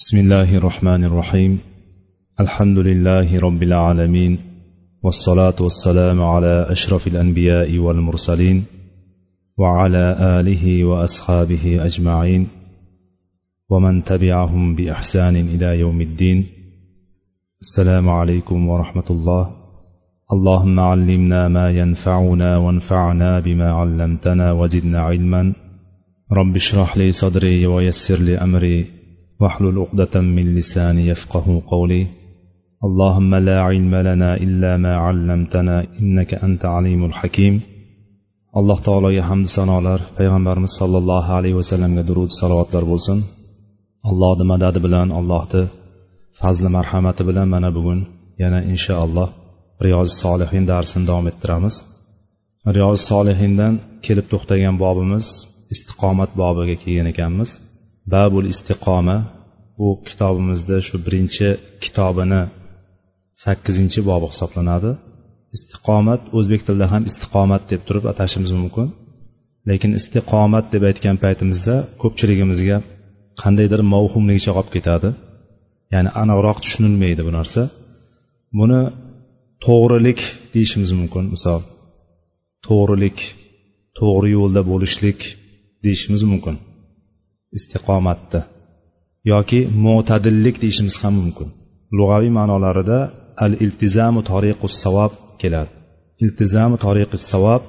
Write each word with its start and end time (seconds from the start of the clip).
بسم 0.00 0.18
الله 0.18 0.56
الرحمن 0.56 1.04
الرحيم. 1.04 1.58
الحمد 2.40 2.78
لله 2.78 3.40
رب 3.40 3.62
العالمين 3.62 4.38
والصلاة 5.02 5.54
والسلام 5.60 6.22
على 6.22 6.66
أشرف 6.70 7.06
الأنبياء 7.06 7.78
والمرسلين 7.78 8.64
وعلى 9.58 10.16
آله 10.20 10.84
وأصحابه 10.84 11.84
أجمعين 11.86 12.46
ومن 13.70 14.04
تبعهم 14.04 14.74
بإحسان 14.76 15.36
إلى 15.36 15.78
يوم 15.78 16.00
الدين. 16.00 16.46
السلام 17.60 18.08
عليكم 18.08 18.68
ورحمة 18.68 19.08
الله. 19.10 19.50
اللهم 20.32 20.80
علمنا 20.80 21.48
ما 21.48 21.70
ينفعنا 21.70 22.56
وانفعنا 22.56 23.40
بما 23.40 23.72
علمتنا 23.72 24.52
وزدنا 24.52 25.00
علما. 25.00 25.52
رب 26.32 26.56
اشرح 26.56 26.96
لي 26.96 27.12
صدري 27.12 27.66
ويسر 27.66 28.18
لي 28.18 28.38
أمري. 28.38 28.93
واحلل 29.41 29.79
عقدة 29.79 30.21
من 30.21 30.45
لساني 30.55 31.07
يفقه 31.07 31.61
قولي 31.67 32.07
اللهم 32.87 33.35
لا 33.35 33.57
علم 33.67 33.95
لنا 33.95 34.31
إلا 34.45 34.77
ما 34.77 34.93
علمتنا 35.05 35.87
إنك 36.01 36.33
أنت 36.33 36.65
عليم 36.65 37.05
الحكيم 37.05 37.55
alloh 38.59 38.79
taologa 38.87 39.23
hamdu 39.29 39.49
sanolar 39.57 39.99
payg'ambarimiz 40.17 40.73
sollallohu 40.79 41.31
alayhi 41.39 41.57
vasallamga 41.61 42.03
durud 42.09 42.31
salovatlar 42.39 42.83
bo'lsin 42.91 43.17
allohni 44.09 44.45
madadi 44.53 44.79
bilan 44.85 45.07
allohni 45.19 45.63
fazli 46.39 46.69
marhamati 46.77 47.23
bilan 47.29 47.47
mana 47.55 47.69
bugun 47.77 47.99
yana 48.41 48.59
inshaalloh 48.73 49.29
riyozi 49.85 50.13
solihin 50.23 50.63
darsini 50.71 51.05
davom 51.09 51.25
ettiramiz 51.31 51.75
riyozi 52.75 53.03
solihindan 53.11 53.73
kelib 54.05 54.25
to'xtagan 54.33 54.75
bobimiz 54.83 55.25
istiqomat 55.73 56.31
bobiga 56.41 56.75
kelgan 56.83 57.07
ekanmiz 57.13 57.49
Babul 58.12 58.44
istiqoma 58.52 59.16
bu 59.78 59.88
kitobimizda 60.08 60.76
shu 60.86 60.96
birinchi 61.06 61.48
kitobini 61.84 62.42
sakkizinchi 63.42 64.00
bobi 64.10 64.26
hisoblanadi. 64.32 64.90
Istiqomat 65.56 66.22
o'zbek 66.38 66.60
tilida 66.66 66.86
ham 66.92 67.02
istiqomat 67.10 67.62
deb 67.72 67.80
turib 67.88 68.04
atashimiz 68.12 68.50
mumkin. 68.60 68.86
Lekin 69.68 69.92
istiqomat 70.00 70.66
deb 70.74 70.82
aytgan 70.90 71.16
paytimizda 71.24 71.76
ko'pchiligimizga 72.02 72.76
qandaydir 73.42 73.80
mavhumligicha 73.94 74.52
qolib 74.56 74.70
ketadi. 74.76 75.08
Ya'ni 75.94 76.10
aniqroq 76.22 76.58
tushunilmaydi 76.64 77.22
bu 77.28 77.32
narsa. 77.38 77.62
Buni 78.58 78.80
to'g'rilik 79.66 80.20
deyishimiz 80.54 80.90
mumkin 81.00 81.24
misol 81.34 81.60
to'g'rilik 82.66 83.18
to'g'ri 83.98 84.28
yo'lda 84.38 84.60
bo'lishlik 84.70 85.20
deyishimiz 85.84 86.22
mumkin. 86.32 86.56
Istiqomatni 87.58 88.40
yoki 89.32 89.60
mo'tadillik 89.86 90.56
deyishimiz 90.62 90.96
ham 91.02 91.14
mumkin. 91.20 91.48
Lug'aviy 91.98 92.32
ma'nolarida 92.38 92.98
al 93.44 93.52
iltizamu 93.64 94.20
tariqus 94.30 94.74
savob 94.84 95.12
keladi. 95.40 95.72
Iltizamu 96.24 96.76
tariqus 96.84 97.24
savob 97.32 97.62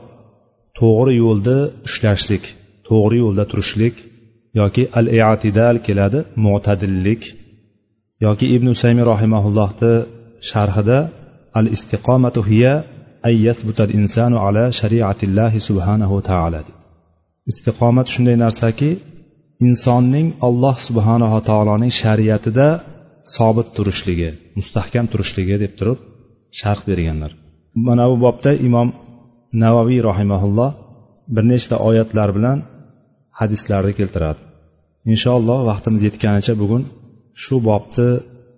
to'g'ri 0.79 1.13
yo'lda 1.23 1.57
ushlashlik 1.87 2.43
to'g'ri 2.87 3.17
yo'lda 3.23 3.43
turishlik 3.51 3.95
yoki 4.59 4.83
al 4.99 5.07
i'tidal 5.19 5.75
keladi 5.87 6.19
mo'tadillik 6.45 7.21
yoki 8.25 8.45
ibn 8.55 8.67
usaymi 8.75 9.03
rahimaullohni 9.11 9.93
sharhida 10.49 10.99
al 11.59 11.67
istiqomatu 11.75 12.39
hiya 12.49 12.73
ay 13.27 13.35
yasbutal 13.47 13.91
insanu 13.99 14.37
ala 14.47 14.63
shariatillahi 14.79 15.59
subhanahu 15.67 16.15
taala. 16.29 16.59
Istiqomat 17.51 18.07
shunday 18.13 18.37
narsaki 18.45 18.89
insonning 19.67 20.27
alloh 20.47 20.75
subhanava 20.87 21.39
taoloning 21.49 21.91
shariatida 22.01 22.67
sobit 23.35 23.67
turishligi 23.77 24.29
mustahkam 24.57 25.05
turishligi 25.11 25.55
deb 25.63 25.73
turib 25.79 25.99
sharh 26.59 26.81
berganlar. 26.89 27.31
Mana 27.87 28.05
bu 28.11 28.15
bobda 28.25 28.51
imom 28.67 28.89
navaviy 29.63 30.01
rahimaulloh 30.09 30.71
bir 31.35 31.43
nechta 31.51 31.75
oyatlar 31.89 32.29
bilan 32.37 32.57
hadislarni 33.39 33.93
keltiradi. 33.99 34.39
Inshaalloh 35.11 35.59
vaqtimiz 35.69 36.01
yetganicha 36.07 36.53
bugun 36.61 36.83
shu 37.43 37.55
bobni 37.69 38.09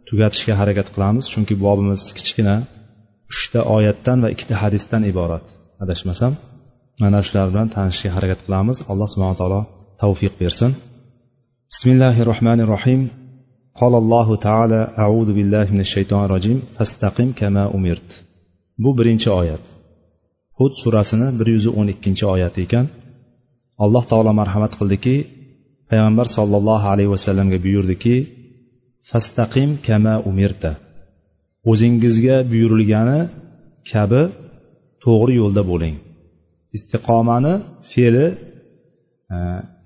tugatishga 0.08 0.54
harakat 0.62 0.88
qilamiz 0.94 1.26
chunki 1.34 1.56
bobimiz 1.66 2.02
kichkina 2.18 2.56
uchta 3.32 3.60
oyatdan 3.78 4.18
va 4.24 4.30
ikkita 4.36 4.56
hadisdan 4.64 5.02
iborat. 5.12 5.46
Adashmasam 5.84 6.34
mana 7.02 7.20
shular 7.28 7.48
bilan 7.52 7.68
tanishishga 7.76 8.12
harakat 8.18 8.40
qilamiz. 8.46 8.78
Alloh 8.92 9.08
subhana 9.14 9.38
taolo 9.42 9.62
tavfiq 10.03 10.35
bersin 10.43 10.73
بسم 11.75 11.89
الله 11.95 12.17
الرحمن 12.25 12.59
الرحيم 12.67 13.01
قال 13.81 13.95
الله 14.03 14.29
تعالى 14.47 14.81
أعوذ 15.03 15.29
بالله 15.37 15.67
من 15.75 15.81
الشيطان 15.87 16.23
الرجيم 16.29 16.59
فاستقم 16.77 17.29
كما 17.41 17.63
أمرت 17.77 18.11
bu 18.79 18.91
birinchi 18.99 19.31
oyat 19.41 19.65
hud 20.59 20.73
surasini 20.83 21.29
bir 21.39 21.47
yuz 21.55 21.67
o'n 21.79 21.89
ikkinchi 21.95 22.25
oyati 22.35 22.59
ekan 22.67 22.87
alloh 23.85 24.05
taolo 24.11 24.33
marhamat 24.41 24.73
qildiki 24.81 25.17
payg'ambar 25.91 26.27
sollallohu 26.37 26.87
alayhi 26.93 27.11
vasallamga 27.17 27.59
buyurdiki 27.67 28.15
fastaqim 29.11 29.71
kama 29.87 30.15
umirta 30.31 30.71
o'zingizga 31.71 32.37
buyurilgani 32.51 33.21
kabi 33.91 34.23
to'g'ri 35.05 35.35
yo'lda 35.43 35.63
bo'ling 35.71 35.97
istiqomani 36.77 37.55
fe'li 37.93 38.27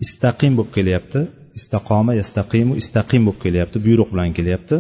istaqim 0.06 0.54
bo'lib 0.58 0.72
kelyapti. 0.78 1.20
Istaqoma 1.60 2.12
yastaqimu 2.22 2.74
istaqim 2.82 3.22
bo'lib 3.28 3.40
kelyapti. 3.46 3.78
Buyruq 3.86 4.10
bilan 4.14 4.30
kelyapti. 4.38 4.76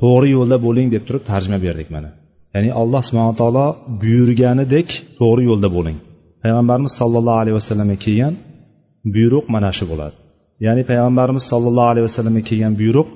To'g'ri 0.00 0.28
yo'lda 0.36 0.56
bo'ling 0.66 0.88
deb 0.94 1.02
turib 1.08 1.22
tarjima 1.30 1.58
berdik 1.66 1.88
mana. 1.94 2.10
Ya'ni 2.54 2.70
alloh 2.80 3.02
subhana 3.08 3.34
taolo 3.40 3.66
buyurganidek 4.02 4.88
to'g'ri 5.20 5.42
yo'lda 5.50 5.68
bo'ling. 5.76 5.98
Payg'ambarimiz 6.42 6.92
sollallohu 7.00 7.38
alayhi 7.42 7.56
vasallamga 7.60 7.98
kelgan 8.04 8.34
buyruq 9.14 9.44
mana 9.54 9.70
shu 9.78 9.84
bo'ladi. 9.92 10.16
Ya'ni 10.66 10.82
payg'ambarimiz 10.90 11.44
sollallohu 11.52 11.88
alayhi 11.92 12.06
vasallamga 12.08 12.42
kelgan 12.50 12.72
buyruq 12.80 13.08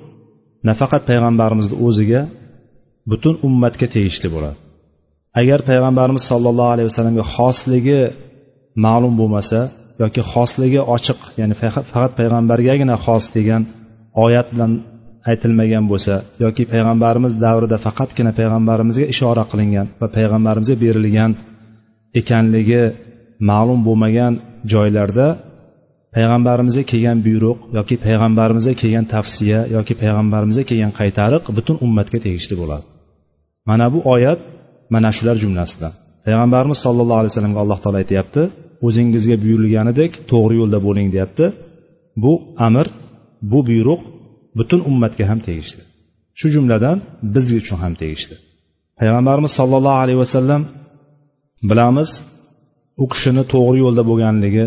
nafaqat 0.69 1.03
payg'ambarimizni 1.09 1.75
o'ziga 1.87 2.21
butun 3.11 3.35
ummatga 3.47 3.87
tegishli 3.95 4.29
bo'ladi. 4.35 4.57
Agar 5.41 5.59
payg'ambarimiz 5.69 6.23
sollallohu 6.31 6.71
alayhi 6.75 6.87
vasallamga 6.91 7.25
xosligi 7.35 8.01
ma'lum 8.85 9.13
bo'lmasa 9.19 9.59
yoki 10.01 10.21
xosligi 10.31 10.81
ochiq 10.95 11.19
ya'ni 11.39 11.55
faqat 11.61 12.11
payg'ambargagina 12.19 12.95
xos 13.05 13.25
degan 13.37 13.61
oyat 14.25 14.47
bilan 14.53 14.71
aytilmagan 15.31 15.85
bo'lsa 15.91 16.13
yoki 16.43 16.63
payg'ambarimiz 16.73 17.33
davrida 17.45 17.77
faqatgina 17.85 18.31
payg'ambarimizga 18.39 19.05
ishora 19.13 19.43
qilingan 19.51 19.87
va 20.01 20.07
payg'ambarimizga 20.17 20.75
berilgan 20.83 21.31
ekanligi 22.19 22.83
ma'lum 23.49 23.79
bo'lmagan 23.87 24.33
joylarda 24.73 25.27
payg'ambarimizga 26.15 26.83
kelgan 26.91 27.17
buyruq 27.27 27.59
yoki 27.77 27.95
payg'ambarimizga 28.05 28.73
kelgan 28.81 29.05
tavsiya 29.13 29.59
yoki 29.75 29.93
payg'ambarimizga 30.01 30.63
kelgan 30.69 30.91
qaytariq 30.99 31.43
butun 31.57 31.75
ummatga 31.85 32.17
tegishli 32.25 32.55
bo'ladi. 32.61 32.85
Mana 33.69 33.85
bu 33.93 33.99
oyat 34.15 34.39
mana 34.93 35.09
shular 35.17 35.35
jumlasidan. 35.43 35.93
Payg'ambarimiz 36.25 36.77
sollallohu 36.85 37.19
alayhi 37.21 37.31
vasallamga 37.33 37.59
alloh 37.63 37.77
taolo 37.83 37.97
aytyapti 38.03 38.41
o'zingizga 38.87 39.35
buyurilganidek 39.43 40.11
to'g'ri 40.31 40.55
yo'lda 40.61 40.79
bo'ling 40.87 41.07
deyapti. 41.15 41.45
Bu 42.23 42.33
amr 42.67 42.87
bu 43.51 43.59
buyruq 43.69 44.01
butun 44.57 44.79
ummatga 44.89 45.25
ham 45.31 45.39
tegishli. 45.47 45.81
Shu 46.39 46.47
jumladan 46.55 46.97
biz 47.33 47.45
uchun 47.59 47.77
ham 47.83 47.93
tegishli. 48.01 48.35
Payg'ambarimiz 48.99 49.51
sollallohu 49.59 49.99
alayhi 50.03 50.19
vasallam 50.25 50.61
bilamiz 51.69 52.09
u 53.03 53.05
kishini 53.11 53.43
to'g'ri 53.53 53.79
yo'lda 53.85 54.03
bo'lganligi 54.09 54.65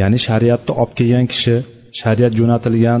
ya'ni 0.00 0.18
shariatni 0.26 0.72
olib 0.82 0.92
kelgan 0.98 1.26
kishi 1.32 1.56
shariat 2.00 2.32
jo'natilgan 2.40 3.00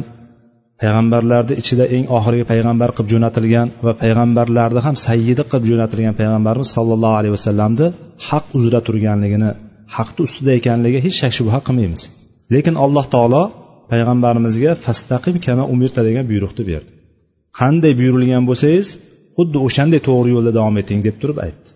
payg'ambarlarni 0.80 1.54
ichida 1.62 1.84
eng 1.96 2.04
oxirgi 2.16 2.44
payg'ambar 2.52 2.88
qilib 2.96 3.10
jo'natilgan 3.14 3.68
va 3.86 3.92
payg'ambarlarni 4.02 4.80
ham 4.86 4.96
sayyidi 5.06 5.42
qilib 5.50 5.64
jo'natilgan 5.70 6.14
payg'ambarimiz 6.20 6.68
sollallohu 6.76 7.16
alayhi 7.20 7.34
vasallamni 7.38 7.86
haq 8.28 8.44
uzra 8.58 8.80
turganligini 8.86 9.50
haqni 9.96 10.20
ustida 10.26 10.52
ekanligiga 10.60 11.00
hech 11.06 11.16
shak 11.20 11.32
shubha 11.38 11.58
qilmaymiz. 11.66 12.02
Lekin 12.54 12.74
alloh 12.84 13.04
taolo 13.14 13.42
payg'ambarimizga 13.90 14.72
fastaqim 14.84 15.36
kana 15.46 15.62
umirta 15.74 16.00
degan 16.08 16.24
buyruqni 16.30 16.62
berdi. 16.70 16.90
Qanday 17.58 17.92
buyurilgan 18.00 18.44
bo'lsangiz 18.50 18.88
xuddi 19.36 19.58
o'shanday 19.66 20.00
to'g'ri 20.08 20.30
yo'lda 20.36 20.52
davom 20.58 20.76
eting 20.82 21.00
deb 21.06 21.16
turib 21.22 21.38
aytdi. 21.46 21.68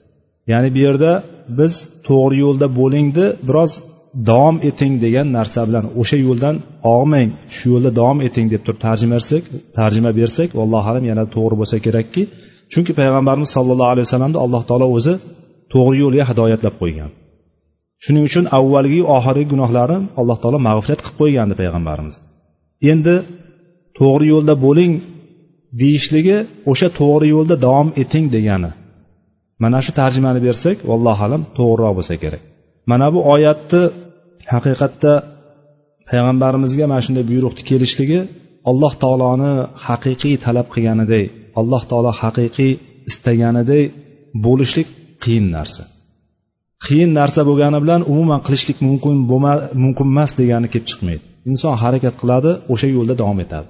Ya'ni 0.53 0.69
bu 0.75 0.81
yerda 0.87 1.13
biz 1.59 1.73
to'g'ri 2.09 2.37
yo'lda 2.45 2.67
bo'lingni 2.79 3.27
biroz 3.49 3.73
davom 4.31 4.57
eting 4.69 4.93
degan 5.05 5.27
narsa 5.39 5.61
bilan 5.69 5.85
o'sha 6.01 6.19
yo'ldan 6.27 6.57
og'mang 6.95 7.31
shu 7.57 7.65
yo'lda 7.73 7.91
davom 8.01 8.19
eting 8.29 8.47
deb 8.53 8.63
turib 8.65 8.81
tarjima 8.87 9.17
bersak 9.19 9.43
tarjima 9.79 10.11
bersak 10.21 10.49
allohu 10.65 10.89
alam 10.93 11.05
yana 11.11 11.25
to'g'ri 11.35 11.55
bo'lsa 11.61 11.77
kerakki 11.87 12.23
chunki 12.73 12.93
payg'ambarimiz 13.01 13.51
sollallohu 13.57 13.91
alayhi 13.93 14.07
vasallamni 14.09 14.39
alloh 14.45 14.63
taolo 14.71 14.87
o'zi 14.97 15.15
to'g'ri 15.75 15.97
yo'lga 16.05 16.25
hidoyatlab 16.31 16.75
qo'ygan. 16.83 17.11
Shuning 18.05 18.25
uchun 18.29 18.45
avvalgi 18.59 19.01
oxirgi 19.17 19.47
gunohlarim 19.53 20.03
alloh 20.21 20.37
taolo 20.43 20.59
mag'firat 20.69 21.01
qilib 21.05 21.17
qo'ygandi 21.21 21.55
payg'ambarimiz. 21.61 22.15
Endi 22.93 23.15
to'g'ri 23.99 24.27
yo'lda 24.35 24.55
bo'ling 24.67 24.93
deyishligi 25.81 26.37
o'sha 26.71 26.89
to'g'ri 27.01 27.27
yo'lda 27.35 27.55
davom 27.67 27.89
eting 28.03 28.25
degani. 28.37 28.71
Mana 29.63 29.79
shu 29.85 29.93
tarjimani 30.01 30.41
bersak 30.47 30.77
vallohu 30.91 31.23
alam 31.27 31.43
to'g'riroq 31.59 31.93
bo'lsa 31.99 32.15
kerak. 32.23 32.43
Mana 32.91 33.07
bu 33.15 33.21
oyatni 33.35 33.83
haqiqatda 34.53 35.13
payg'ambarimizga 36.11 36.85
mana 36.91 37.03
shunday 37.07 37.25
buyruqni 37.31 37.63
kelishligi 37.71 38.21
alloh 38.71 38.93
taoloni 39.03 39.53
haqiqiy 39.87 40.35
talab 40.45 40.67
qilganiday 40.75 41.25
alloh 41.61 41.83
taolo 41.91 42.11
haqiqiy 42.23 42.73
istaganiday 43.11 43.83
bo'lishlik 44.45 44.89
qiyin 45.23 45.47
narsa. 45.57 45.83
Qiyin 46.85 47.11
narsa 47.19 47.41
bo'lgani 47.49 47.79
bilan 47.85 48.01
umuman 48.13 48.41
qilishlik 48.47 48.79
mumkin 48.87 49.15
mumkin 49.85 50.07
emas 50.13 50.31
degani 50.41 50.69
kelib 50.73 50.87
chiqmaydi. 50.91 51.23
Inson 51.51 51.75
harakat 51.83 52.15
qiladi 52.21 52.51
o'sha 52.73 52.89
yo'lda 52.97 53.15
davom 53.23 53.39
etadi. 53.45 53.69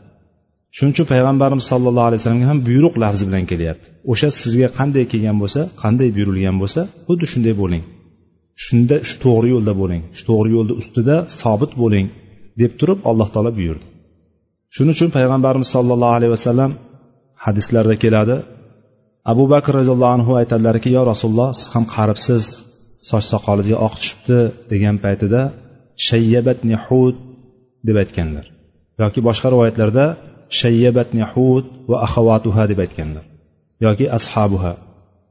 Shuning 0.76 0.92
uchun 0.94 1.06
payg'ambarimiz 1.12 1.64
sallallohu 1.72 2.06
alayhi 2.08 2.20
vasallamga 2.20 2.48
ham 2.52 2.58
buyruq 2.68 2.94
lafzi 3.02 3.24
bilan 3.28 3.44
kelyapti. 3.50 3.86
O'sha 4.12 4.28
sizga 4.42 4.68
qanday 4.78 5.04
kelgan 5.12 5.36
bo'lsa 5.42 5.60
qanday 5.82 6.08
buyurilgan 6.16 6.56
bo'lsa 6.62 6.80
xuddi 7.06 7.26
shunday 7.32 7.54
bo'ling. 7.62 7.82
Shunda 8.64 8.96
shu 9.08 9.14
to'g'ri 9.24 9.48
yo'lda 9.54 9.72
bo'ling. 9.82 10.02
Shu 10.16 10.22
to'g'ri 10.30 10.50
yo'lni 10.56 10.74
ustida 10.80 11.16
sobit 11.40 11.72
bo'ling 11.82 12.06
deb 12.60 12.72
turib 12.80 12.98
alloh 13.10 13.28
taolo 13.34 13.50
buyurdi. 13.58 13.84
Shuning 14.74 14.94
uchun 14.96 15.10
payg'ambarimiz 15.16 15.68
sollallohu 15.76 16.14
alayhi 16.18 16.32
vasallam 16.36 16.70
hadislarda 17.44 17.94
keladi. 18.04 18.36
Abu 19.32 19.44
bakr 19.52 19.72
roziyallohu 19.78 20.12
anhu 20.16 20.32
aytadilarki 20.40 20.88
yo 20.96 21.02
rasululloh 21.12 21.50
siz 21.58 21.66
ham 21.74 21.84
qaribsiz. 21.94 22.44
Soch 23.08 23.24
soqoliga 23.32 23.76
oq 23.86 23.94
tushibdi 24.00 24.38
degan 24.72 24.96
paytida 25.04 25.40
shayyabatni 26.08 26.76
hud 26.86 27.16
deb 27.86 27.96
aytganlar. 28.02 28.46
Yoki 29.02 29.20
boshqa 29.28 29.48
rivoyatlarda 29.52 30.06
shayyabatni 30.60 31.24
hud 31.32 31.64
va 31.90 31.96
ahavatuha 32.06 32.62
deb 32.70 32.78
aytganlar. 32.84 33.24
Yoki 33.86 34.06
ashabuha. 34.18 34.72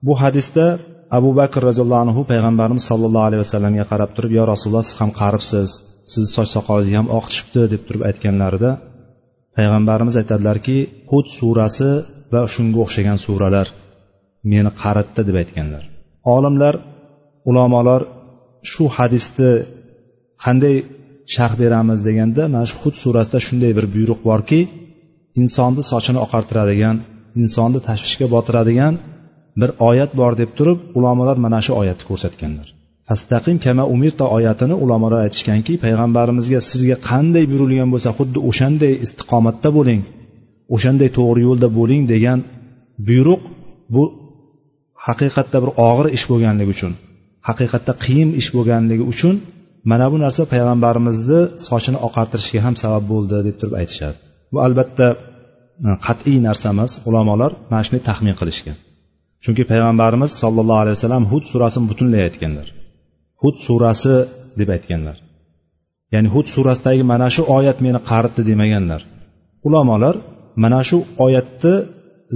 Bu 0.05 0.13
hadisda 0.21 0.65
abu 1.17 1.29
bakr 1.39 1.61
roziyallohu 1.69 2.03
anhu 2.05 2.21
payg'ambarimiz 2.31 2.83
sollallohu 2.89 3.25
alayhi 3.29 3.41
vasallamga 3.45 3.85
qarab 3.91 4.09
turib 4.15 4.31
yo 4.39 4.43
rasululloh 4.51 4.85
siz 4.89 4.95
ham 5.01 5.11
qaribsiz. 5.21 5.69
Sizni 6.11 6.29
soch 6.35 6.49
soqolingizga 6.55 6.97
ham 7.01 7.09
oq 7.17 7.25
tushibdi 7.29 7.61
deb 7.73 7.81
turib 7.87 8.03
aytganlarida 8.09 8.71
payg'ambarimiz 9.57 10.15
aytadilarki 10.21 10.77
hud 11.11 11.27
surasi 11.37 11.89
va 12.33 12.41
shunga 12.53 12.77
o'xshagan 12.85 13.17
suralar 13.25 13.67
meni 14.51 14.71
qaritdi 14.81 15.21
deb 15.29 15.35
aytganlar. 15.41 15.83
Olimlar 16.35 16.75
ulamolar 17.49 18.01
shu 18.71 18.83
hadisni 18.97 19.51
qanday 20.43 20.75
sharh 21.33 21.55
beramiz? 21.61 21.99
deganda 22.07 22.43
mana 22.53 22.65
shu 22.71 22.75
hud 22.83 22.95
surasida 23.03 23.39
shunday 23.47 23.71
bir 23.77 23.85
buyruq 23.95 24.19
borki 24.29 24.59
insonni 25.41 25.83
sochini 25.91 26.19
oqartiradigan 26.25 26.95
insonni 27.41 27.79
tashvishga 27.87 28.27
botiradigan 28.35 28.93
bir 29.61 29.69
oyat 29.89 30.11
bor 30.19 30.31
deb 30.41 30.49
turib 30.57 30.79
ulamolar 30.97 31.37
mana 31.45 31.59
shu 31.65 31.71
oyatni 31.81 32.05
ko'rsatganlar. 32.09 32.67
Fastaqim 33.09 33.57
kama 33.65 33.83
umirta 33.93 34.25
oyatini 34.37 34.75
ulamolar 34.83 35.19
aytishganki 35.25 35.73
payg'ambarimizga 35.83 36.59
sizga 36.69 36.97
qanday 37.09 37.43
buyurilgan 37.51 37.89
bo'lsa 37.93 38.09
xuddi 38.17 38.39
o'shanday 38.49 38.93
istiqomatda 39.05 39.69
bo'ling 39.77 40.01
o'shanday 40.75 41.09
to'g'ri 41.17 41.41
yo'lda 41.47 41.67
bo'ling 41.79 42.01
degan 42.13 42.39
buyruq 43.07 43.41
bu 43.93 44.03
haqiqatda 45.05 45.57
bir 45.63 45.71
og'ir 45.89 46.07
ish 46.17 46.25
bo'lganligi 46.31 46.71
uchun 46.75 46.93
haqiqatda 47.47 47.93
qiyin 48.05 48.29
ish 48.41 48.49
bo'lganligi 48.55 49.05
uchun 49.13 49.35
mana 49.91 50.05
bu 50.11 50.17
narsa 50.25 50.41
payg'ambarimizni 50.53 51.39
sochini 51.67 51.99
oqartirishga 52.07 52.59
ham 52.65 52.75
sabab 52.83 53.03
bo'ldi 53.11 53.37
deb 53.47 53.55
turib 53.59 53.75
aytishadi. 53.81 54.17
Bu 54.53 54.57
albatta 54.67 55.07
e, 55.15 55.17
qat'iy 56.05 56.37
narsa 56.47 56.67
emas 56.75 56.91
ulamolar 57.09 57.51
mana 57.71 57.81
shunday 57.85 58.03
taxmin 58.09 58.35
qilishgan. 58.39 58.77
Chunki 59.43 59.63
payg'ambarimiz 59.71 60.31
sollallohu 60.41 60.81
alayhi 60.83 60.95
vasallam 60.97 61.23
hud 61.31 61.43
surasini 61.51 61.85
butunlay 61.91 62.21
aytganlar. 62.27 62.67
Hud 63.41 63.55
surasi 63.65 64.15
deb 64.59 64.69
aytganlar. 64.75 65.17
Ya'ni 66.13 66.29
hud 66.35 66.47
surasidagi 66.55 67.03
mana 67.13 67.27
shu 67.35 67.41
oyat 67.57 67.77
meni 67.85 67.99
qaritdi 68.09 68.41
demaganlar. 68.49 69.01
Ulamolar 69.67 70.15
mana 70.63 70.81
shu 70.89 70.97
oyatni 71.25 71.73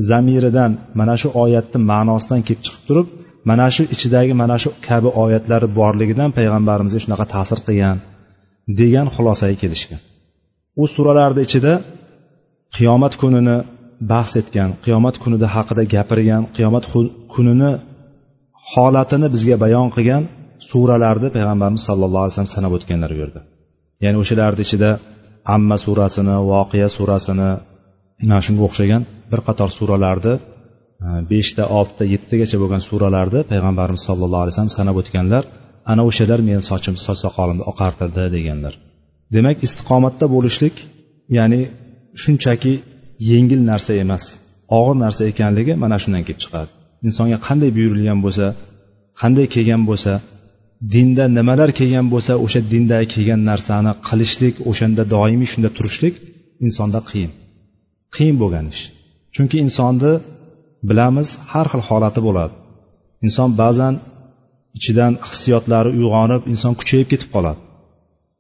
zamiridan 0.10 0.72
mana 1.00 1.16
shu 1.22 1.28
oyatni 1.44 1.80
ma'nosidan 1.92 2.42
kelib 2.48 2.62
chiqib 2.66 2.84
turib 2.88 3.08
mana 3.50 3.66
shu 3.76 3.84
ichidagi 3.96 4.34
mana 4.42 4.56
shu 4.64 4.70
kabi 4.88 5.10
oyatlari 5.24 5.68
borligidan 5.80 6.30
payg'ambarimizga 6.38 7.00
shunaqa 7.04 7.26
ta'sir 7.34 7.60
qilgan 7.68 7.98
degan 8.80 9.08
xulosaga 9.16 9.56
kelishgan. 9.64 10.02
U 10.82 10.84
suralarni 10.96 11.42
ichida 11.48 11.74
qiyomat 12.78 13.14
kunini 13.22 13.58
bahs 14.12 14.32
etgan 14.42 14.70
qiyomat 14.86 15.16
kunida 15.24 15.48
haqida 15.56 15.84
gapirgan 15.94 16.44
qiyomat 16.56 16.86
kunini 17.34 17.72
holatini 18.72 19.28
bizga 19.36 19.56
bayon 19.64 19.88
qilgan 19.96 20.24
suralarni 20.70 21.30
payg'ambarimiz 21.36 21.84
sallallohu 21.90 22.24
alayhi 22.24 22.34
vasallam 22.36 22.56
sanab 22.58 22.72
o'tganlar 22.78 23.10
u 23.16 23.18
yerda 23.22 23.42
ya'ni 24.04 24.18
o'shalarni 24.24 24.62
ichida 24.68 24.90
amma 25.56 25.78
surasini 25.86 26.36
voqea 26.52 26.88
surasini 26.98 27.50
mana 28.22 28.40
shunga 28.46 28.64
o'xshagan 28.68 29.02
bir 29.32 29.40
qator 29.48 29.70
suralarni 29.78 30.34
beshta 31.32 31.64
oltita 31.78 32.04
yettitagacha 32.14 32.58
bo'lgan 32.64 32.82
suralarni 32.90 33.42
payg'ambarimiz 33.52 34.04
sallallohu 34.10 34.44
alayhi 34.44 34.54
vasallam 34.56 34.76
sanab 34.80 34.96
o'tganlar 35.02 35.44
ana 35.92 36.02
o'shalar 36.10 36.40
meni 36.50 36.62
sochim 36.70 36.96
soch 37.06 37.20
soqolimni 37.26 37.64
oqartirdi 37.72 38.24
deganlar. 38.36 38.74
Demak 39.36 39.58
istiqomatda 39.68 40.26
bo'lishlik 40.36 40.76
ya'ni 41.38 41.62
shunchaki 42.24 42.74
yengil 43.32 43.62
narsa 43.72 43.92
emas 44.04 44.24
og'ir 44.78 44.96
narsa 45.06 45.22
ekanligi 45.32 45.74
mana 45.84 45.98
shundan 46.04 46.24
kelib 46.28 46.42
chiqadi. 46.44 46.70
Insonga 47.08 47.38
qanday 47.48 47.72
buyurilgan 47.78 48.20
bo'lsa 48.26 48.46
qanday 49.22 49.48
kelgan 49.56 49.82
bo'lsa 49.90 50.14
dinda 50.94 51.26
nimalar 51.38 51.70
kelgan 51.80 52.08
bo'lsa 52.14 52.34
o'sha 52.46 52.60
dindagi 52.72 53.08
kelgan 53.14 53.42
narsani 53.52 53.92
qilishlik 54.08 54.56
o'shanda 54.70 55.04
doimiy 55.16 55.50
shunda 55.54 55.70
turishlik 55.78 56.16
insonda 56.66 57.00
qiyin 57.10 57.32
qiyin 58.16 58.36
bo'lgan 58.42 58.66
ish. 58.74 58.84
Chunki 59.36 59.56
insonni 59.66 60.14
bilamiz 60.90 61.30
har 61.52 61.68
xil 61.72 61.84
holati 61.90 62.22
bo'ladi. 62.28 62.54
Inson 63.26 63.50
ba'zan 63.62 63.94
ichidan 64.78 65.14
hissiyotlari 65.30 65.90
uyg'onib 66.00 66.42
inson 66.54 66.74
kuchayib 66.80 67.08
ketib 67.12 67.30
qoladi. 67.36 67.62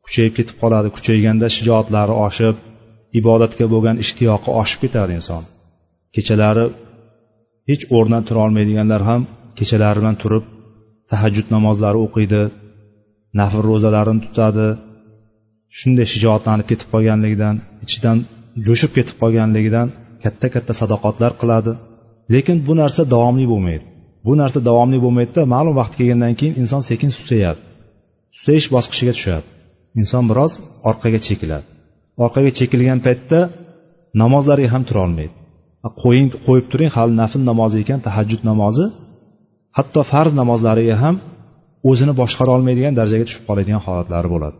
Kuchayib 0.06 0.34
ketib 0.38 0.56
qoladi 0.62 0.90
kuchayganda 0.96 1.48
shijoatlari 1.56 2.14
oshib 2.28 2.56
ibodatga 3.20 3.66
bo'lgan 3.74 3.98
ishtiyoqi 4.04 4.50
oshib 4.62 4.80
ketadi 4.84 5.12
inson. 5.20 5.44
Kechalari 6.16 6.66
hech 7.70 7.84
o'rnidan 7.96 8.24
tura 8.28 8.40
olmaydiganlar 8.46 9.02
ham 9.10 9.22
kechalari 9.60 9.98
bilan 10.02 10.16
turib 10.22 10.44
tahajjud 11.12 11.48
namozlari 11.56 12.00
o'qiydi 12.06 12.42
nafr 13.40 13.64
ro'zalarini 13.70 14.22
tutadi 14.26 14.68
shunday 15.80 16.08
shijoatlanib 16.14 16.68
ketib 16.72 16.88
qolganligidan 16.94 17.56
ichidan 17.86 18.18
jo'shib 18.68 18.92
ketib 18.98 19.16
qolganligidan 19.22 19.88
katta 20.24 20.48
katta 20.56 20.74
sadoqatlar 20.82 21.32
qiladi. 21.42 21.74
Lekin 22.34 22.58
bu 22.68 22.74
narsa 22.82 23.02
davomli 23.14 23.46
bo'lmaydi. 23.54 23.86
Bu 24.26 24.34
narsa 24.42 24.60
davomli 24.70 24.98
bo'lmaydida 25.06 25.42
ma'lum 25.54 25.74
vaqt 25.80 25.94
kelgandan 26.00 26.34
keyin 26.40 26.56
inson 26.62 26.82
sekin 26.90 27.12
susayadi. 27.18 27.60
Susayish 28.38 28.68
bosqichiga 28.76 29.14
tushadi. 29.18 29.48
Inson 30.00 30.24
biroz 30.30 30.52
orqaga 30.90 31.20
chekiladi. 31.28 31.66
Orqaga 32.24 32.52
chekilgan 32.60 33.00
paytda 33.06 33.40
namozlarga 34.22 34.68
ham 34.74 34.84
turolmaydi. 34.90 35.34
Qo'ying 36.02 36.28
qo'yib 36.46 36.66
turing 36.72 36.92
hali 36.96 37.14
nafl 37.22 37.42
namozi 37.52 37.78
ekan 37.84 38.00
tahajjud 38.08 38.42
namozi. 38.50 38.86
Hatto 39.78 40.02
farz 40.12 40.34
namozlariga 40.42 40.96
ham 41.04 41.16
o'zini 41.90 42.14
boshqara 42.22 42.52
olmaydigan 42.58 42.94
darajaga 43.00 43.26
tushib 43.28 43.44
qoladigan 43.50 43.82
holatlari 43.86 44.30
bo'ladi. 44.34 44.58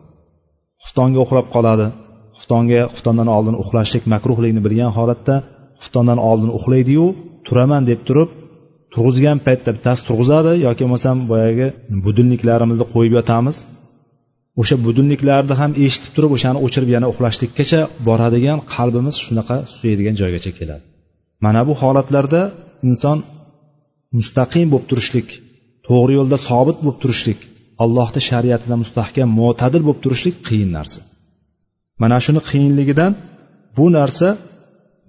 Xuftonga 0.82 1.18
uxlab 1.24 1.46
qoladi. 1.54 1.86
Xuftonga 2.38 2.80
xuftondan 2.94 3.28
oldin 3.36 3.54
uxlashlik 3.62 4.04
makruhligini 4.14 4.62
bilgan 4.66 4.90
holatda 4.98 5.34
xuftondan 5.82 6.18
oldin 6.30 6.50
uxlaydiyu 6.58 7.06
turaman 7.46 7.82
deb 7.90 8.00
turib 8.08 8.30
turg'izgan 8.94 9.38
paytda 9.46 9.70
bittasi 9.76 10.02
turg'izadi 10.08 10.52
yoki 10.66 10.82
bo'lmasam 10.84 11.16
boyagi 11.32 11.66
budilniklarimizni 12.04 12.86
qo'yib 12.94 13.14
yotamiz. 13.18 13.56
O'sha 14.60 14.76
budilniklarni 14.86 15.54
ham 15.60 15.72
eshitib 15.84 16.12
turib 16.16 16.30
o'shani 16.36 16.58
o'chirib 16.66 16.90
yana 16.96 17.06
uxlashlikkacha 17.12 17.80
boradigan 18.08 18.58
qalbimiz 18.74 19.16
shunaqa 19.24 19.56
suyaydigan 19.76 20.14
joygacha 20.20 20.50
keladi. 20.58 20.82
Mana 21.44 21.60
bu 21.68 21.72
holatlarda 21.82 22.42
inson 22.88 23.18
mustaqim 24.18 24.66
bo'lib 24.72 24.86
turishlik 24.90 25.28
to'g'ri 25.88 26.12
yo'lda 26.18 26.36
sobit 26.48 26.78
bo'lib 26.84 26.98
turishlik 27.02 27.40
allohni 27.84 28.20
shariatida 28.30 28.76
mustahkam 28.82 29.28
mo'tadil 29.40 29.82
bo'lib 29.86 30.00
turishlik 30.04 30.36
qiyin 30.48 30.70
narsa. 30.78 31.00
Mana 32.02 32.18
shuni 32.24 32.40
qiyinligidan 32.50 33.12
bu 33.76 33.86
narsa 33.98 34.28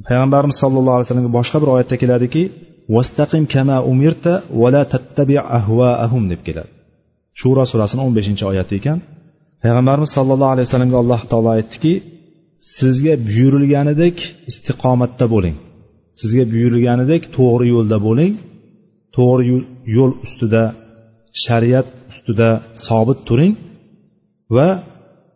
payg'ambarimiz 0.07 0.57
sollallohu 0.63 0.95
alayhi 0.95 1.07
vasallamga 1.07 1.33
boshqa 1.39 1.57
bir 1.61 1.69
oyatda 1.75 1.95
keladiki 2.03 2.43
vastaqim 2.95 3.43
kama 3.53 3.77
umirta 3.91 4.33
vala 4.61 4.81
tattabi 4.93 5.35
ahvaahum 5.57 6.23
deb 6.31 6.41
keladi. 6.47 6.71
Shuro 7.39 7.63
surasini 7.71 8.01
o'n 8.05 8.13
beshinchi 8.17 8.43
oyati 8.51 8.73
ekan. 8.79 8.97
Payg'ambarimiz 9.63 10.11
sollallohu 10.17 10.51
alayhi 10.55 10.67
vasallamga 10.69 10.97
alloh 11.03 11.21
taolo 11.31 11.49
aytdiki 11.57 11.93
sizga 12.77 13.13
buyurilganidek 13.27 14.17
istiqomatda 14.49 15.25
bo'ling. 15.33 15.55
Sizga 16.21 16.43
buyurilganidek 16.53 17.21
to'g'ri 17.37 17.65
yo'lda 17.75 17.97
bo'ling. 18.07 18.33
To'g'ri 19.17 19.43
yo'l 19.97 20.11
ustida 20.25 20.63
shariat 21.43 21.87
ustida 22.11 22.49
sobit 22.87 23.19
turing 23.27 23.53
va 24.55 24.67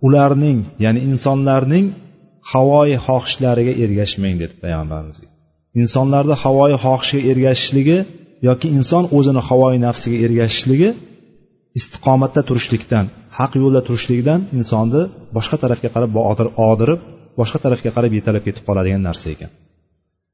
ularning 0.07 0.59
ya'ni 0.83 0.99
insonlarning 1.09 1.85
havoyi 2.51 2.97
xohishlariga 3.07 3.73
ergashmang 3.83 4.35
dedi 4.41 4.53
payg'ambarimiz. 4.63 5.17
Insonlarni 5.81 6.35
havoyi 6.43 6.77
xohishiga 6.85 7.23
ergashishligi 7.31 7.97
yoki 8.47 8.67
inson 8.77 9.03
o'zini 9.17 9.41
havoyi 9.49 9.77
nafsiga 9.87 10.17
ergashishligi 10.25 10.89
istiqomatda 11.79 12.41
turishlikdan 12.49 13.05
haq 13.39 13.51
yo'lda 13.61 13.81
turishlikdan 13.87 14.39
insonni 14.57 15.01
boshqa 15.35 15.57
tarafga 15.63 15.89
qarab 15.95 16.11
og'dirib 16.67 16.99
boshqa 17.39 17.57
tarafga 17.65 17.89
qarab 17.95 18.11
yetalab 18.17 18.43
ketib 18.47 18.63
qoladigan 18.67 19.01
narsa 19.09 19.27
ekan. 19.35 19.51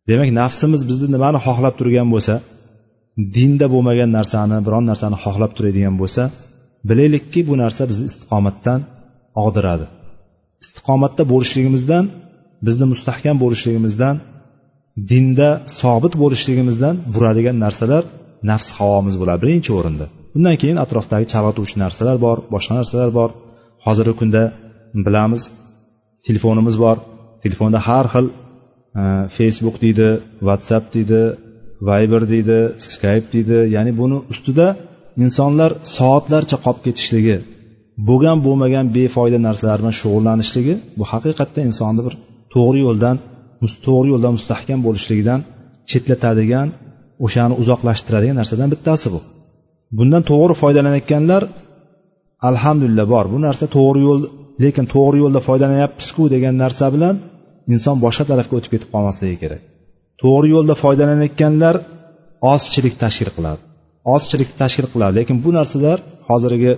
Demak 0.09 0.29
nafsimiz 0.41 0.81
bizni 0.89 1.07
nimani 1.15 1.39
xohlab 1.45 1.73
turgan 1.79 2.07
bo'lsa 2.13 2.35
dinda 3.37 3.65
bo'lmagan 3.73 4.09
narsani 4.17 4.57
biron 4.67 4.83
narsani 4.91 5.17
xohlab 5.23 5.51
turadigan 5.57 5.95
bo'lsa 6.01 6.23
bilaylikki 6.89 7.41
bu 7.49 7.53
narsa 7.63 7.81
bizni 7.89 8.05
istiqomatdan 8.11 8.79
og'diradi. 9.43 9.85
Istiqomatda 10.83 11.23
bo'lishligimizdan 11.33 12.05
bizni 12.67 12.85
mustahkam 12.93 13.35
bo'lishligimizdan 13.43 14.15
dinda 15.11 15.49
sobit 15.79 16.13
bo'lishligimizdan 16.21 16.95
buradigan 17.15 17.57
narsalar 17.65 18.03
nafs 18.49 18.67
havomiz 18.77 19.15
bo'ladi. 19.21 19.39
Birinchi 19.45 19.71
o'rinda. 19.79 20.05
Undan 20.37 20.55
keyin 20.61 20.77
atrofdagi 20.85 21.25
chalg'ituvchi 21.33 21.75
narsalar 21.83 22.17
bor 22.25 22.37
boshqa 22.53 22.73
narsalar 22.79 23.09
bor. 23.19 23.29
Hozirgi 23.85 24.13
kunda 24.21 24.43
bilamiz 25.05 25.41
telefonimiz 26.27 26.75
bor. 26.83 26.97
Telefonda 27.43 27.79
har 27.87 28.05
xil 28.13 28.25
e, 28.29 28.33
facebook 29.37 29.75
deydi 29.83 30.09
whatsapp 30.47 30.85
deydi 30.95 31.21
viber 31.89 32.23
deydi 32.33 32.59
skype 32.91 33.27
deydi. 33.35 33.57
Ya'ni 33.75 33.91
buni 34.01 34.17
ustida 34.33 34.67
insonlar 35.23 35.71
soatlarcha 35.97 36.57
qolib 36.65 36.81
ketishligi 36.87 37.37
bo'lgan 38.07 38.37
bo'lmagan 38.45 38.85
befoyda 38.97 39.39
narsalar 39.47 39.77
bilan 39.81 39.95
shug'ullanishligi 40.01 40.75
bu 40.97 41.03
haqiqatda 41.11 41.59
insonni 41.69 42.01
bir 42.07 42.13
to'g'ri 42.53 42.79
yo'ldan 42.87 43.15
to'g'ri 43.87 44.07
yo'lda 44.13 44.29
mustahkam 44.37 44.79
bo'lishligidan 44.87 45.39
chetlatadigan 45.89 46.67
o'shani 47.25 47.53
uzoqlashtiradigan 47.61 48.35
narsadan 48.41 48.69
bittasi 48.73 49.07
bu. 49.13 49.19
Bundan 49.97 50.23
to'g'ri 50.31 50.53
foydalanayotganlar 50.61 51.41
alhamdulillah 52.49 53.05
bor 53.13 53.25
bu 53.33 53.37
narsa 53.47 53.65
to'g'ri 53.77 53.99
yo'l 54.07 54.21
lekin 54.63 54.85
to'g'ri 54.95 55.17
yo'lda 55.23 55.39
foydalanyapmizku 55.47 56.23
degan 56.35 56.55
narsa 56.63 56.85
bilan 56.95 57.15
inson 57.73 57.95
boshqa 58.05 58.23
tarafga 58.31 58.53
o'tib 58.57 58.71
ketib 58.73 58.89
qolmasligi 58.93 59.37
kerak. 59.43 59.61
To'g'ri 60.21 60.47
yo'lda 60.55 60.75
foydalanayotganlar 60.83 61.75
ozchilik 62.53 62.95
tashkil 63.03 63.29
qiladi 63.37 63.61
ozchilikni 64.15 64.55
tashkil 64.63 64.87
qiladi 64.93 65.13
lekin 65.19 65.37
bu 65.45 65.49
narsalar 65.57 65.97
hozirgi 66.29 66.71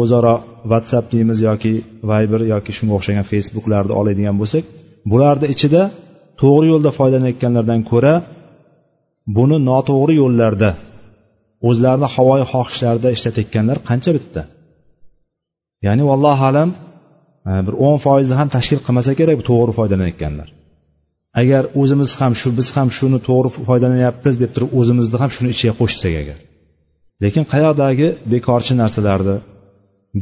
o'zaro 0.00 0.34
whatsapp 0.70 1.06
deymiz 1.14 1.38
yoki 1.48 1.72
viber 2.10 2.42
yoki 2.52 2.70
shunga 2.78 2.94
o'xshagan 2.98 3.26
facebooklarni 3.32 3.92
oladigan 4.00 4.36
bo'lsak 4.40 4.64
bularni 5.10 5.46
ichida 5.54 5.82
to'g'ri 6.40 6.66
yo'lda 6.72 6.90
foydalanayotganlardan 6.98 7.80
ko'ra 7.90 8.14
buni 9.36 9.56
noto'g'ri 9.70 10.14
yo'llarda 10.22 10.70
o'zlarini 11.68 12.08
havoyi 12.14 12.44
xohishlarida 12.52 13.08
ishlatayotganlar 13.16 13.76
qancha 13.88 14.10
bitta 14.16 14.42
ya'ni 15.86 16.02
vallohu 16.10 16.44
alam 16.50 16.70
e, 17.50 17.52
bir 17.66 17.74
o'n 17.86 17.98
foizni 18.06 18.34
ham 18.40 18.48
tashkil 18.56 18.80
qilmasa 18.86 19.12
kerak 19.20 19.38
to'g'ri 19.50 19.72
foydalanayotganlar. 19.78 20.48
Agar 21.40 21.62
o'zimiz 21.80 22.10
ham 22.20 22.32
shu 22.40 22.48
biz 22.58 22.68
ham 22.76 22.88
shuni 22.98 23.18
to'g'ri 23.28 23.50
foydalanyapmiz 23.68 24.34
deb 24.42 24.50
turib 24.54 24.70
o'zimizni 24.80 25.16
ham 25.22 25.30
shuni 25.36 25.48
ichiga 25.54 25.74
qo'shsak 25.80 26.14
agar. 26.22 26.38
Lekin 27.22 27.44
qayoqdagi 27.52 28.08
bekorchi 28.32 28.72
narsalarni 28.82 29.36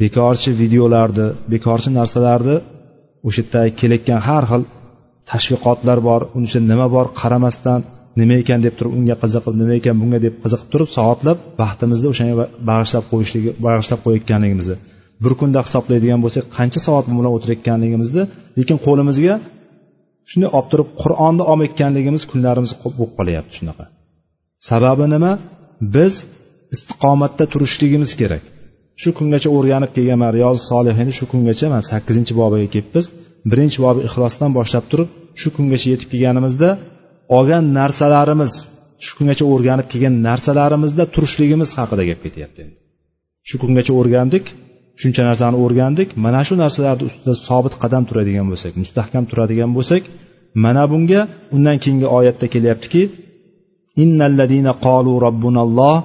bekorchi 0.03 0.51
videolarni 0.61 1.27
bekorchi 1.53 1.89
narsalarni 1.99 2.55
o'sha 3.27 3.41
yerda 3.43 3.61
kelayotgan 3.79 4.19
har 4.27 4.43
xil 4.51 4.63
tashviqotlar 5.29 5.99
bor. 6.09 6.21
Uni 6.35 6.45
ichida 6.49 6.65
nima 6.71 6.87
bor 6.95 7.05
qaramasdan 7.21 7.79
nima 8.19 8.35
ekan 8.43 8.59
deb 8.65 8.73
turib 8.77 8.93
unga 8.99 9.15
qiziqib 9.23 9.53
nima 9.61 9.73
ekan 9.79 9.95
bunga 10.01 10.19
deb 10.25 10.35
qiziqib 10.43 10.67
turib 10.73 10.89
soatlab 10.97 11.37
vaqtimizni 11.61 12.07
o'shanga 12.13 12.35
bag'ishlab 12.69 13.05
qo'yishligi 13.11 13.51
bag'ishlab 13.65 13.99
qo'yayotganligimizni 14.05 14.75
bir 15.23 15.33
kunda 15.39 15.59
hisoblaydigan 15.67 16.19
bo'lsak 16.25 16.45
qancha 16.57 16.79
soat 16.87 17.05
bilan 17.09 17.31
o'tirayotganligimizni 17.37 18.23
lekin 18.59 18.77
qo'limizga 18.85 19.33
shunday 20.29 20.49
olib 20.57 20.67
turib 20.71 20.89
qur'onni 21.01 21.43
olmayotganligimiz 21.51 22.23
kunlarimiz 22.31 22.71
bo'lib 22.81 23.11
qolyapti 23.17 23.53
shunaqa. 23.59 23.85
Sababi 24.69 25.05
nima? 25.15 25.31
Biz 25.95 26.13
istiqomatda 26.75 27.43
turishligimiz 27.53 28.11
kerak. 28.21 28.43
Shu 29.01 29.09
kungacha 29.17 29.49
o'rganib 29.57 29.91
kelganman 29.95 30.31
riyozi 30.37 30.61
solihini 30.71 31.11
shu 31.17 31.25
kungacha 31.31 31.65
mana 31.73 31.83
sakkizinchi 31.91 32.33
bobiga 32.41 32.67
kelibmiz. 32.75 33.05
Birinchi 33.51 33.79
bobi 33.85 33.99
ixlosdan 34.07 34.51
boshlab 34.57 34.85
turib 34.91 35.09
shu 35.41 35.49
kungacha 35.55 35.87
yetib 35.93 36.07
kelganimizda 36.13 36.69
olgan 37.37 37.63
narsalarimiz 37.79 38.53
shu 39.05 39.11
kungacha 39.17 39.43
o'rganib 39.53 39.87
kelgan 39.91 40.15
narsalarimizda 40.27 41.03
turishligimiz 41.13 41.69
haqida 41.79 42.03
gap 42.09 42.19
ketyapti 42.25 42.59
endi. 42.65 42.77
Shu 43.49 43.55
kungacha 43.63 43.93
o'rgandik 43.99 44.45
shuncha 45.01 45.21
narsani 45.29 45.57
o'rgandik. 45.63 46.09
Mana 46.25 46.41
shu 46.47 46.53
narsalarni 46.63 47.03
ustida 47.09 47.33
sobit 47.47 47.73
qadam 47.83 48.03
turadigan 48.09 48.45
bo'lsak 48.51 48.73
mustahkam 48.83 49.23
turadigan 49.31 49.71
bo'lsak 49.77 50.03
mana 50.63 50.83
bunga 50.91 51.21
undan 51.55 51.77
keyingi 51.83 52.07
oyatda 52.17 52.47
kelyaptiki 52.53 53.01
innalladina 54.03 54.73
qolu 54.85 55.13
robbunalloh 55.25 55.95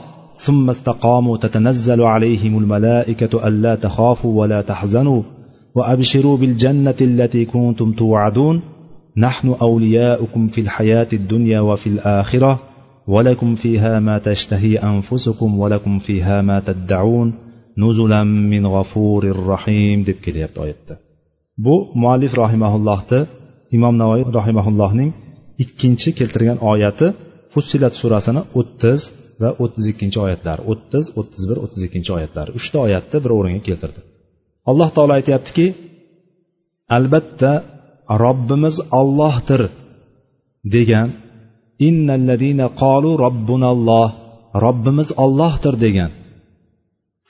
ثم 0.45 0.69
استقاموا 0.69 1.37
تتنزل 1.37 2.01
عليهم 2.01 2.57
الملائكة 2.57 3.47
ألا 3.47 3.75
تخافوا 3.75 4.39
ولا 4.39 4.61
تحزنوا 4.61 5.21
وأبشروا 5.75 6.37
بالجنة 6.37 6.95
التي 7.01 7.45
كنتم 7.45 7.91
توعدون 7.91 8.61
نحن 9.17 9.55
أولياؤكم 9.61 10.47
في 10.47 10.61
الحياة 10.61 11.07
الدنيا 11.13 11.59
وفي 11.59 11.87
الآخرة 11.87 12.59
ولكم 13.07 13.55
فيها 13.55 13.99
ما 13.99 14.17
تشتهي 14.17 14.77
أنفسكم 14.77 15.59
ولكم 15.59 15.99
فيها 15.99 16.41
ما 16.41 16.59
تدعون 16.59 17.33
nuzulan 17.81 18.27
min 18.51 18.63
g'afurir 18.73 19.37
rahim 19.53 19.97
deb 20.07 20.17
kelyapti 20.25 20.57
oyatda 20.65 20.93
bu 21.65 21.75
muallif 22.01 22.33
rahimaullohni 22.43 23.19
imom 23.77 23.95
navoiy 24.01 24.23
rahimaullohning 24.39 25.09
ikkinchi 25.63 26.09
keltirgan 26.19 26.59
oyati 26.71 27.07
fussilat 27.53 27.93
surasini 28.01 28.41
o'ttiz 28.59 29.01
va 29.42 29.50
o'ttiz 29.62 29.84
ikkinchi 29.92 30.18
oyatlar 30.26 30.58
o'ttiz 30.70 31.04
o'ttiz 31.20 31.42
bir 31.50 31.58
o'ttiz 31.64 31.82
ikkinchi 31.88 32.10
oyatlar. 32.18 32.46
Uchta 32.58 32.76
oyatni 32.86 33.18
bir 33.24 33.32
o'ringa 33.38 33.62
keltirdi. 33.68 34.00
Alloh 34.70 34.88
taolo 34.96 35.12
aytyaptiki 35.18 35.66
albatta 36.96 37.52
robbimiz 38.24 38.76
ollohdir 39.00 39.62
degan 40.76 41.08
innalladina 41.88 42.66
qolu 42.82 43.10
robbunalloh 43.24 44.08
robbimiz 44.64 45.08
ollohdir 45.24 45.74
degan. 45.84 46.10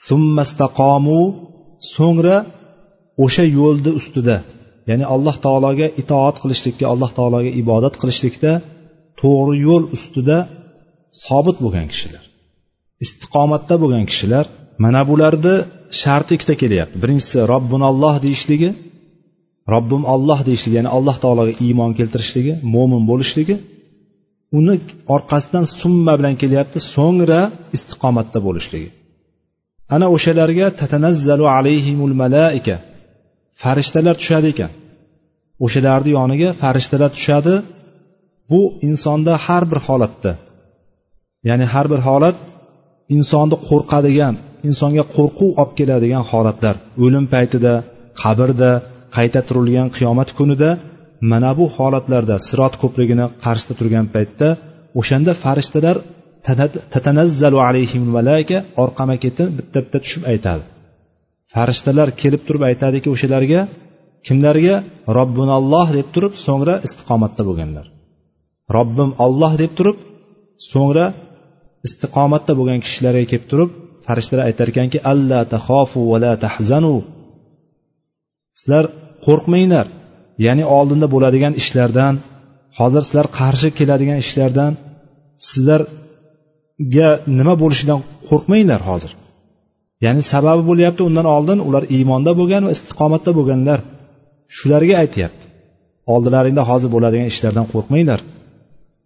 Summastaqomu 0.07 1.21
so'ngra 1.95 2.37
o'sha 3.23 3.45
yo'lni 3.59 3.91
ustida 3.99 4.37
ya'ni 4.89 5.05
alloh 5.15 5.35
taologa 5.45 5.87
itoat 6.01 6.35
qilishlikka 6.43 6.85
alloh 6.93 7.11
taologa 7.17 7.51
ibodat 7.61 7.95
qilishlikda 8.01 8.51
to'g'ri 9.21 9.55
yo'l 9.67 9.83
ustida 9.95 10.37
sobit 11.25 11.57
bo'lgan 11.63 11.87
kishilar. 11.93 12.23
Istiqomatda 13.03 13.75
bo'lgan 13.81 14.05
kishilar 14.11 14.45
mana 14.83 15.01
bularni 15.09 15.55
sharti 16.01 16.31
ikkita 16.37 16.55
kelyapti. 16.61 16.95
Birinchisi 17.03 17.37
robbunalloh 17.53 18.15
deyishligi 18.25 18.69
robbim 19.73 20.03
olloh 20.13 20.39
deyishligi 20.47 20.75
ya'ni 20.79 20.91
alloh 20.97 21.15
taologa 21.23 21.53
iymon 21.65 21.91
keltirishligi 21.99 22.53
mo'min 22.73 23.03
bo'lishligi 23.11 23.55
uni 24.57 24.75
orqasidan 25.15 25.65
summa 25.79 26.13
bilan 26.19 26.35
kelyapti 26.41 26.79
so'ngra 26.95 27.41
istiqomatda 27.75 28.39
bo'lishligi. 28.47 28.89
Ana 29.95 30.07
o'shalarga 30.15 30.67
tatanazzalu 30.81 31.45
alayhimul 31.57 32.15
malaika 32.23 32.75
farishtalar 33.61 34.15
tushadi 34.21 34.47
ekan. 34.53 34.71
O'shalarni 35.65 36.11
yoniga 36.17 36.49
farishtalar 36.61 37.11
tushadi. 37.17 37.53
Bu 38.51 38.61
insonda 38.87 39.33
har 39.45 39.63
bir 39.71 39.79
holatda 39.87 40.31
ya'ni 41.47 41.65
har 41.73 41.85
bir 41.91 42.01
holat 42.07 42.37
insonni 43.15 43.57
qo'rqadigan 43.69 44.33
insonga 44.67 45.03
qo'rquv 45.15 45.49
olib 45.61 45.71
keladigan 45.79 46.23
holatlar. 46.31 46.75
O'lim 47.03 47.25
paytida 47.33 47.73
qabrda 48.21 48.71
qayta 49.17 49.39
turilgan 49.47 49.87
qiyomat 49.97 50.29
kunida 50.37 50.69
mana 51.31 51.51
bu 51.59 51.65
holatlarda 51.77 52.35
sirot 52.47 52.73
ko'prigini 52.81 53.25
qarshisida 53.43 53.75
turgan 53.79 54.05
paytda 54.15 54.47
o'shanda 54.99 55.31
farishtalar 55.43 55.97
tatanazzalu 56.93 57.57
alayhim 57.67 58.03
malaika 58.17 58.57
orqama 58.83 59.15
ketin 59.23 59.47
bitta 59.57 59.79
bitta 59.85 59.97
tushib 60.03 60.23
aytadi. 60.31 60.63
Farishtalar 61.53 62.09
kelib 62.21 62.41
turib 62.47 62.63
aytadiki 62.69 63.07
o'shalarga 63.15 63.61
kimlarga? 64.27 64.75
Robbinalloh 65.17 65.87
deb 65.97 66.07
turib 66.15 66.33
so'ngra 66.45 66.75
istiqomatda 66.87 67.41
bo'lganlar. 67.49 67.85
Robbim 68.77 69.09
olloh 69.25 69.53
deb 69.63 69.71
turib 69.77 69.97
so'ngra 70.71 71.05
istiqomatda 71.87 72.53
bo'lgan 72.59 72.79
kishilarga 72.85 73.25
kelib 73.31 73.45
turib 73.51 73.69
farishtalar 74.05 74.43
aytar 74.49 74.67
ekanki 74.73 74.99
alla 75.11 75.39
tahofu 75.53 75.99
va 76.11 76.17
la 76.25 76.33
tahzanu. 76.43 76.95
Sizlar 78.59 78.85
qo'rqmanglar. 79.25 79.85
Ya'ni 80.45 80.63
oldinda 80.77 81.07
bo'ladigan 81.13 81.53
ishlardan 81.61 82.13
hozir 82.79 83.01
sizlar 83.07 83.27
qarshi 83.39 83.69
keladigan 83.79 84.19
ishlardan 84.25 84.71
sizlarga 85.49 87.09
nima 87.39 87.53
bo'lishidan 87.61 87.99
qo'rqmanglar 88.29 88.81
hozir. 88.89 89.11
Ya'ni 90.05 90.21
sababi 90.33 90.63
bo'lyapti 90.69 91.01
undan 91.09 91.27
oldin 91.35 91.59
ular 91.67 91.83
iymonda 91.95 92.31
bo'lgan 92.39 92.61
va 92.67 92.71
istiqomatda 92.77 93.31
bo'lganlar. 93.37 93.79
Shularga 94.57 94.95
aytyapti. 95.03 95.45
Oldilaringda 96.13 96.63
hozir 96.69 96.89
bo'ladigan 96.95 97.27
ishlardan 97.33 97.65
qo'rqmanglar. 97.73 98.19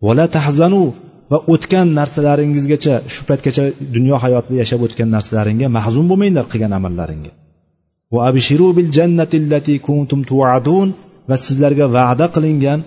Vala 0.06 0.26
tahzanu. 0.36 0.84
Va 1.32 1.38
o'tgan 1.54 1.88
narsalaringizgacha 2.00 2.94
shu 3.14 3.22
paytgacha 3.30 3.64
dunyo 3.96 4.16
hayotida 4.24 4.56
yashab 4.64 4.80
o'tgan 4.88 5.10
narsalaringga 5.16 5.68
mahzun 5.78 6.06
bo'lmanglar 6.12 6.46
qilgan 6.52 6.74
amallaringga. 6.80 7.32
Va 8.14 8.20
abshiru 8.30 8.68
bil 8.78 8.90
jannati 8.98 9.36
allati 9.44 9.74
kuntum 9.88 10.20
tu'adun 10.30 10.88
va 11.30 11.36
sizlarga 11.46 11.86
va'da 11.98 12.28
qilingan 12.36 12.80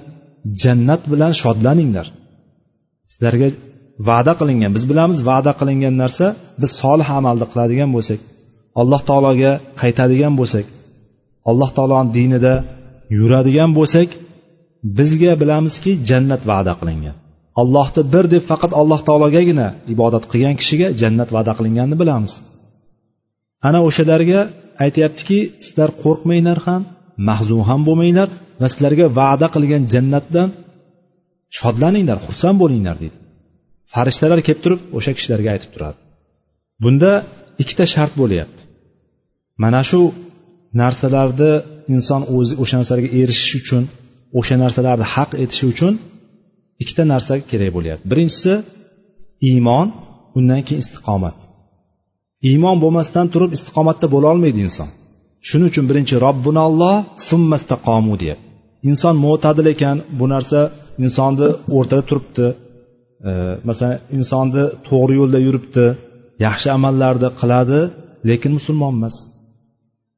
jannat 0.62 1.02
bilan 1.12 1.32
shodlaninglar. 1.42 2.06
Sizlarga 3.12 3.48
va'da 4.08 4.32
qilingan 4.40 4.70
biz 4.76 4.84
bilamiz 4.90 5.18
va'da 5.30 5.52
qilingan 5.60 5.94
narsa 6.02 6.26
biz 6.62 6.70
solih 6.82 7.08
amalni 7.18 7.46
qiladigan 7.52 7.90
bo'lsak 7.96 8.20
alloh 8.80 9.00
taologa 9.08 9.52
qaytadigan 9.82 10.34
bo'lsak 10.40 10.66
alloh 11.50 11.70
taoloni 11.76 12.10
dinida 12.18 12.54
yuradigan 13.18 13.70
bo'lsak 13.78 14.08
bizga 14.98 15.32
bilamizki 15.42 15.90
jannat 16.08 16.42
va'da 16.50 16.74
qilingan. 16.80 17.16
Allohni 17.61 18.02
bir 18.14 18.25
deb 18.34 18.42
faqat 18.50 18.73
alloh 18.80 19.00
taologagina 19.08 19.68
ibodat 19.94 20.25
qilgan 20.32 20.54
kishiga 20.61 20.88
jannat 21.00 21.28
va'da 21.37 21.52
qilinganini 21.58 21.96
bilamiz. 22.02 22.32
Ana 23.68 23.80
o'shalarga 23.88 24.40
aytyaptiki 24.84 25.38
sizlar 25.66 25.90
qo'rqmanglar 26.02 26.58
ham 26.66 26.82
mahzun 27.28 27.62
ham 27.68 27.80
bo'lmanglar 27.88 28.28
va 28.61 28.66
sizlarga 28.73 29.06
va'da 29.20 29.46
qilgan 29.54 29.82
jannatdan 29.94 30.49
shodlaninglar 31.58 32.18
xursand 32.26 32.56
bo'linglar 32.62 32.96
deydi. 33.02 33.16
Farishtalar 33.92 34.40
kelib 34.46 34.61
turib 34.64 34.80
o'sha 34.96 35.12
kishilarga 35.16 35.49
aytib 35.54 35.70
turadi. 35.75 35.99
Bunda 36.82 37.12
ikkita 37.62 37.84
shart 37.94 38.12
bo'lyapti. 38.20 38.61
Mana 39.62 39.82
shu 39.90 40.00
narsalarni 40.80 41.52
inson 41.94 42.23
o'zi 42.37 42.54
o'sha 42.62 42.75
narsalarga 42.80 43.11
erishish 43.20 43.54
uchun 43.61 43.82
o'sha 44.38 44.54
narsalarni 44.64 45.06
haq 45.14 45.30
etishi 45.42 45.64
uchun 45.73 45.92
ikkita 46.82 47.02
narsa 47.12 47.34
kerak 47.50 47.70
bo'lyapti. 47.76 48.04
Birinchisi 48.12 48.52
iymon 49.50 49.86
undan 50.38 50.60
keyin 50.66 50.80
istiqomat. 50.84 51.36
Iymon 52.50 52.76
bo'lmasdan 52.82 53.26
turib 53.32 53.50
istiqomatda 53.56 54.06
bo'lolmaydi 54.14 54.60
inson. 54.66 54.90
Shuning 55.48 55.68
uchun 55.72 55.84
birinchi 55.90 56.14
robbunalloh 56.26 56.96
summastaqomu 57.28 58.14
deyapti 58.22 58.44
inson 58.90 59.14
mo'tadil 59.24 59.66
ekan 59.74 59.96
bu 60.18 60.26
narsa 60.34 60.60
insonni 61.04 61.48
o'rtada 61.76 62.02
turibdi. 62.08 62.46
E, 63.28 63.30
masalan 63.68 63.96
insonni 64.18 64.64
to'g'ri 64.88 65.14
yo'lda 65.20 65.38
yuribdi 65.46 65.86
yaxshi 66.46 66.68
amallarni 66.76 67.28
qiladi 67.40 67.80
lekin 68.28 68.52
musulmon 68.58 68.92
emas. 68.98 69.16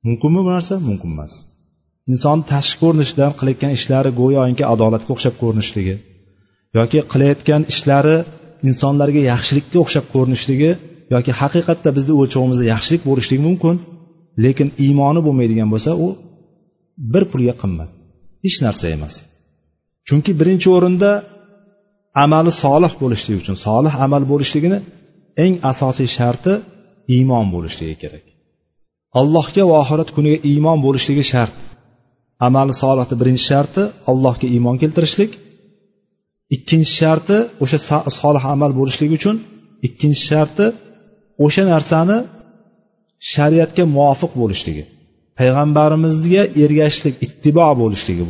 Mumkinmi 0.07 0.41
bu 0.47 0.51
narsa? 0.57 0.75
Mumkin 0.89 1.11
emas. 1.17 1.33
Inson 2.13 2.39
tashqi 2.53 2.77
ko'rinishidan 2.83 3.33
qilayotgan 3.39 3.73
ishlari 3.79 4.11
go'yoki 4.21 4.65
adolatga 4.73 5.11
o'xshab 5.15 5.35
ko'rinishligi. 5.43 5.95
Yoki 6.77 6.99
qilayotgan 7.13 7.63
ishlari 7.73 8.17
insonlarga 8.69 9.21
yaxshilikka 9.33 9.77
o'xshab 9.85 10.07
ko'rinishligi 10.15 10.71
yoki 11.15 11.33
haqiqatda 11.41 11.91
bizni 11.97 12.13
o'lchovimizda 12.21 12.65
yaxshilik 12.73 13.03
bo'lishligi 13.09 13.43
mumkin 13.49 13.77
lekin 14.45 14.69
iymoni 14.85 15.21
bo'lmaydigan 15.27 15.69
bo'lsa 15.75 15.91
u 16.07 16.09
bir 17.13 17.25
pulga 17.31 17.55
qimmat. 17.63 17.91
Hech 18.45 18.59
narsa 18.65 18.85
emas. 18.97 19.15
Chunki 20.09 20.33
birinchi 20.41 20.69
o'rinda 20.77 21.11
amali 22.25 22.53
solih 22.65 22.93
bo'lishligi 23.03 23.39
uchun 23.43 23.57
solih 23.67 23.93
amal 24.07 24.23
bo'lishligini 24.33 24.79
eng 25.45 25.55
asosiy 25.73 26.09
sharti 26.17 26.53
iymon 27.17 27.47
bo'lishligi 27.55 27.97
kerak. 28.03 28.25
Allohga 29.21 29.63
va 29.71 29.75
oxirat 29.83 30.11
kuniga 30.17 30.39
iymon 30.51 30.79
bo'lishligi 30.87 31.25
shart. 31.33 31.57
Amali 32.47 32.75
solihni 32.83 33.17
birinchi 33.21 33.45
sharti 33.51 33.83
allohga 34.11 34.47
iymon 34.55 34.77
keltirishlik. 34.83 35.33
Ikkinchi 36.55 36.93
sharti 37.01 37.37
o'sha 37.63 37.79
solih 38.21 38.45
amal 38.55 38.71
bo'lishligi 38.79 39.15
uchun 39.21 39.37
ikkinchi 39.87 40.23
sharti 40.31 40.67
o'sha 41.45 41.63
narsani 41.73 42.17
shariatga 43.33 43.85
muvofiq 43.97 44.33
bo'lishligi. 44.43 44.85
Payg'ambarimizga 45.39 46.43
ergashishlik 46.65 47.15
ittibo 47.27 47.69
bo'lishligi 47.83 48.25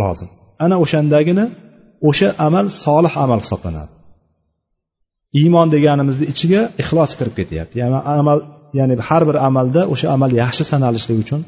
lozim. 0.00 0.28
Ana 0.64 0.76
o'shandagina 0.84 1.44
o'sha 2.08 2.28
amal 2.46 2.66
solih 2.84 3.12
amal 3.24 3.40
hisoblanadi. 3.44 3.92
Iymon 5.40 5.68
deganimizni 5.74 6.24
ichiga 6.32 6.60
ixlos 6.82 7.12
kirib 7.18 7.34
ketyapti. 7.38 7.74
Ya'ni 7.82 7.98
amal 8.20 8.38
ya'ni 8.78 8.94
har 9.08 9.22
bir 9.28 9.36
amalda 9.48 9.82
o'sha 9.92 10.06
amal 10.16 10.30
yaxshi 10.42 10.64
sanalishligi 10.72 11.20
uchun 11.26 11.40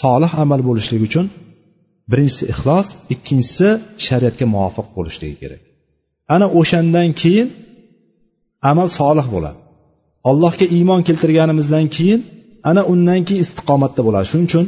solih 0.00 0.30
amal 0.42 0.60
bo'lishligi 0.68 1.04
uchun 1.10 1.26
birinchisi 2.10 2.44
ixlos 2.52 2.88
ikkinchisi 3.14 3.68
shariatga 4.06 4.46
muvofiq 4.54 4.86
bo'lishligi 4.96 5.36
kerak. 5.42 5.62
Ana 6.34 6.46
o'shandan 6.60 7.10
keyin 7.20 7.48
amal 8.70 8.88
solih 8.98 9.26
bo'ladi. 9.34 9.58
Allohga 10.30 10.66
iymon 10.76 11.00
keltirganimizdan 11.08 11.86
keyin 11.96 12.20
ana 12.70 12.82
undan 12.92 13.20
keyin 13.26 13.42
istiqomatda 13.46 14.00
bo'ladi. 14.06 14.26
Shuning 14.30 14.48
uchun 14.50 14.66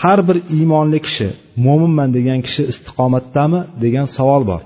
har 0.00 0.18
bir 0.28 0.36
iymonli 0.56 0.98
kishi 1.06 1.28
mo'minman 1.64 2.10
degan 2.16 2.40
kishi 2.46 2.62
istiqomatdami 2.72 3.60
degan 3.84 4.06
savol 4.16 4.42
bor. 4.50 4.62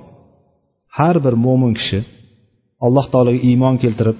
Har 0.98 1.16
bir 1.24 1.34
mo'min 1.46 1.72
kishi 1.78 1.98
alloh 2.86 3.06
taologa 3.12 3.40
iymon 3.50 3.76
keltirib 3.82 4.18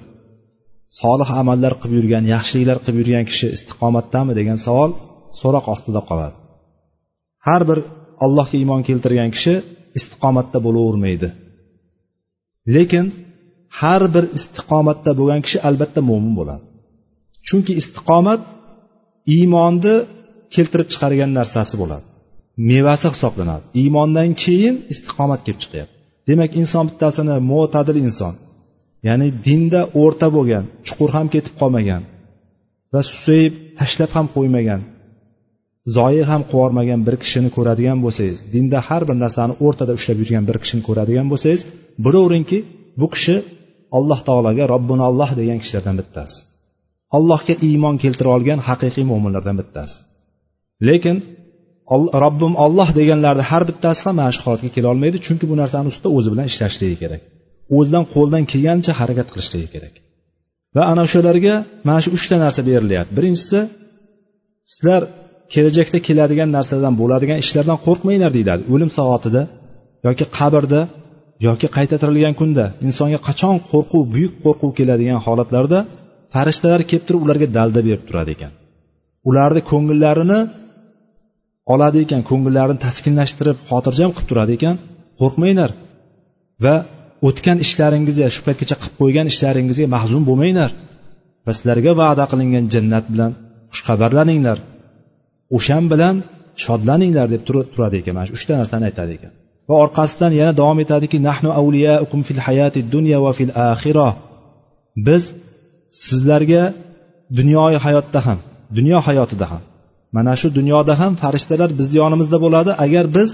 solih 0.99 1.29
amallar 1.41 1.73
qilib 1.81 1.95
yurgan 1.99 2.23
yaxshiliklar 2.33 2.77
qilib 2.83 2.97
yurgan 3.01 3.25
kishi 3.31 3.47
istiqomatdami 3.57 4.31
degan 4.39 4.57
savol 4.65 4.91
so'roq 5.39 5.65
ostida 5.73 6.01
qoladi. 6.09 6.35
Har 7.47 7.61
bir 7.69 7.79
allohga 8.25 8.55
iymon 8.61 8.81
keltirgan 8.87 9.29
kishi 9.35 9.53
istiqomatda 9.97 10.57
bo'lavermaydi. 10.65 11.29
Lekin 12.75 13.05
har 13.79 14.03
bir 14.15 14.25
istiqomatda 14.37 15.11
bo'lgan 15.19 15.41
kishi 15.45 15.57
albatta 15.69 16.01
mo'min 16.09 16.33
bo'ladi. 16.39 16.63
Chunki 17.47 17.73
istiqomat 17.81 18.41
iymonni 19.35 19.95
keltirib 20.55 20.87
chiqargan 20.93 21.31
narsasi 21.39 21.75
bo'ladi. 21.81 22.05
Mevasi 22.69 23.07
hisoblanadi. 23.13 23.63
Iymondan 23.81 24.29
keyin 24.43 24.75
istiqomat 24.93 25.39
kelib 25.45 25.59
chiqyapti. 25.63 25.93
Demak 26.29 26.51
inson 26.61 26.83
bittasini 26.89 27.35
mo'tadil 27.51 27.97
inson 28.07 28.33
ya'ni 29.07 29.27
dinda 29.47 29.81
o'rta 30.01 30.27
bo'lgan 30.35 30.63
chuqur 30.87 31.09
ham 31.15 31.27
ketib 31.35 31.53
qolmagan 31.61 32.03
va 32.93 33.01
susayib 33.09 33.53
tashlab 33.79 34.11
ham 34.17 34.27
qo'ymagan 34.35 34.81
zoyi 35.95 36.23
ham 36.29 36.41
qilib 36.51 37.01
bir 37.07 37.15
kishini 37.23 37.49
ko'radigan 37.55 37.99
bo'lsangiz 38.05 38.37
dinda 38.53 38.79
har 38.87 39.01
bir 39.09 39.17
narsani 39.23 39.53
o'rtada 39.65 39.93
ushlab 39.99 40.17
yurgan 40.21 40.43
bir 40.49 40.57
kishini 40.63 40.81
ko'radigan 40.87 41.27
bo'lsangiz 41.31 41.61
bilaveringki 42.05 42.59
bu 43.01 43.07
kishi 43.13 43.35
alloh 43.97 44.19
taologa 44.27 44.63
robbuna 44.73 45.03
alloh 45.09 45.29
degan 45.39 45.57
kishilardan 45.63 45.95
bittasi. 46.01 46.37
Allohga 47.17 47.53
iymon 47.67 47.95
keltira 48.03 48.29
olgan 48.37 48.59
haqiqiy 48.67 49.05
mo'minlardan 49.11 49.55
bittasi. 49.61 49.95
Lekin 50.87 51.17
robbim 52.23 52.53
olloh 52.65 52.89
deganlarni 52.99 53.43
har 53.51 53.63
bittasi 53.69 54.01
ham 54.07 54.15
mana 54.21 54.31
shu 54.35 54.41
holatga 54.45 54.69
kelolmaydi 54.77 55.17
chunki 55.25 55.45
bu 55.51 55.55
narsani 55.61 55.87
ustida 55.91 56.09
o'zi 56.17 56.29
bilan 56.33 56.45
ishlashligi 56.51 56.97
kerak. 57.03 57.21
O'zidan 57.77 58.03
qo'ldan 58.13 58.43
kelgancha 58.51 58.91
harakat 58.99 59.27
qilishligi 59.33 59.69
kerak. 59.75 59.93
Va 60.75 60.83
ana 60.91 61.01
o'shalarga 61.07 61.53
mana 61.87 61.99
shu 62.03 62.09
uchta 62.17 62.35
narsa 62.43 62.61
berilyapti 62.69 63.13
birinchisi 63.17 63.59
sizlar 64.73 65.01
kelajakda 65.53 65.99
keladigan 66.07 66.49
narsalardan 66.57 66.95
bo'ladigan 67.01 67.37
ishlardan 67.43 67.77
qo'rqmanglar 67.85 68.31
deyiladi. 68.37 68.61
O'lim 68.73 68.89
soatida 68.97 69.41
yoki 70.07 70.25
qabrda 70.37 70.81
yoki 71.47 71.67
qayta 71.77 71.95
tirilgan 72.01 72.35
kunda 72.39 72.65
insonga 72.87 73.19
qachon 73.27 73.55
qo'rquv 73.71 74.03
buyuk 74.13 74.33
qo'rquv 74.43 74.71
keladigan 74.79 75.19
holatlarda 75.25 75.79
farishtalar 76.33 76.81
kelib 76.89 77.03
turib 77.07 77.21
ularga 77.25 77.47
dalda 77.57 77.79
berib 77.87 78.03
turadi 78.07 78.31
ekan. 78.35 78.51
Ularni 79.29 79.61
ko'ngillarini 79.71 80.39
oladi 81.73 81.97
ekan 82.05 82.21
ko'ngillarini 82.29 82.79
taskinlashtirib 82.85 83.57
xotirjam 83.69 84.11
qilib 84.15 84.27
turadi 84.31 84.53
ekan. 84.57 84.75
Qo'rqmanglar 85.19 85.71
va 86.65 86.75
o'tgan 87.27 87.57
ishlaringizga 87.65 88.27
shu 88.35 88.41
paytgacha 88.47 88.75
qilib 88.81 88.95
qo'ygan 89.01 89.25
ishlaringizga 89.33 89.87
mahzun 89.95 90.23
bo'lmanglar 90.29 90.71
va 91.45 91.51
sizlarga 91.57 91.91
va'da 92.01 92.23
qilingan 92.31 92.65
jannat 92.73 93.05
bilan 93.13 93.31
xushxabarlaninglar. 93.73 94.57
O'shan 95.55 95.83
bilan 95.91 96.15
shodlaninglar 96.63 97.27
deb 97.33 97.41
turadi 97.73 97.95
ekan. 98.01 98.13
Mana 98.17 98.25
shu 98.29 98.33
uchta 98.39 98.53
narsani 98.61 98.85
aytadi 98.89 99.11
ekan. 99.17 99.31
Va 99.69 99.75
orqasidan 99.83 100.31
yana 100.39 100.53
davom 100.59 100.79
etadiki 100.85 101.17
nahnu 101.27 101.49
avliyaukum 101.59 102.19
fil 102.27 102.41
hayati 102.47 102.79
dunya 102.95 103.17
va 103.25 103.31
fil 103.37 103.51
axira 103.71 104.09
biz 105.07 105.23
sizlarga 106.05 106.63
dunyoyi 107.39 107.77
hayotda 107.85 108.19
ham 108.27 108.39
dunyo 108.77 108.99
hayotida 109.07 109.45
ham 109.51 109.63
mana 110.15 110.33
shu 110.39 110.47
dunyoda 110.59 110.93
ham 111.01 111.11
farishtalar 111.21 111.69
bizni 111.79 111.95
yonimizda 112.01 112.37
bo'ladi. 112.45 112.71
Agar 112.85 113.05
biz 113.17 113.29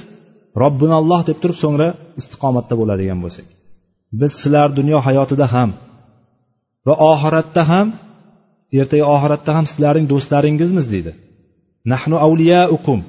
robbinalloh 0.62 1.22
deb 1.30 1.38
turib 1.42 1.58
so'ngra 1.64 1.88
istiqomatda 2.20 2.74
bo'ladigan 2.82 3.20
bo'lsak 3.24 3.48
biz 4.22 4.32
sizlar 4.42 4.68
dunyo 4.80 4.98
hayotida 5.08 5.46
ham 5.56 5.70
va 6.88 6.94
oxiratda 7.12 7.64
ham 7.72 7.88
ertaga 8.80 9.06
oxiratda 9.16 9.52
ham 9.58 9.66
sizlarning 9.72 10.06
do'stlaringizmiz 10.14 10.88
deydi. 10.94 11.12
Nahnu 11.92 12.16
avliyaukum 12.26 13.00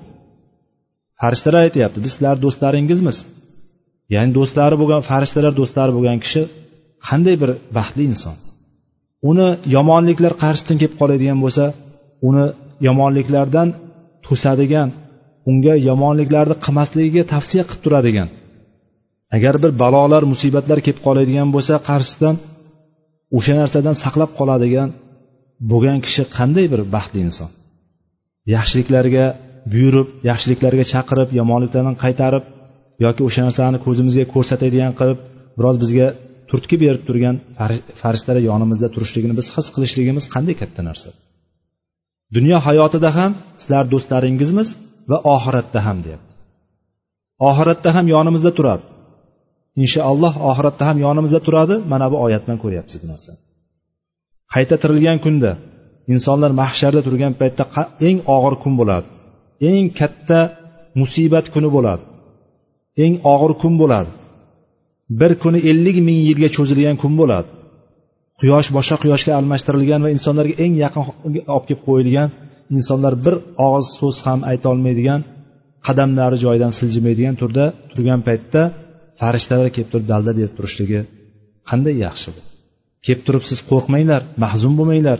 farishtalar 1.20 1.62
aytyapti 1.66 1.98
biz 2.04 2.12
sizlar 2.14 2.36
do'stlaringizmiz. 2.44 3.16
Ya'ni 4.14 4.30
do'stlari 4.38 4.76
bo'lgan 4.82 5.02
farishtalar 5.10 5.52
do'stlari 5.60 5.92
bo'lgan 5.96 6.18
kishi 6.24 6.42
qanday 7.06 7.36
bir 7.42 7.50
baxtli 7.76 8.04
inson. 8.10 8.36
Uni 9.30 9.48
yomonliklar 9.76 10.32
qarshisidan 10.42 10.76
kelib 10.80 10.94
qoladigan 11.00 11.38
bo'lsa 11.44 11.64
uni 12.28 12.44
yomonliklardan 12.86 13.68
to'sadigan 14.26 14.88
unga 15.50 15.74
yomonliklarni 15.88 16.56
qilmasligiga 16.64 17.22
tavsiya 17.32 17.62
qilib 17.68 17.82
turadigan 17.84 18.28
agar 19.36 19.54
bir 19.62 19.72
balolar 19.82 20.22
musibatlar 20.32 20.78
kelib 20.86 21.00
qoladigan 21.06 21.48
bo'lsa 21.54 21.74
qarshisidan 21.88 22.36
o'sha 23.36 23.54
narsadan 23.60 23.96
saqlab 24.04 24.30
qoladigan 24.38 24.88
bo'lgan 25.70 25.98
kishi 26.06 26.22
qanday 26.36 26.66
bir 26.72 26.80
baxtli 26.94 27.20
inson. 27.28 27.50
Yaxshiliklarga 28.54 29.24
buyurib 29.72 30.08
yaxshiliklarga 30.30 30.84
chaqirib 30.92 31.28
yomonliklardan 31.40 31.96
qaytarib 32.04 32.44
yoki 33.04 33.22
o'sha 33.28 33.42
narsani 33.46 33.78
ko'zimizga 33.86 34.24
ko'rsatadigan 34.34 34.92
qilib 34.98 35.18
biroz 35.58 35.76
bizga 35.82 36.06
turtki 36.50 36.76
berib 36.84 37.02
turgan 37.08 37.36
farishtalar 38.00 38.42
yonimizda 38.50 38.88
turishligini 38.94 39.34
biz 39.40 39.46
his 39.56 39.66
qilishligimiz 39.74 40.24
qanday 40.34 40.54
katta 40.62 40.80
narsa? 40.88 41.08
Dunyo 42.36 42.58
hayotida 42.66 43.10
ham 43.18 43.32
sizlar 43.60 43.84
do'stlaringizmiz 43.92 44.68
va 45.10 45.18
oxiratda 45.34 45.80
ham 45.86 45.98
deyapti. 46.06 46.32
Oxiratda 47.48 47.90
ham 47.96 48.06
yonimizda 48.14 48.50
turadi. 48.58 48.84
Inshaalloh 49.82 50.34
oxiratda 50.50 50.84
ham 50.88 50.96
yonimizda 51.06 51.40
turadi. 51.46 51.74
Mana 51.92 52.06
bu 52.12 52.16
oyatdan 52.26 52.56
ko'ryapsiz 52.62 52.98
bu 53.02 53.06
narsani. 53.12 53.40
Qayta 54.54 54.76
tirilgan 54.82 55.18
kunda 55.24 55.50
insonlar 56.12 56.50
mahsharda 56.60 57.00
turgan 57.06 57.32
paytda 57.40 57.64
eng 58.08 58.18
og'ir 58.36 58.54
kun 58.62 58.74
bo'ladi. 58.80 59.06
Eng 59.70 59.86
katta 59.98 60.40
musibat 61.00 61.46
kuni 61.54 61.68
bo'ladi. 61.76 62.02
Eng 63.04 63.14
og'ir 63.32 63.52
kun 63.62 63.74
bo'ladi. 63.80 64.10
Bir 65.20 65.32
kuni 65.42 65.58
ellik 65.70 65.96
ming 66.08 66.20
yilga 66.28 66.48
cho'zilgan 66.56 66.96
kun 67.02 67.12
bo'ladi. 67.20 67.48
Quyosh 68.40 68.68
boshqa 68.76 68.96
quyoshga 69.02 69.32
almashtirilgan 69.40 70.00
va 70.04 70.10
insonlarga 70.16 70.54
eng 70.64 70.74
yaqin 70.84 71.02
olib 71.54 71.64
kelib 71.68 71.80
qo'yilgan 71.88 72.28
insonlar 72.76 73.14
bir 73.24 73.34
og'iz 73.66 73.86
so'z 73.98 74.16
ham 74.26 74.40
aytolmaydigan 74.50 75.20
qadamlari 75.86 76.36
joyidan 76.44 76.72
siljimaydigan 76.78 77.34
turda 77.40 77.64
turgan 77.92 78.20
paytda 78.28 78.62
farishtalar 79.20 79.68
kelib 79.74 79.88
turib 79.92 80.06
dalda 80.12 80.32
berib 80.38 80.52
turishligi 80.58 81.00
qanday 81.70 81.94
yaxshi 82.06 82.28
bu? 82.34 82.40
Kelib 83.04 83.22
turib 83.26 83.44
siz 83.50 83.60
qo'rqmanglar 83.70 84.20
mahzun 84.44 84.72
bo'lmanglar. 84.78 85.18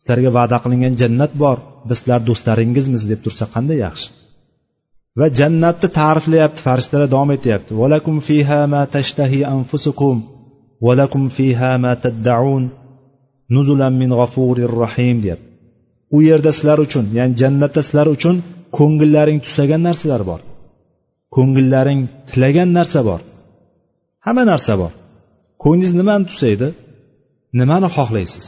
Sizlarga 0.00 0.30
va'da 0.38 0.56
qilingan 0.64 0.94
jannat 1.00 1.32
bor. 1.42 1.58
Biz 1.88 1.96
sizlar 2.00 2.20
do'stlaringizmiz 2.28 3.02
deb 3.10 3.20
tursa 3.24 3.44
qanday 3.54 3.78
yaxshi? 3.86 4.08
Va 5.18 5.26
jannatni 5.38 5.88
ta'riflayapti 5.98 6.60
farishtalar 6.66 7.08
davom 7.14 7.30
etyapti. 7.36 7.70
Valakum 7.82 8.16
fiha 8.28 8.60
ma 8.72 8.82
tashtahi 8.94 9.40
anfusukum 9.54 10.16
valakum 10.86 11.24
fiha 11.36 11.72
ma 11.84 11.92
taddaun 12.04 12.62
nuzulan 13.54 13.94
min 14.00 14.10
g'afurir 14.20 14.70
rahim 14.84 15.16
deyapti. 15.24 15.46
U 16.16 16.18
yerda 16.28 16.50
sizlar 16.56 16.78
uchun 16.86 17.04
ya'ni 17.18 17.34
jannatda 17.42 17.80
sizlar 17.86 18.06
uchun 18.16 18.36
ko'ngillaring 18.78 19.38
tusagan 19.46 19.82
narsalar 19.88 20.22
bor. 20.30 20.40
Ko'ngillaring 21.36 22.00
tilagan 22.30 22.70
narsa 22.78 23.00
bor. 23.08 23.20
Hamma 24.26 24.44
narsa 24.52 24.74
bor. 24.82 24.92
Ko'nglingiz 25.62 25.92
nimani 26.00 26.24
tusaydi? 26.30 26.68
Nimani 27.60 27.88
xohlaysiz? 27.96 28.46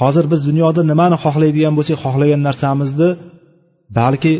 Hozir 0.00 0.24
biz 0.32 0.40
dunyoda 0.48 0.80
nimani 0.90 1.16
xohlaydigan 1.24 1.74
bo'lsak 1.78 1.96
xohlagan 2.04 2.40
narsamizni 2.48 3.10
balki 3.98 4.34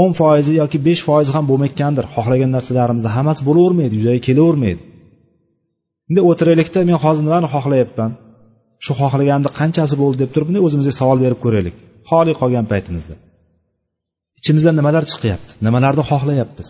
o'n 0.00 0.10
foizi 0.20 0.52
yoki 0.60 0.78
besh 0.86 1.02
foizi 1.08 1.30
ham 1.36 1.44
bo'lmayotgandir. 1.50 2.04
Xohlagan 2.14 2.50
narsalarimizni 2.56 3.10
hammasi 3.16 3.42
bo'lavermaydi 3.48 3.94
yuzaga 3.98 4.20
kelavermaydi. 4.28 4.82
Bunday 6.06 6.24
o'tiraylikda 6.30 6.80
men 6.88 6.98
hozir 7.04 7.22
nimani 7.28 7.48
xohlayapman? 7.54 8.10
Shu 8.84 8.92
xohlaganimni 9.00 9.50
qanchasi 9.60 9.94
bo'ldi 10.02 10.16
deb 10.22 10.30
turib 10.34 10.46
bunday 10.48 10.62
o'zimizga 10.66 10.92
savol 11.00 11.18
berib 11.24 11.40
ko'raylik. 11.44 11.76
Xoli 12.10 12.32
qolgan 12.40 12.66
paytimizda. 12.72 13.14
Ichimizdan 14.40 14.74
nimalar 14.80 15.04
chiqyapti? 15.12 15.52
Nimalarni 15.66 16.04
xohlayapmiz? 16.10 16.68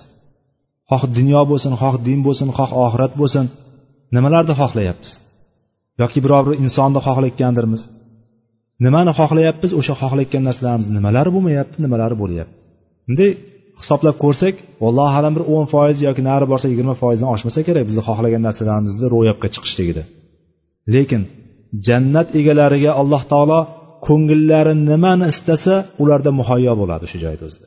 Xoh 0.90 1.02
dunyo 1.18 1.40
bo'lsin 1.50 1.72
xoh 1.82 1.94
din 2.06 2.20
bo'lsin 2.26 2.48
xoh 2.58 2.70
oxirat 2.84 3.12
bo'lsin. 3.20 3.44
Nimalarni 4.16 4.54
xohlayapmiz? 4.60 5.10
Yoki 6.00 6.18
biror 6.24 6.42
bir 6.48 6.54
insonni 6.64 7.00
xohlayotgandirmiz? 7.06 7.82
Nimani 8.84 9.12
xohlayapmiz? 9.20 9.70
O'sha 9.80 9.94
xohlayotgan 10.02 10.42
narsalarimiz 10.48 10.88
nimalari 10.96 11.30
bo'lmayapti 11.34 11.76
nimalari 11.84 12.16
bo'lyapti? 12.22 12.56
Bunday 13.06 13.30
hisoblab 13.80 14.16
ko'rsak 14.24 14.54
allohu 14.88 15.14
alam 15.20 15.32
bir 15.36 15.44
o'n 15.54 15.66
foiz 15.72 15.98
yoki 16.08 16.22
nari 16.30 16.46
borsa 16.52 16.66
yigirma 16.72 16.94
foizdan 17.02 17.28
oshmasa 17.34 17.60
kerak 17.68 17.84
bizni 17.88 18.02
xohlagan 18.08 18.42
narsalarimizni 18.48 19.06
ro'yobga 19.14 19.48
chiqishligida 19.54 20.02
lekin 20.94 21.22
jannat 21.86 22.28
egalariga 22.40 22.90
alloh 23.00 23.22
taolo 23.32 23.60
ko'ngillari 24.06 24.74
nimani 24.90 25.26
istasa 25.32 25.74
ularda 26.02 26.30
muhayyo 26.40 26.72
bo'ladi 26.80 27.02
o'sha 27.08 27.18
joyda 27.24 27.42
o'zida. 27.48 27.66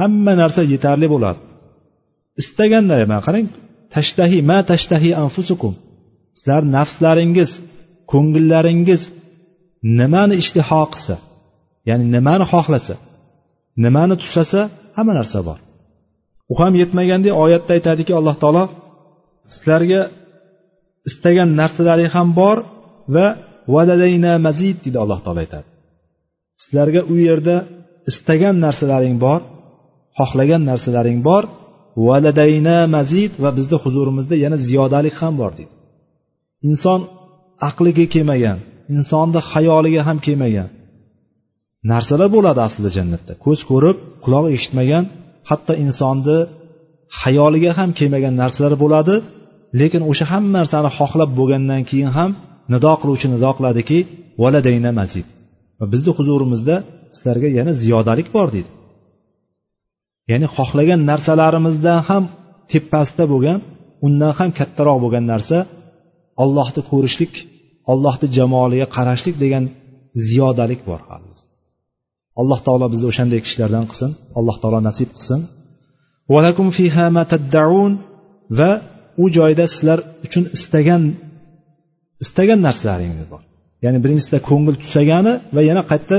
Hamma 0.00 0.32
narsa 0.42 0.60
yetarli 0.72 1.06
bo'ladi. 1.14 1.40
Istaganda 2.42 2.94
mana 3.10 3.22
qarang 3.26 3.46
tashtahi 3.94 4.38
ma 4.50 4.58
tashtahi 4.70 5.10
anfusukum. 5.24 5.72
Sizlar 6.36 6.62
nafslaringiz 6.76 7.50
ko'ngillaringiz 8.12 9.02
nimani 10.00 10.34
ishtiho 10.42 10.82
qilsa 10.92 11.16
ya'ni 11.88 12.04
nimani 12.16 12.44
xohlasa 12.52 12.94
nimani 13.84 14.14
tushasa 14.22 14.60
hamma 14.96 15.12
narsa 15.18 15.38
bor. 15.48 15.58
U 16.52 16.54
ham 16.60 16.72
yetmagandek 16.82 17.34
oyatda 17.44 17.72
aytadiki 17.76 18.12
alloh 18.18 18.36
taolo 18.42 18.64
sizlarga 19.54 20.00
istagan 21.08 21.50
narsalaring 21.60 22.10
ham 22.16 22.28
bor 22.40 22.56
va 23.14 23.26
vadadayna 23.74 24.32
mazid 24.46 24.76
deydi 24.84 24.98
alloh 25.04 25.18
taolo 25.24 25.40
aytadi. 25.44 25.68
Sizlarga 26.62 27.00
u 27.12 27.14
yerda 27.26 27.56
istagan 28.10 28.56
narsalaring 28.66 29.16
bor 29.24 29.40
xohlagan 30.18 30.62
narsalaring 30.70 31.20
bor. 31.28 31.44
Valadayna 32.08 32.76
mazid 32.96 33.32
va 33.42 33.50
bizni 33.58 33.76
huzurimizda 33.84 34.34
yana 34.44 34.56
ziyodalik 34.66 35.16
ham 35.22 35.34
bor 35.40 35.52
deydi 35.58 35.75
inson 36.68 37.00
aqliga 37.68 38.04
kelmagan 38.14 38.58
insonni 38.94 39.40
xayoliga 39.52 40.02
ham 40.08 40.18
kelmagan. 40.26 40.68
Narsalar 41.92 42.28
bo'ladi 42.36 42.60
aslida 42.66 42.90
jannatda. 42.96 43.32
Ko'z 43.44 43.60
ko'rib 43.70 43.96
quloq 44.24 44.44
eshitmagan 44.56 45.04
hatto 45.50 45.72
insonni 45.84 46.38
xayoliga 47.20 47.70
ham 47.78 47.90
kelmagan 47.98 48.34
narsalar 48.42 48.74
bo'ladi 48.82 49.14
lekin 49.80 50.02
o'sha 50.10 50.24
hamma 50.32 50.50
narsani 50.58 50.90
xohlab 50.98 51.30
bo'lgandan 51.38 51.82
keyin 51.90 52.10
ham 52.18 52.30
nido 52.72 52.92
qiluvchi 53.00 53.26
nido 53.34 53.50
qiladiki 53.58 53.98
valadayna 54.42 54.90
mazid. 55.00 55.26
Va 55.78 55.84
bizni 55.92 56.10
huzurimizda 56.18 56.76
sizlarga 57.14 57.48
yana 57.58 57.72
ziyodalik 57.82 58.28
bor 58.36 58.48
deydi 58.54 58.70
ya'ni 60.30 60.46
xohlagan 60.56 61.00
narsalarimizdan 61.10 62.00
ham 62.08 62.24
tepasida 62.72 63.24
bo'lgan 63.32 63.58
undan 64.06 64.32
ham 64.38 64.50
kattaroq 64.58 64.98
bo'lgan 65.04 65.24
narsa 65.32 65.58
ollohni 66.42 66.82
ko'rishlik 66.90 67.34
ollohni 67.92 68.26
jamoliga 68.38 68.86
qarashlik 68.96 69.36
degan 69.44 69.64
ziyodalik 70.28 70.80
bor 70.88 71.00
alloh 72.40 72.60
taolo 72.66 72.86
bizni 72.92 73.06
o'shanday 73.12 73.40
kishilardan 73.46 73.84
qilsin 73.90 74.10
alloh 74.38 74.56
taolo 74.62 74.78
nasib 74.88 75.08
qilsin. 75.16 75.40
Valakum 76.34 76.68
fiha 76.78 77.06
ma 77.16 77.22
taddaun 77.32 77.92
va 78.58 78.70
u 79.22 79.24
joyda 79.36 79.64
sizlar 79.74 79.98
uchun 80.26 80.44
istagan 80.56 81.02
istagan 82.24 82.60
narsalaringiz 82.66 83.26
bor. 83.32 83.42
Ya'ni 83.84 83.98
birinchisida 84.04 84.38
ko'ngil 84.48 84.76
tusagani 84.82 85.32
va 85.54 85.60
yana 85.70 85.82
qayta 85.90 86.16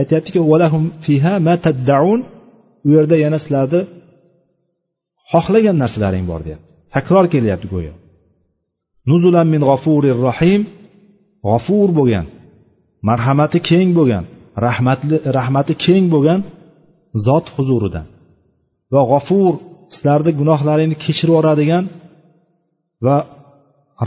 aytyaptiki 0.00 0.40
valahum 0.50 0.84
fiha 1.04 1.34
ma 1.46 1.54
taddaun 1.66 2.20
u 2.86 2.88
yerda 2.96 3.16
yana 3.24 3.38
sizlarni 3.44 3.80
xohlagan 5.32 5.76
narsalaring 5.82 6.24
bor 6.30 6.40
deyapti 6.46 6.70
takror 6.94 7.24
kelyapti 7.34 7.66
go'yo. 7.74 7.92
Nuzulan 9.10 9.46
min 9.54 9.62
g'afurir 9.70 10.16
rohim. 10.28 10.62
G'afur 11.48 11.88
bo'lgan 11.98 12.26
marhamati 13.08 13.58
keng 13.70 13.90
bo'lgan 13.98 14.24
rahmatli 14.66 15.16
rahmati 15.38 15.74
keng 15.84 16.04
bo'lgan 16.14 16.40
zot 17.26 17.46
huzurida 17.54 18.02
va 18.94 19.02
g'ofur 19.10 19.52
sizlarni 19.94 20.32
gunohlaringni 20.40 20.96
kechirib 21.04 21.32
yuboradigan 21.34 21.84
va 23.06 23.16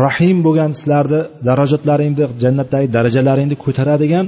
rahim 0.05 0.37
bo'lgan 0.47 0.71
sizlarni 0.79 1.21
darajatlaringni 1.47 2.25
jannatdagi 2.43 2.87
darajalaringni 2.97 3.55
ko'taradigan 3.65 4.25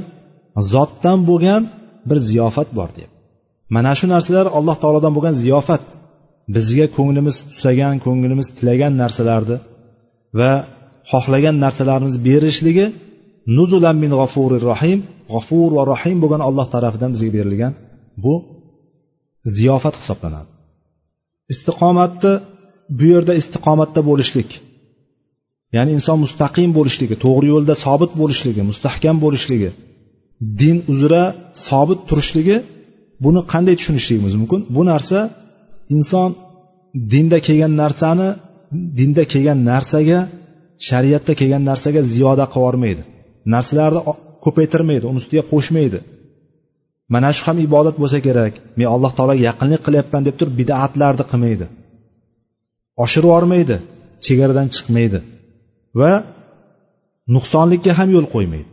zotdan 0.73 1.19
bo'lgan 1.29 1.61
bir 2.09 2.17
ziyofat 2.29 2.69
bor 2.77 2.89
deyapti 2.95 3.19
mana 3.75 3.91
shu 3.99 4.05
narsalar 4.13 4.47
alloh 4.57 4.75
taolodan 4.83 5.13
bo'lgan 5.17 5.35
ziyofat. 5.43 5.83
Bizga 6.55 6.85
ko'nglimiz 6.97 7.35
tusagan 7.51 7.95
ko'nglimiz 8.05 8.47
tilagan 8.57 8.93
narsalarni 9.01 9.57
va 10.39 10.51
xohlagan 11.11 11.55
narsalarimizni 11.65 12.21
berishligi 12.29 12.85
nuzulan 13.57 13.95
min 14.03 14.11
g'afurir 14.19 14.61
rohim 14.71 14.99
g'afur 15.33 15.69
va 15.77 15.83
rohim 15.91 16.17
bo'lgan 16.23 16.41
alloh 16.47 16.65
tarafidan 16.73 17.09
bizga 17.15 17.31
berilgan 17.37 17.73
bu 18.23 18.33
ziyofat 19.55 19.95
hisoblanadi. 20.01 20.49
Istiqomatni 21.53 22.33
bu 22.97 23.05
yerda 23.13 23.33
istiqomatda 23.41 24.01
bo'lishlik 24.09 24.49
ya'ni 25.75 25.91
inson 25.97 26.17
mustaqim 26.25 26.69
bo'lishligi 26.77 27.15
to'g'ri 27.25 27.47
yo'lda 27.53 27.73
sobit 27.85 28.11
bo'lishligi 28.21 28.61
mustahkam 28.71 29.17
bo'lishligi 29.25 29.69
din 30.61 30.77
uzra 30.93 31.23
sobit 31.67 31.99
turishligi 32.09 32.57
buni 33.25 33.41
qanday 33.53 33.75
tushunishligimiz 33.79 34.33
mumkin? 34.41 34.61
Bu 34.75 34.81
narsa 34.91 35.19
inson 35.95 36.29
dinda 37.13 37.37
kelgan 37.47 37.73
narsani 37.81 38.29
dinda 38.99 39.23
kelgan 39.31 39.59
narsaga 39.71 40.19
shariatda 40.87 41.33
kelgan 41.39 41.63
narsaga 41.69 42.01
ziyoda 42.13 42.45
qilib 42.53 42.63
yubormaydi 42.63 43.03
narsalarni 43.53 44.01
ko'paytirmaydi 44.45 45.05
uni 45.11 45.17
ustiga 45.21 45.43
qo'shmaydi. 45.51 45.99
Mana 47.13 47.29
shu 47.37 47.43
ham 47.47 47.57
ibodat 47.67 47.95
bo'lsa 48.01 48.19
kerak. 48.27 48.53
Men 48.77 48.87
alloh 48.95 49.11
taologa 49.17 49.41
yaqinlik 49.49 49.81
qilyapman 49.87 50.21
deb 50.27 50.35
turib 50.39 50.55
bidatlarni 50.61 51.23
qilmaydi. 51.31 51.65
Oshirib 53.03 53.27
yubormaydi 53.29 53.75
chegaradan 54.25 54.67
chiqmaydi 54.75 55.19
va 55.99 56.11
nuqsonlikka 57.35 57.91
ham 57.99 58.09
yo'l 58.15 58.27
qo'ymaydi. 58.35 58.69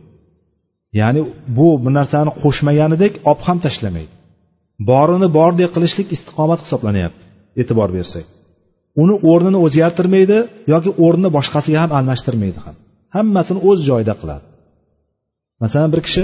Ya'ni 0.99 1.21
bu 1.57 1.67
bir 1.83 1.91
narsani 1.99 2.31
qo'shmaganidek 2.43 3.13
olib 3.29 3.41
ham 3.47 3.57
tashlamaydi. 3.65 4.13
Borini 4.89 5.27
bordek 5.37 5.69
qilishlik 5.75 6.07
istiqomat 6.15 6.59
hisoblanyapti 6.65 7.23
e'tibor 7.61 7.89
bersak. 7.97 8.25
Uni 9.01 9.15
o'rnini 9.31 9.59
o'zgartirmaydi 9.65 10.37
yoki 10.73 10.89
o'rnini 11.05 11.29
boshqasiga 11.37 11.79
ham 11.83 11.91
almashtirmaydi 11.97 12.59
ham. 12.65 12.75
Hammasini 13.15 13.59
o'z 13.69 13.79
joyida 13.89 14.13
qiladi. 14.21 14.45
Masalan 15.63 15.89
bir 15.93 16.01
kishi 16.07 16.23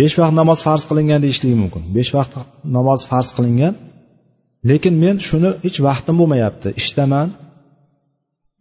besh 0.00 0.14
vaqt 0.20 0.34
namoz 0.40 0.58
farz 0.66 0.82
qilingan 0.90 1.20
deyishligi 1.24 1.56
mumkin. 1.62 1.82
Besh 1.96 2.10
vaqt 2.16 2.32
namoz 2.76 3.00
farz 3.10 3.28
qilingan 3.36 3.74
lekin 4.70 4.94
men 5.04 5.16
shuni 5.28 5.50
hech 5.64 5.78
vaqtim 5.86 6.14
bo'lmayapti. 6.20 6.68
Ishdaman 6.80 7.28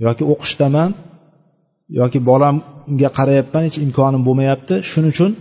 yoki 0.06 0.24
o'qishdaman 0.34 0.90
yoki 2.00 2.20
bolamga 2.30 3.10
qarayapman 3.18 3.64
hech 3.68 3.78
imkonim 3.86 4.22
bo'lmayapti. 4.28 4.74
Shuning 4.92 5.14
uchun 5.16 5.32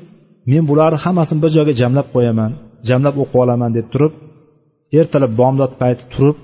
men 0.51 0.63
bularni 0.71 0.99
hammasini 1.05 1.41
bir 1.45 1.51
joyga 1.57 1.73
jamlab 1.83 2.09
qo'yaman 2.15 2.51
jamlab 2.89 3.17
o'qib 3.23 3.39
olaman 3.45 3.71
deb 3.79 3.87
turib 3.93 4.13
ertalab 4.99 5.33
bomdod 5.41 5.73
payti 5.81 6.05
turib 6.15 6.37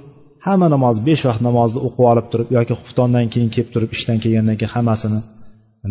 hamma 0.47 0.67
namoz 0.75 0.97
besh 1.09 1.23
vaqt 1.29 1.43
namozni 1.49 1.81
o'qib 1.87 2.05
olib 2.13 2.27
turib 2.33 2.49
yoki 2.57 2.75
xuftondan 2.81 3.27
keyin 3.33 3.51
kelib 3.55 3.71
turib 3.75 3.91
ishdan 3.97 4.19
kelgandan 4.23 4.57
keyin 4.61 4.73
hammasini 4.77 5.21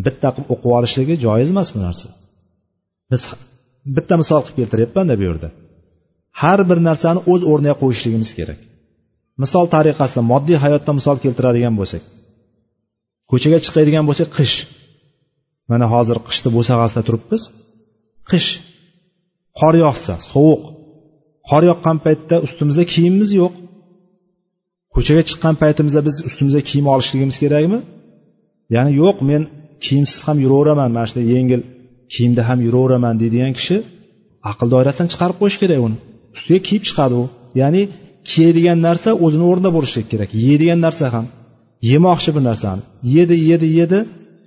bitta 0.05 0.29
qilib 0.35 0.49
o'qib 0.53 0.71
olishligi 0.77 1.15
joiz 1.25 1.49
emas 1.53 1.69
bu 1.75 1.79
narsa. 1.87 2.07
Biz 3.11 3.21
bitta 3.95 4.13
misol 4.21 4.41
qilib 4.45 4.57
keltiryapmanda 4.61 5.15
bu 5.19 5.23
yerda. 5.29 5.49
Har 6.41 6.59
bir 6.69 6.77
narsani 6.87 7.19
o'z 7.31 7.41
o'rniga 7.51 7.75
qo'yishligimiz 7.81 8.31
kerak. 8.37 8.59
Misol 9.43 9.65
tariqasida 9.75 10.21
moddiy 10.31 10.57
hayotda 10.63 10.91
misol 10.99 11.17
keltiradigan 11.23 11.75
bo'lsak 11.79 12.03
ko'chaga 13.31 13.59
chiqadigan 13.65 14.05
bo'lsak 14.09 14.29
qish. 14.37 14.55
Mana 15.71 15.85
hozir 15.93 16.17
qishni 16.27 16.49
bo'sag'asida 16.57 17.01
turibmiz. 17.07 17.43
Qish 18.31 18.49
qor 19.59 19.73
yog'sa 19.85 20.13
sovuq. 20.31 20.63
Qor 21.49 21.63
yoqqan 21.71 21.97
paytda 22.05 22.35
ustimizda 22.45 22.83
kiyimimiz 22.93 23.31
yo'q. 23.41 23.53
Ko'chaga 24.95 25.23
chiqqan 25.29 25.55
paytimizda 25.61 26.01
biz 26.07 26.15
ustimizga 26.27 26.61
kiyim 26.69 26.85
olishligimiz 26.93 27.37
kerakmi? 27.43 27.79
Ya'ni 28.75 28.91
yo'q 29.01 29.17
men 29.29 29.41
kiyimsiz 29.85 30.19
ham 30.27 30.37
yuraveraman. 30.45 30.89
Mana 30.95 31.05
shunday 31.09 31.25
yengil 31.35 31.61
kiyimda 32.13 32.41
ham 32.49 32.59
yuraveraman 32.67 33.15
deydigan 33.21 33.53
kishi 33.59 33.77
aql 34.51 34.67
doirasidan 34.73 35.07
chiqarib 35.13 35.37
qo'yish 35.41 35.57
kerak 35.61 35.79
uni. 35.87 35.97
Ustiga 36.35 36.59
kiyib 36.67 36.83
chiqadi 36.89 37.15
u. 37.21 37.23
Ya'ni 37.61 37.81
kiyadigan 38.29 38.79
narsa 38.87 39.09
o'zini 39.25 39.45
o'rnida 39.51 39.69
bo'lishligi 39.77 40.07
kerak. 40.13 40.29
Yeydigan 40.45 40.79
narsa 40.85 41.05
ham 41.15 41.25
yemoqchi 41.91 42.29
bir 42.35 42.43
narsani 42.49 42.81
yedi 43.15 43.35
yedi 43.49 43.67
yedi 43.79 43.99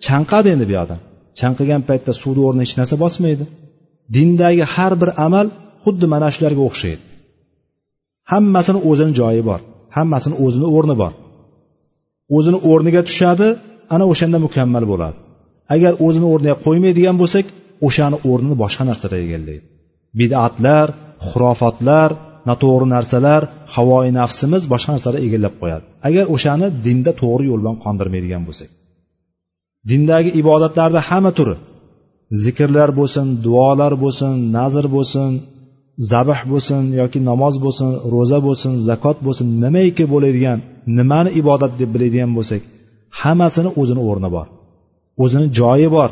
chanqadi 0.07 0.49
endi 0.55 0.65
bu 0.71 0.73
yoqda 0.79 0.97
chanqagan 1.41 1.83
paytda 1.89 2.13
suvni 2.23 2.43
o'rnida 2.47 2.65
hech 2.67 2.75
narsa 2.81 2.95
bosmaydi. 3.05 3.45
Dindagi 4.15 4.65
har 4.75 4.93
bir 5.01 5.11
amal 5.27 5.47
xuddi 5.85 6.07
mana 6.15 6.29
shularga 6.35 6.63
o'xshaydi. 6.69 7.03
Hammasini 8.33 8.81
o'zini 8.91 9.13
joyi 9.21 9.43
bor. 9.51 9.61
Hammasini 9.97 10.37
o'zini 10.45 10.67
o'rni 10.77 10.95
bor. 11.03 11.13
O'zini 12.37 12.59
o'rniga 12.71 13.03
tushadi 13.09 13.49
ana 13.95 14.05
o'shanda 14.13 14.39
mukammal 14.47 14.85
bo'ladi. 14.93 15.17
Agar 15.75 15.93
o'zini 16.07 16.27
o'rniga 16.33 16.57
qo'ymaydigan 16.65 17.17
bo'lsak 17.23 17.47
o'shani 17.87 18.17
o'rnini 18.31 18.57
boshqa 18.63 18.83
narsalar 18.91 19.21
egallaydi 19.27 19.67
bidatlar 20.19 20.87
xurofotlar 21.29 22.11
noto'g'ri 22.49 22.87
narsalar 22.95 23.43
havoi 23.75 24.09
nafsimiz 24.21 24.63
boshqa 24.73 24.91
narsalar 24.95 25.19
egallab 25.27 25.55
qo'yadi. 25.61 25.85
Agar 26.09 26.25
o'shani 26.35 26.67
dinda 26.87 27.13
to'g'ri 27.23 27.45
yo'l 27.51 27.61
bilan 27.63 27.77
qondirmaydigan 27.85 28.43
bo'lsak. 28.49 28.71
Dindagi 29.91 30.31
ibodatlarni 30.41 31.01
hamma 31.09 31.33
turi. 31.39 31.57
Zikrlar 32.43 32.91
bo'lsin 32.99 33.27
duolar 33.47 33.93
bo'lsin 34.05 34.33
nazr 34.57 34.87
bo'lsin 34.97 35.31
zabh 36.13 36.41
bo'lsin 36.53 36.83
yoki 37.01 37.19
namoz 37.31 37.55
bo'lsin 37.65 37.89
ro'za 38.15 38.39
bo'lsin 38.47 38.73
zakot 38.89 39.17
bo'lsin 39.27 39.47
nimaiki 39.65 40.05
bo'ladigan 40.13 40.59
nimani 40.99 41.31
ibodat 41.41 41.73
deb 41.81 41.91
biladigan 41.95 42.31
bo'lsak 42.39 42.63
hammasini 43.21 43.71
o'zini 43.81 44.03
o'rni 44.09 44.29
bor. 44.37 44.47
O'zini 45.25 45.47
joyi 45.59 45.89
bor. 45.97 46.11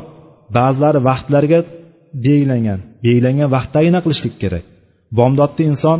Ba'zilari 0.57 0.99
vaqtlarga 1.09 1.59
belgilangan 2.25 2.79
belgilangan 3.05 3.49
vaqtdagina 3.55 3.99
qilishlik 4.05 4.35
kerak. 4.41 4.63
Bomdodda 5.17 5.61
inson 5.71 5.99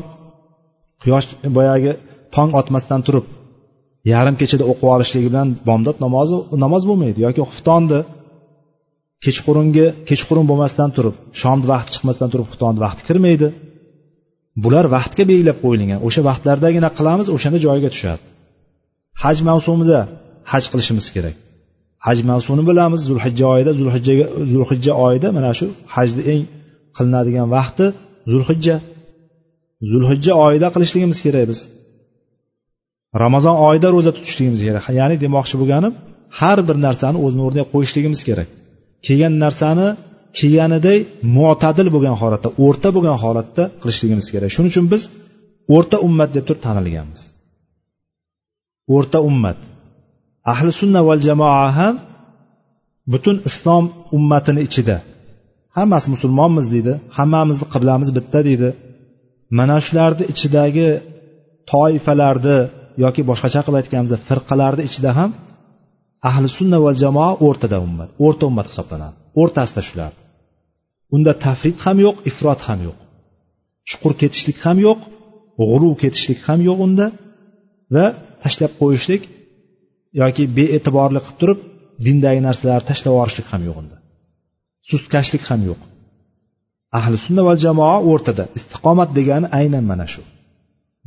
quyosh 1.01 1.27
boyagi 1.57 1.91
tong 2.35 2.49
otmasdan 2.59 3.01
turib 3.07 3.25
yarim 4.13 4.35
kechada 4.41 4.63
o'qib 4.71 4.87
olishligi 4.95 5.27
bilan 5.31 5.47
bomdod 5.69 5.97
namozi 6.05 6.35
namoz 6.63 6.83
bo'lmaydi 6.89 7.19
yoki 7.27 7.41
xuftonni 7.51 7.99
kechqurungi 9.25 9.85
kechqurun 10.09 10.45
bo'lmasdan 10.51 10.89
turib 10.95 11.15
shomni 11.41 11.65
vaqti 11.73 11.89
chiqmasdan 11.95 12.29
turib 12.33 12.47
xuftonni 12.51 12.79
vaqti 12.85 13.01
kirmaydi. 13.07 13.47
Bular 14.63 14.85
vaqtga 14.95 15.23
belgilab 15.31 15.57
qo'yilgan. 15.63 15.99
O'sha 16.07 16.21
vaqtlardagina 16.29 16.89
qilamiz 16.97 17.27
o'shanda 17.35 17.59
joyiga 17.65 17.89
tushadi. 17.95 18.23
Haj 19.23 19.37
mavsumida 19.49 19.99
haj 20.51 20.63
qilishimiz 20.71 21.07
kerak. 21.15 21.35
Haj 22.05 22.17
mavsumini 22.31 22.63
bilamiz 22.69 23.01
zulhijja 23.09 23.45
oyida 23.53 23.71
zulhijjaga 23.79 24.25
zulhijja 24.51 24.93
oyida 25.05 25.27
mana 25.37 25.51
shu 25.59 25.65
hajni 25.95 26.21
eng 26.33 26.43
qilinadigan 26.95 27.47
vaqti 27.55 27.85
zulhijja. 28.31 28.75
Zulhijja 29.91 30.33
oyida 30.45 30.67
qilishligimiz 30.75 31.19
kerak 31.25 31.45
biz. 31.51 31.59
Ramazon 33.23 33.55
oyida 33.67 33.87
ro'za 33.95 34.11
tutishligimiz 34.17 34.61
kerak. 34.67 34.83
Ya'ni 34.99 35.15
demoqchi 35.23 35.55
bo'lganim 35.61 35.93
har 36.39 36.59
bir 36.67 36.77
narsani 36.85 37.17
o'zini 37.25 37.43
o'rniga 37.47 37.65
qo'yishligimiz 37.73 38.21
kerak. 38.27 38.49
Kelgan 39.05 39.33
narsani 39.43 39.87
kiyganiday 40.37 40.99
mo'tadil 41.37 41.87
bo'lgan 41.95 42.15
holatda 42.21 42.49
o'rta 42.65 42.89
bo'lgan 42.95 43.17
holatda 43.23 43.63
qilishligimiz 43.81 44.27
kerak. 44.33 44.49
Shuning 44.55 44.71
uchun 44.73 44.87
biz 44.93 45.03
o'rta 45.75 45.97
ummat 46.07 46.29
deb 46.35 46.43
turib 46.47 46.61
tanilganmiz. 46.67 47.21
O'rta 48.95 49.19
ummat. 49.29 49.59
Ahli 50.51 50.71
sunna 50.81 51.01
val 51.07 51.21
jamoa 51.27 51.67
ham 51.79 51.95
butun 53.11 53.37
islom 53.49 53.85
ummatini 54.17 54.61
ichida. 54.67 54.97
Hammasi 55.77 56.07
musulmonmiz 56.15 56.65
deydi 56.73 56.93
hammamizni 57.17 57.65
qiblamiz 57.73 58.09
bitta 58.17 58.39
deydi. 58.47 58.69
Mana 59.57 59.77
shularni 59.85 60.23
ichidagi 60.33 60.87
toifalarni 61.71 62.57
yoki 63.03 63.21
boshqacha 63.29 63.61
qilib 63.65 63.77
aytganimizda 63.81 64.17
firqalarni 64.27 64.83
ichida 64.89 65.11
ham 65.19 65.29
ahli 66.29 66.47
sunna 66.57 66.77
val 66.85 66.97
jamoa 67.03 67.31
o'rtada 67.47 67.77
ummat 67.87 68.09
o'rta 68.25 68.43
ummat 68.49 68.67
hisoblanadi. 68.71 69.15
O'rtasida 69.41 69.81
shular. 69.89 70.11
Unda 71.15 71.31
tafrid 71.45 71.77
ham 71.85 71.97
yo'q 72.05 72.17
ifrot 72.29 72.61
ham 72.67 72.79
yo'q. 72.87 72.97
Chuqur 73.89 74.13
ketishlik 74.21 74.57
ham 74.65 74.77
yo'q 74.87 74.99
g'uluv 75.59 75.93
ketishlik 76.01 76.39
ham 76.47 76.59
yo'q 76.67 76.79
unda 76.87 77.05
va 77.95 78.05
tashlab 78.43 78.71
qo'yishlik 78.81 79.23
yoki 80.21 80.43
bee'tiborli 80.57 81.19
qilib 81.25 81.37
turib 81.41 81.59
dindagi 82.05 82.41
narsalarni 82.47 82.87
tashlab 82.91 83.11
yuborishlik 83.13 83.47
ham 83.53 83.61
yo'q 83.67 83.77
unda. 83.81 83.97
Sustkashlik 84.89 85.43
ham 85.49 85.61
yo'q. 85.69 85.81
Ahli 86.99 87.17
sunna 87.25 87.41
va 87.47 87.53
jamoa 87.65 87.97
o'rtada 88.11 88.43
istiqomat 88.57 89.09
degani 89.17 89.47
aynan 89.59 89.85
mana 89.91 90.05
shu. 90.13 90.21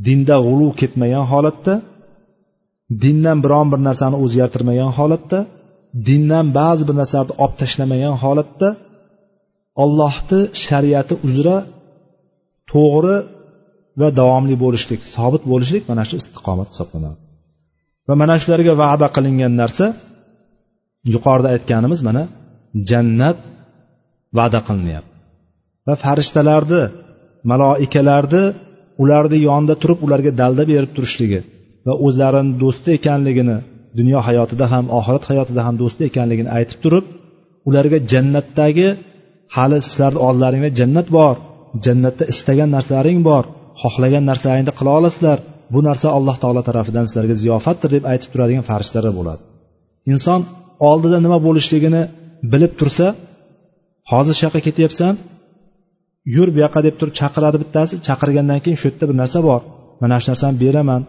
Dinda 0.07 0.37
g'uluv 0.47 0.71
ketmagan 0.81 1.25
holatda 1.33 1.75
dindan 3.03 3.39
biron 3.45 3.67
bir 3.73 3.81
narsani 3.89 4.17
o'zgartirmagan 4.25 4.91
holatda 4.99 5.39
dindan 6.09 6.47
ba'zi 6.59 6.83
bir 6.89 6.97
narsalarni 7.01 7.35
olib 7.43 7.57
tashlamagan 7.63 8.17
holatda 8.25 8.69
ollohni 9.83 10.41
shariati 10.67 11.15
uzra 11.27 11.57
to'g'ri 12.73 13.17
va 14.01 14.09
davomli 14.21 14.57
bo'lishlik 14.65 15.01
sobit 15.15 15.43
bo'lishlik 15.53 15.83
mana 15.91 16.03
shu 16.09 16.15
istiqomat 16.23 16.69
hisoblanadi. 16.73 17.19
Va 18.09 18.15
mana 18.23 18.35
shularga 18.43 18.73
va'da 18.83 19.07
qilingan 19.17 19.53
narsa 19.63 19.87
yuqorida 21.15 21.49
aytganimiz 21.55 22.01
mana 22.09 22.23
jannat 22.91 23.39
va'da 24.39 24.61
qilinyapti. 24.69 25.17
Va 25.87 25.95
farishtalarni 26.05 26.83
maloikalarni 27.51 28.45
ularni 29.03 29.39
yonida 29.49 29.75
turib 29.83 29.99
ularga 30.07 30.31
dalda 30.41 30.63
berib 30.73 30.91
turishligi 30.97 31.41
va 31.87 31.93
o'zlarini 32.07 32.53
do'sti 32.63 32.89
ekanligini 32.99 33.57
dunyo 33.99 34.19
hayotida 34.29 34.65
ham 34.73 34.85
oxirat 34.99 35.25
hayotida 35.31 35.61
ham 35.67 35.75
do'sti 35.83 36.03
ekanligini 36.11 36.51
aytib 36.59 36.79
turib 36.85 37.05
ularga 37.69 37.99
jannatdagi 38.13 38.89
hali 39.57 39.79
sizlarni 39.87 40.21
oldlaringda 40.29 40.71
jannat 40.81 41.09
bor. 41.19 41.37
Jannatda 41.85 42.25
istagan 42.33 42.71
narsalaring 42.77 43.21
bor. 43.29 43.45
Xohlagan 43.83 44.25
narsalaringni 44.31 44.73
qila 44.79 44.91
olasizlar. 44.99 45.39
Bu 45.75 45.81
narsa 45.89 46.07
alloh 46.19 46.37
taolo 46.43 46.63
tarafidan 46.69 47.05
sizlarga 47.09 47.35
ziyofatdir 47.43 47.91
deb 47.97 48.05
aytib 48.13 48.29
turadigan 48.33 48.65
farishtalar 48.71 49.13
bo'ladi. 49.19 49.43
Inson 50.13 50.41
oldida 50.91 51.19
nima 51.25 51.39
bo'lishligini 51.47 52.03
bilib 52.53 52.73
tursa 52.81 53.07
hozir 54.13 54.35
shu 54.39 54.43
yoqqa 54.47 54.61
ketyapsan 54.67 55.15
yur 56.37 56.49
bu 56.55 56.59
yoqqa 56.65 56.81
deb 56.87 56.95
turib 57.01 57.15
chaqiradi 57.21 57.57
bittasi 57.63 57.95
chaqirgandan 58.07 58.59
keyin 58.65 58.79
shu 58.81 58.87
yerda 58.89 59.05
bir 59.11 59.17
narsa 59.23 59.39
bor. 59.49 59.61
Mana 60.03 60.17
shu 60.23 60.29
narsani 60.33 60.57
beraman. 60.65 61.03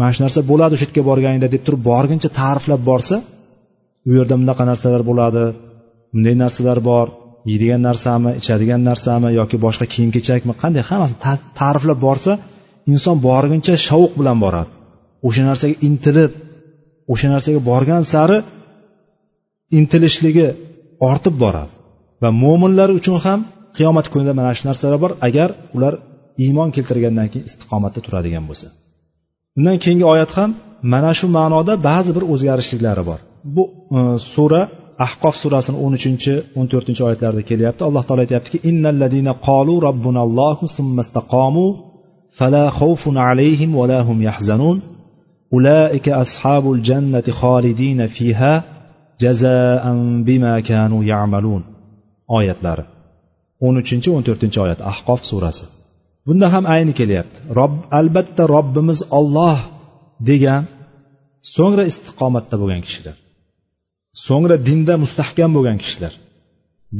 Mana 0.00 0.12
shu 0.14 0.20
narsa 0.26 0.40
bo'ladi 0.50 0.72
o'sha 0.76 0.86
yerga 0.86 1.02
borganingda 1.10 1.48
deb 1.54 1.62
turib 1.66 1.82
borguncha 1.90 2.28
ta'riflab 2.40 2.82
borsa 2.90 3.16
u 4.08 4.10
yerda 4.18 4.34
bunaqa 4.40 4.64
narsalar 4.70 5.02
bo'ladi 5.10 5.44
bunday 6.12 6.34
narsalar 6.44 6.78
bor. 6.90 7.06
Yeydigan 7.50 7.80
narsami 7.88 8.30
ichadigan 8.40 8.80
narsami 8.90 9.28
yoki 9.40 9.56
boshqa 9.64 9.84
kiyim 9.92 10.10
kechakmi 10.16 10.52
qanday 10.62 10.82
hammasini 10.90 11.18
ta'riflab 11.60 11.98
borsa 12.06 12.32
inson 12.92 13.16
borguncha 13.28 13.74
shavq 13.86 14.12
bilan 14.20 14.38
boradi. 14.44 14.70
O'sha 15.26 15.42
narsaga 15.50 15.74
intilib 15.88 16.32
o'sha 17.12 17.26
narsaga 17.34 17.60
borgan 17.70 18.02
sari 18.12 18.38
intilishligi 19.78 20.46
ortib 21.10 21.34
boradi. 21.44 21.72
Va 22.22 22.30
mo'minlar 22.42 22.88
uchun 22.98 23.16
ham 23.24 23.40
qiyomat 23.76 24.06
kunida 24.12 24.32
mana 24.40 24.52
shu 24.56 24.64
narsalar 24.68 24.98
bor 25.04 25.12
agar 25.28 25.48
ular 25.76 25.94
iymon 26.44 26.68
keltirgandan 26.76 27.28
keyin 27.32 27.44
istiqomatda 27.50 28.00
turadigan 28.06 28.44
bo'lsa. 28.50 28.66
Undan 29.58 29.76
keyingi 29.82 30.06
oyat 30.14 30.30
ham 30.38 30.50
mana 30.92 31.10
shu 31.18 31.26
ma'noda 31.38 31.72
ba'zi 31.88 32.10
bir 32.16 32.24
o'zgarishliklari 32.32 33.02
bor. 33.10 33.20
Bu 33.56 33.64
e, 33.98 34.00
sura 34.34 34.62
ahqof 35.06 35.34
surasini 35.42 35.76
o'n 35.84 35.92
uchinchi 35.98 36.34
o'n 36.58 36.66
to'rtinchi 36.72 37.02
oyatlarida 37.08 37.42
kelyapti. 37.50 37.82
Alloh 37.88 38.02
taolo 38.06 38.22
aytyaptiki 38.26 38.58
innalladina 38.70 39.32
qolu 39.48 39.74
robbunallohu 39.86 40.64
summastaqomu 40.76 41.66
fala 42.38 42.64
xawfun 42.78 43.16
alayhim 43.28 43.70
va 43.78 43.86
yahzanun. 44.28 44.76
Ulaika 45.56 46.10
ashabul 46.24 46.80
jannati 46.88 47.30
xolidina 47.40 48.04
fiha 48.16 48.54
jazaan 49.22 50.00
bima 50.28 50.54
kanu 50.68 50.98
ya'malun. 51.12 51.62
Oyatlari. 52.38 52.84
o'n 53.66 53.74
uchinchi 53.82 54.08
o'n 54.16 54.22
to'rtinchi 54.26 54.58
oyat 54.64 54.80
ahqof 54.92 55.20
surasi. 55.30 55.64
Bunda 56.26 56.46
ham 56.54 56.64
ayni 56.74 56.92
kelyapti. 57.00 57.38
Rob 57.58 57.72
albatta 57.98 58.42
robbimiz 58.54 59.00
olloh 59.18 59.58
degan 60.30 60.62
so'ngra 61.54 61.84
istiqomatda 61.90 62.54
bo'lgan 62.60 62.82
kishilar 62.86 63.16
so'ngra 64.26 64.56
dinda 64.68 64.94
mustahkam 65.04 65.50
bo'lgan 65.56 65.78
kishilar. 65.82 66.12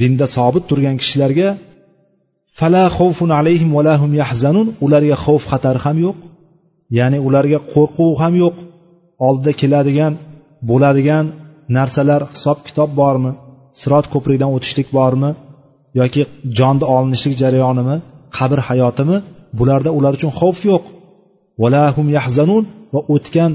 Dinda 0.00 0.26
sobit 0.36 0.64
turgan 0.70 0.96
kishilarga 1.02 1.48
fala 2.58 2.84
xavfun 2.96 3.30
alayhim 3.40 3.70
valahum 3.78 4.12
yahzanun 4.22 4.68
ularga 4.84 5.16
xavf 5.24 5.44
xatar 5.52 5.76
ham 5.84 5.96
yo'q. 6.06 6.16
Ya'ni 6.98 7.18
ularga 7.28 7.58
qo'rquv 7.72 8.12
ham 8.22 8.34
yo'q. 8.42 8.56
Oldida 9.26 9.52
keladigan 9.60 10.12
bo'ladigan 10.68 11.24
narsalar 11.76 12.22
hisob 12.32 12.58
kitob 12.66 12.90
bormi? 13.00 13.32
Sirot 13.80 14.06
ko'prikdan 14.14 14.50
o'tishlik 14.56 14.88
bormi? 14.98 15.30
Yoki 16.00 16.22
jonni 16.58 16.84
olinishlik 16.96 17.34
jarayonimi? 17.42 17.96
Qabr 18.36 18.58
hayotimi? 18.68 19.16
Bularda 19.58 19.90
ular 19.98 20.12
uchun 20.18 20.32
xavf 20.38 20.60
yo'q. 20.70 20.84
Valahum 21.62 22.06
yahzanun 22.16 22.64
va 22.94 23.00
o'tgan 23.14 23.52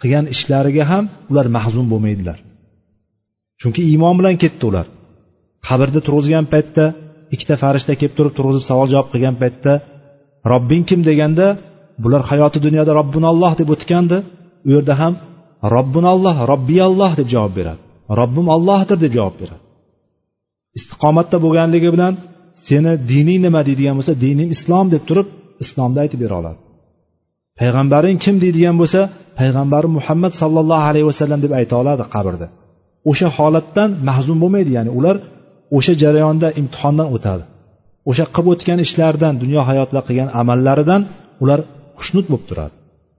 qilgan 0.00 0.26
ishlariga 0.34 0.84
ham 0.92 1.04
ular 1.30 1.46
mahzun 1.56 1.86
bo'lmaydilar. 1.92 2.38
Chunki 3.62 3.80
iymon 3.90 4.14
bilan 4.18 4.34
ketdi 4.42 4.64
ular. 4.70 4.86
Qabrda 5.68 6.00
turg'izgan 6.06 6.44
paytda 6.52 6.84
ikkita 7.34 7.54
farishta 7.62 7.92
kelib 8.00 8.14
turib 8.18 8.32
turg'izib 8.38 8.64
savol 8.70 8.88
javob 8.92 9.08
qilgan 9.12 9.36
paytda 9.42 9.72
robbing 10.52 10.82
kim? 10.88 11.00
deganda 11.08 11.46
bular 12.02 12.22
hayoti 12.30 12.58
dunyoda 12.66 12.92
robbunalloh 13.00 13.52
deb 13.60 13.68
o'tgandi. 13.74 14.18
U 14.66 14.70
yerda 14.76 14.94
ham 15.00 15.12
robbunalloh 15.74 16.36
robbiyalloh 16.52 17.12
deb 17.20 17.28
javob 17.34 17.52
beradi. 17.58 17.80
Robbim 18.20 18.46
ollohdir 18.54 18.98
deb 19.04 19.12
javob 19.18 19.36
beradi. 19.42 19.62
Istiqomatda 20.78 21.36
bo'lganligi 21.44 21.88
bilan 21.94 22.14
seni 22.66 22.92
dining 23.12 23.40
nima? 23.46 23.60
deydigan 23.68 23.94
bo'lsa 23.98 24.12
dinim 24.24 24.48
islom 24.56 24.86
deb 24.94 25.02
turib 25.08 25.28
islomni 25.64 25.98
aytib 26.04 26.20
bera 26.24 26.34
oladi. 26.40 26.58
Payg'ambaring 27.60 28.18
kim 28.24 28.36
deydigan 28.44 28.76
bo'lsa 28.80 29.00
payg'ambarim 29.38 29.92
muhammad 29.98 30.32
sollallohu 30.40 30.84
alayhi 30.90 31.06
vasallam 31.10 31.40
deb 31.44 31.52
ayta 31.60 31.74
oladi 31.82 32.04
qabrda. 32.14 32.46
O'sha 33.10 33.28
holatdan 33.36 33.90
mahzun 34.08 34.38
bo'lmaydi. 34.42 34.70
Ya'ni 34.78 34.90
ular 34.98 35.16
o'sha 35.76 35.92
jarayonda 36.02 36.48
imtihondan 36.60 37.08
o'tadi. 37.16 37.44
O'sha 38.10 38.24
qilib 38.34 38.48
o'tgan 38.52 38.78
ishlaridan 38.86 39.34
dunyo 39.42 39.60
hayotida 39.70 40.00
qilgan 40.08 40.28
amallaridan 40.40 41.02
ular 41.42 41.60
xushnud 41.98 42.26
bo'lib 42.30 42.44
turadi. 42.50 42.74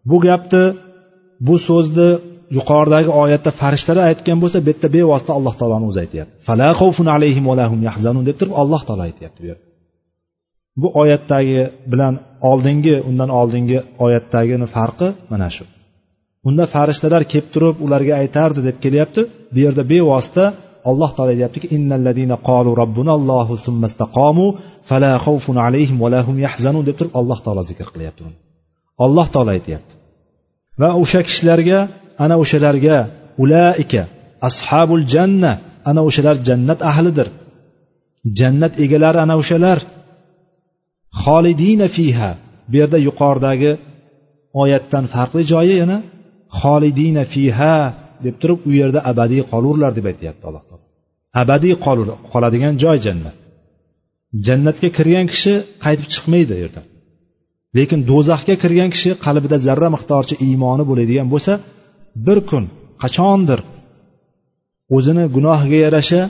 Bu 0.09 0.17
gapni 0.27 0.63
bu 1.47 1.55
so'zni 1.67 2.09
yuqoridagi 2.57 3.09
oyatda 3.23 3.51
farishtalar 3.61 4.03
aytgan 4.11 4.37
bo'lsa 4.43 4.57
bu 4.65 4.69
yerda 4.71 4.87
bevosita 4.95 5.31
alloh 5.37 5.53
taoloni 5.59 5.85
o'zi 5.89 5.99
aytyapti. 6.05 6.33
Fala 6.47 6.67
xavfun 6.79 7.07
alayhim 7.15 7.45
valahum 7.51 7.79
yahzanun 7.89 8.23
deb 8.29 8.35
turib 8.39 8.53
alloh 8.61 8.81
taolo 8.87 9.03
aytyapti 9.09 9.39
bu 9.43 9.47
yerda. 9.51 9.65
Bu 10.81 10.87
oyatdagi 11.01 11.61
bilan 11.91 12.13
oldingi 12.49 12.95
undan 13.09 13.29
oldingi 13.39 13.77
oyatdagini 14.05 14.67
farqi 14.75 15.07
mana 15.31 15.49
shu. 15.55 15.63
Unda 16.47 16.63
farishtalar 16.73 17.23
kelib 17.31 17.47
turib 17.53 17.75
ularga 17.85 18.13
aytardi 18.21 18.59
deb 18.67 18.77
kelyapti. 18.83 19.21
Bu 19.53 19.59
yerda 19.65 19.83
bevosita 19.91 20.43
alloh 20.89 21.09
taolo 21.15 21.31
aytyaptiki 21.35 21.67
qalu 22.49 22.69
robbunallohu 22.81 23.53
fala 24.89 25.09
alayhim 25.67 25.97
yahzanun 26.45 26.83
deb 26.87 26.95
turib 26.99 27.13
alloh 27.19 27.39
taolo 27.45 27.61
zikr 27.69 27.87
qilyapti 27.93 28.21
alloh 29.05 29.27
taolo 29.33 29.51
aytyapti. 29.57 29.93
Va 30.81 30.89
o'sha 31.01 31.21
kishilarga 31.27 31.79
ana 32.23 32.35
o'shalarga 32.43 32.97
ulaika 33.43 34.01
ashabul 34.47 35.03
janna 35.13 35.51
ana 35.89 36.01
o'shalar 36.07 36.35
jannat 36.47 36.79
ahlidir. 36.91 37.27
Jannat 38.39 38.73
egalari 38.83 39.19
ana 39.25 39.35
o'shalar. 39.41 39.79
Xolidina 41.23 41.87
fiha. 41.95 42.31
Bu 42.69 42.75
yerda 42.81 42.97
yuqoridagi 43.07 43.71
oyatdan 44.61 45.05
farqli 45.13 45.43
joyi 45.53 45.75
yana 45.81 45.97
xolidina 46.61 47.23
fiha 47.33 47.75
deb 48.25 48.35
turib 48.41 48.59
u 48.69 48.71
yerda 48.79 48.99
abadiy 49.11 49.43
qolurlar 49.51 49.91
deb 49.97 50.05
aytyapti 50.11 50.43
alloh 50.49 50.63
taolo. 50.69 50.85
Abadiy 51.41 51.73
qoladigan 52.31 52.73
joy 52.83 52.97
jannat. 53.05 53.35
Jannatga 54.47 54.89
kirgan 54.97 55.25
kishi 55.33 55.53
qaytib 55.83 56.07
chiqmaydi 56.13 56.51
u 56.57 56.59
yerdan 56.63 56.85
lekin 57.77 57.99
do'zaxga 58.09 58.55
kirgan 58.63 58.89
kishi 58.95 59.11
qalbida 59.25 59.57
zarra 59.67 59.89
miqdorcha 59.95 60.35
iymoni 60.47 60.83
bo'ladigan 60.89 61.27
bo'lsa 61.33 61.53
bir 62.25 62.39
kun 62.49 62.63
qachondir 63.03 63.59
o'zini 64.95 65.23
gunohiga 65.35 65.79
yarasha 65.85 66.21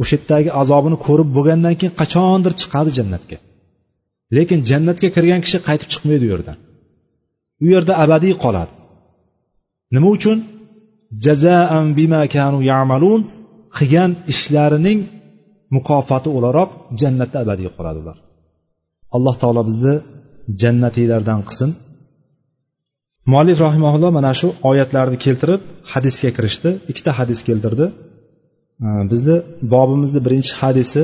o'sha 0.00 0.14
yerdagi 0.16 0.50
azobini 0.62 0.96
ko'rib 1.06 1.28
bo'lgandan 1.36 1.74
keyin 1.80 1.94
qachondir 2.00 2.52
chiqadi 2.60 2.90
jannatga. 2.98 3.36
Lekin 4.36 4.58
jannatga 4.70 5.08
kirgan 5.16 5.40
kishi 5.44 5.58
qaytib 5.68 5.88
chiqmaydi 5.92 6.24
u 6.26 6.30
yerdan 6.34 6.58
u 7.64 7.66
yerda 7.74 7.92
abadiy 8.04 8.34
qoladi. 8.44 8.72
Nima 9.94 10.08
uchun? 10.16 10.38
Jazaan 11.24 11.86
bima 11.98 12.22
kanu 12.34 12.58
yamalun 12.72 13.20
qilgan 13.76 14.10
ishlarining 14.32 15.00
mukofoti 15.76 16.28
o'laroq 16.36 16.70
jannatda 17.00 17.36
abadiy 17.44 17.68
qoladi 17.76 17.98
ular. 18.04 18.16
Alloh 19.16 19.34
taolo 19.42 19.62
bizni 19.68 19.94
jannatiylardan 20.62 21.40
qilsin. 21.48 21.70
Muallif 23.30 23.58
rahimaulloh 23.66 24.10
mana 24.18 24.32
shu 24.40 24.48
oyatlarni 24.70 25.18
keltirib 25.24 25.62
hadisga 25.92 26.30
kirishdi. 26.36 26.70
Ikkita 26.90 27.10
hadis 27.18 27.40
keltirdi. 27.48 27.86
Bizni 29.12 29.36
bobimizni 29.72 30.20
birinchi 30.26 30.52
hadisi 30.62 31.02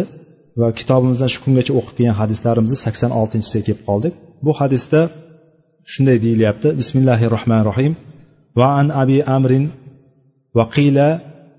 va 0.61 0.69
kitobimizdan 0.79 1.31
shu 1.35 1.41
kungacha 1.45 1.73
o'qib 1.79 1.95
kelgan 1.99 2.17
hadislarimizni 2.23 2.79
sakson 2.85 3.11
oltinchisiga 3.21 3.63
kelib 3.67 3.83
qoldik. 3.89 4.15
Bu 4.45 4.53
hadisda 4.61 5.01
shunday 5.93 6.19
deyilyapti. 6.25 6.69
Bismillahi 6.81 7.27
rohmanir 7.35 7.67
rohim 7.71 7.95
وعن 8.59 8.91
أبي 8.91 9.23
أمر 9.23 9.69
وقيل 10.55 10.99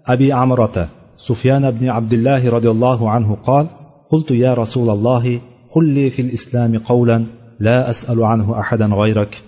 أبي 0.06 0.34
عمرة 0.34 0.90
سفيان 1.18 1.72
بن 1.72 1.90
عبد 1.90 2.14
الله 2.14 2.50
رضي 2.50 2.70
الله 2.70 3.10
عنه 3.10 3.36
قال 3.36 3.68
قلت 4.12 4.32
يا 4.32 4.54
رسول 4.54 4.90
الله 4.90 5.42
قل 5.76 5.86
لي 5.86 6.10
في 6.10 6.22
الإسلام 6.22 6.78
قولا 6.78 7.26
لا 7.60 7.90
أسأل 7.90 8.24
عنه 8.24 8.60
أحدا 8.60 8.86
غيرك. 8.86 9.44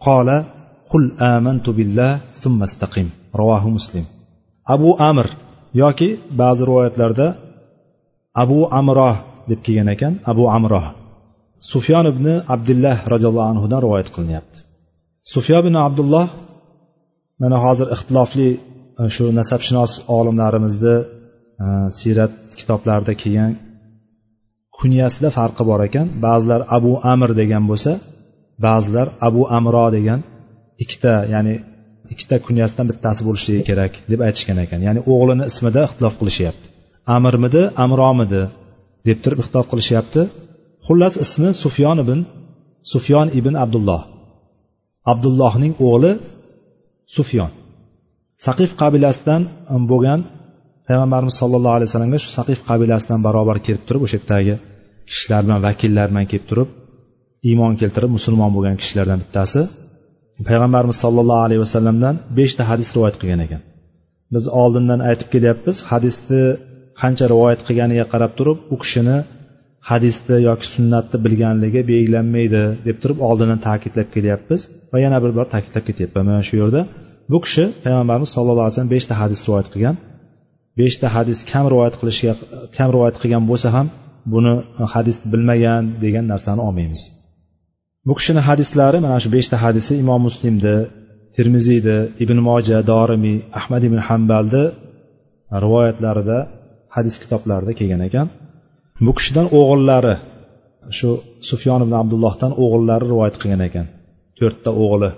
قال 0.00 0.44
قل 0.92 1.12
آمنت 1.20 1.70
بالله 1.70 2.20
ثم 2.42 2.62
استقم. 2.62 3.06
رواه 3.36 3.68
مسلم. 3.68 4.04
أبو 4.68 4.94
أمر 4.94 5.26
يوكي 5.74 6.18
بعض 6.32 6.62
رواية 6.62 6.92
لرد 6.98 7.34
أبو 8.36 8.66
عمره 8.66 9.24
لبكي 9.48 9.76
ينكن 9.76 10.14
أبو 10.26 10.48
عمره 10.48 10.94
سفيان 11.60 12.10
بن 12.10 12.42
عبد 12.48 12.70
الله 12.70 13.08
رضي 13.08 13.26
الله 13.26 13.48
عنه 13.48 13.78
رواية 13.78 14.04
قلنيات 14.04 14.56
سفيان 15.22 15.60
بن 15.60 15.76
عبد 15.76 16.00
الله 16.00 16.30
mana 17.42 17.56
hozir 17.64 17.86
ixtilofli 17.94 18.48
e, 19.00 19.02
shu 19.14 19.24
nasabshunos 19.38 19.92
olimlarimizni 20.18 20.96
e, 21.64 21.66
siyrat 21.98 22.34
kitoblarida 22.58 23.14
kelgan 23.22 23.52
kunyasida 24.78 25.28
farqi 25.38 25.62
bor 25.70 25.80
ekan. 25.88 26.06
Ba'zilar 26.24 26.60
abu 26.76 26.92
amr 27.12 27.30
degan 27.40 27.64
bo'lsa 27.70 27.92
ba'zilar 28.66 29.06
abu 29.28 29.42
amro 29.58 29.86
degan 29.96 30.20
ikkita 30.82 31.14
ya'ni 31.34 31.54
ikkita 32.12 32.36
kunyasidan 32.46 32.86
bittasi 32.90 33.20
bo'lishligi 33.28 33.62
kerak 33.70 33.92
deb 34.10 34.20
aytishgan 34.26 34.58
ekan. 34.64 34.80
Ya'ni 34.86 35.00
o'g'lini 35.12 35.44
ismida 35.50 35.80
ixtilof 35.88 36.14
qilishyapti. 36.20 36.66
Amirmidi 37.16 37.62
amromidi 37.84 38.42
deb 39.08 39.18
turib 39.24 39.38
ixtilof 39.42 39.66
qilishyapti. 39.72 40.22
Xullas 40.86 41.14
ismi 41.24 41.50
sufyon 41.62 41.98
ibn 42.04 42.18
sufyon 42.92 43.28
ibn 43.38 43.54
abdulloh. 43.64 44.02
Abdullohning 45.12 45.74
o'g'li 45.88 46.12
sufyon. 47.16 47.50
Saqif 48.46 48.70
qabilasidan 48.82 49.42
um, 49.74 49.82
bo'lgan 49.92 50.20
payg'ambarimiz 50.88 51.34
sollallohu 51.42 51.74
alayhi 51.76 51.88
vasallamga 51.90 52.18
shu 52.24 52.30
saqif 52.38 52.58
qabilasidan 52.70 53.20
barobar 53.26 53.56
kelib 53.66 53.82
turib 53.88 54.02
o'sha 54.06 54.16
yerdagi 54.18 54.54
kishilar 55.10 55.40
bilan 55.46 55.60
vakillar 55.66 56.06
bilan 56.12 56.26
kelib 56.30 56.46
turib 56.50 56.68
iymon 57.48 57.72
keltirib 57.80 58.10
musulmon 58.16 58.50
bo'lgan 58.56 58.76
kishilardan 58.82 59.18
bittasi 59.24 59.60
payg'ambarimiz 60.48 60.98
sollallohu 61.04 61.42
alayhi 61.46 61.62
vasallamdan 61.66 62.14
beshta 62.38 62.62
hadis 62.70 62.88
rivoyat 62.96 63.16
qilgan 63.20 63.40
ekan. 63.46 63.62
Biz 64.34 64.44
oldindan 64.62 65.00
aytib 65.10 65.28
kelyapmiz 65.34 65.76
hadisni 65.90 66.42
qancha 67.00 67.24
rivoyat 67.32 67.60
qilganiga 67.66 68.04
qarab 68.12 68.32
turib 68.38 68.58
u 68.74 68.76
kishini 68.82 69.16
hadisni 69.90 70.36
yoki 70.48 70.66
sunnatni 70.74 71.18
bilganligi 71.24 71.80
belgilanmaydi 71.92 72.62
deb 72.86 72.96
turib 73.02 73.18
oldindan 73.28 73.60
ta'kidlab 73.68 74.08
kelyapmiz 74.14 74.60
va 74.92 74.98
yana 75.04 75.18
bir 75.24 75.32
bor 75.38 75.46
ta'kidlab 75.54 75.84
ketyapman 75.88 76.24
mana 76.30 76.42
shu 76.48 76.54
yerda 76.62 76.80
bu 77.32 77.38
kishi 77.44 77.64
payg'ambarimiz 77.84 78.30
sallallohu 78.36 78.64
alayhi 78.64 78.74
vasallam 78.74 78.92
beshta 78.96 79.14
hadis 79.22 79.40
rivoyat 79.46 79.68
qilgan. 79.72 79.96
Beshta 80.80 81.06
hadis 81.16 81.38
kam 81.50 81.64
rivoyat 81.72 81.94
qilishga 82.00 82.32
kam 82.76 82.88
rivoyat 82.94 83.16
qilgan 83.22 83.44
bo'lsa 83.50 83.68
ham 83.76 83.86
buni 84.34 84.54
e, 84.82 84.84
hadis 84.94 85.16
bilmagan 85.32 85.82
degan 86.04 86.24
narsani 86.32 86.60
olmaymiz. 86.68 87.02
Bu 88.08 88.12
kishini 88.18 88.42
hadislari 88.48 88.98
mana 89.06 89.18
shu 89.24 89.28
beshta 89.36 89.56
hadisi 89.64 89.92
imom 90.02 90.20
muslimni 90.28 90.76
termiziyni 91.36 91.98
ibn 92.24 92.38
moja 92.48 92.78
dorimiy 92.92 93.38
ahmad 93.58 93.82
ibn 93.88 93.98
hambalni 94.08 94.64
rivoyatlarida 95.64 96.38
hadis 96.96 97.14
kitoblarida 97.22 97.72
kelgan 97.80 98.02
ekan. 98.08 98.26
Bu 99.04 99.12
kishidan 99.18 99.46
o'g'illari 99.58 100.14
shu 100.98 101.10
sufyon 101.50 101.80
ibn 101.84 101.94
abdullohdan 102.02 102.52
o'g'illari 102.64 103.04
rivoyat 103.12 103.36
qilgan 103.40 103.62
ekan. 103.68 103.86
To'rtta 104.38 104.70
o'g'li 104.84 105.10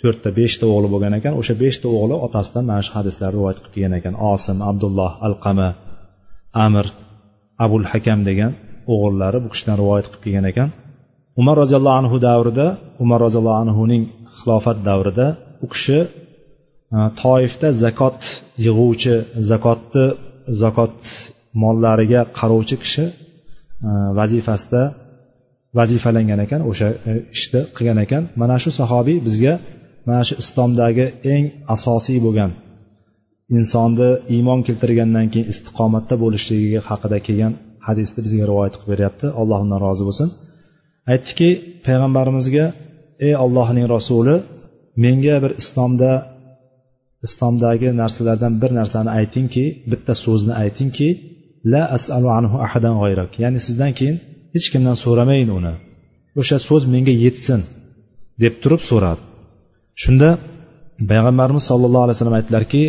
to'rtta 0.00 0.28
beshta 0.38 0.64
o'g'li 0.72 0.88
bo'lgan 0.94 1.14
ekan. 1.18 1.32
O'sha 1.40 1.54
beshta 1.62 1.86
o'g'li 1.96 2.16
otasidan 2.26 2.64
mana 2.70 2.82
shu 2.86 2.92
hadislarni 2.98 3.34
rivoyat 3.38 3.58
qilib 3.60 3.74
kelgan 3.76 3.94
ekan. 4.00 4.14
Osim 4.32 4.58
abdulloh 4.70 5.10
alqama 5.26 5.68
amir 6.66 6.86
abul 7.64 7.84
hakam 7.92 8.20
degan 8.28 8.52
o'g'illari 8.92 9.38
bu 9.44 9.48
kishidan 9.52 9.76
rivoyat 9.82 10.06
qilib 10.08 10.22
kelgan 10.24 10.46
ekan. 10.52 10.68
Umar 11.40 11.56
roziyallohu 11.62 11.96
anhu 12.02 12.16
davrida 12.28 12.66
umar 13.04 13.18
roziyallohu 13.26 13.58
anhuning 13.64 14.02
xilofat 14.38 14.78
davrida 14.88 15.26
u 15.64 15.66
kishi 15.72 15.98
e, 16.04 16.08
toifda 17.22 17.68
zakot 17.84 18.20
yig'uvchi 18.64 19.14
zakotni 19.50 20.06
zakot 20.62 20.98
mollariga 21.62 22.20
qarovchi 22.38 22.76
kishi 22.82 23.04
e, 23.10 23.90
vazifasida 24.18 24.82
vazifalangan 25.78 26.40
ekan 26.46 26.60
o'sha 26.70 26.88
e, 27.10 27.12
ishni 27.36 27.60
qilgan 27.76 27.98
ekan. 28.04 28.22
Mana 28.40 28.56
shu 28.62 28.70
sahobiy 28.80 29.18
bizga 29.26 29.54
mana 30.08 30.22
shu 30.28 30.34
islomdagi 30.42 31.06
eng 31.34 31.44
asosiy 31.74 32.18
bo'lgan 32.26 32.50
insonni 33.58 34.10
iymon 34.34 34.60
keltirgandan 34.66 35.26
keyin 35.32 35.46
istiqomatda 35.52 36.14
bo'lishligi 36.24 36.78
haqida 36.88 37.18
kelgan 37.26 37.52
hadisni 37.86 38.20
bizga 38.26 38.44
rivoyat 38.50 38.74
qilib 38.78 38.90
beryapti. 38.92 39.26
Alloh 39.40 39.58
undan 39.64 39.80
rozi 39.86 40.02
bo'lsin. 40.08 40.28
Aytdiki 41.12 41.48
payg'ambarimizga 41.86 42.66
ey 43.26 43.34
ollohning 43.44 43.86
rasuli 43.96 44.36
menga 45.04 45.36
bir 45.44 45.52
islomda 45.62 46.12
islomdagi 47.26 47.88
narsalardan 48.02 48.54
bir 48.62 48.70
narsani 48.78 49.10
aytingki 49.18 49.64
bitta 49.90 50.12
so'zni 50.24 50.52
aytingki 50.62 51.08
la 51.72 51.82
asalu 51.96 52.28
anhu 52.38 52.56
ahadan 52.66 52.94
g'ayrak. 53.02 53.30
Ya'ni 53.42 53.58
sizdan 53.66 53.92
keyin 53.98 54.16
hech 54.54 54.66
kimdan 54.72 54.96
so'ramayin 55.04 55.50
uni. 55.58 55.74
O'sha 56.40 56.56
so'z 56.68 56.82
menga 56.94 57.14
yetsin 57.24 57.60
deb 58.42 58.54
turib 58.62 58.82
so'radi. 58.90 59.22
Shunda 60.02 60.28
payg'ambarimiz 61.10 61.64
sollallohu 61.70 62.04
alayhi 62.06 62.16
vasallam 62.16 62.38
aytdilarki 62.40 62.82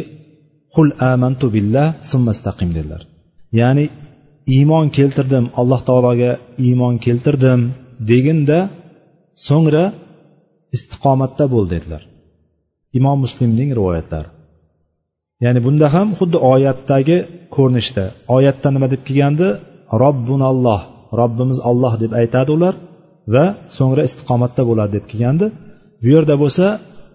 qul 0.76 0.88
amantu 1.13 1.47
billah 1.55 1.88
summastaqim 2.11 2.69
dedilar. 2.78 3.01
Ya'ni 3.59 3.86
iymon 4.55 4.88
keltirdim 4.97 5.45
alloh 5.59 5.82
taologa 5.89 6.32
iymon 6.67 6.95
keltirdim 7.05 7.61
deginda 8.11 8.59
so'ngra 9.47 9.86
istiqomatda 10.76 11.45
bo'l 11.53 11.65
dedilar. 11.74 12.03
Imom 12.97 13.17
muslimning 13.26 13.69
rivoyatlari. 13.78 14.30
Ya'ni 15.43 15.59
bunda 15.65 15.88
ham 15.95 16.07
xuddi 16.19 16.38
oyatdagi 16.53 17.17
ko'rinishda. 17.56 18.04
Oyatda 18.36 18.68
nima 18.76 18.88
deb 18.93 19.02
kelgandi? 19.08 19.47
Robbunalloh 20.04 20.82
robbimiz 21.20 21.60
olloh 21.70 21.93
deb 22.04 22.12
aytadi 22.22 22.49
ular 22.58 22.76
va 23.34 23.45
so'ngra 23.78 24.02
istiqomatda 24.10 24.62
bo'ladi 24.70 24.91
deb 24.97 25.06
kelgandi. 25.12 25.45
Bu 26.04 26.08
yerda 26.16 26.36
bo'lsa 26.43 26.66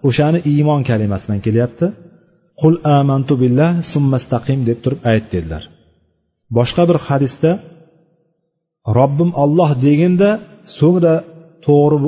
o'shani 0.09 0.39
iymon 0.53 0.80
kalimasi 0.91 1.24
bilan 1.26 1.41
kelyapti. 1.47 1.87
Qul 2.61 2.74
amantu 2.99 3.34
billah 3.43 3.70
summastaqim 3.93 4.61
deb 4.68 4.78
turib 4.84 5.01
ayt 5.12 5.26
dedilar. 5.34 5.62
Boshqa 6.57 6.82
bir 6.91 6.99
hadisda 7.09 7.51
robbim 8.99 9.30
olloh 9.43 9.70
deginda 9.87 10.30
so'ngra 10.78 11.14
to'g'ri 11.66 11.99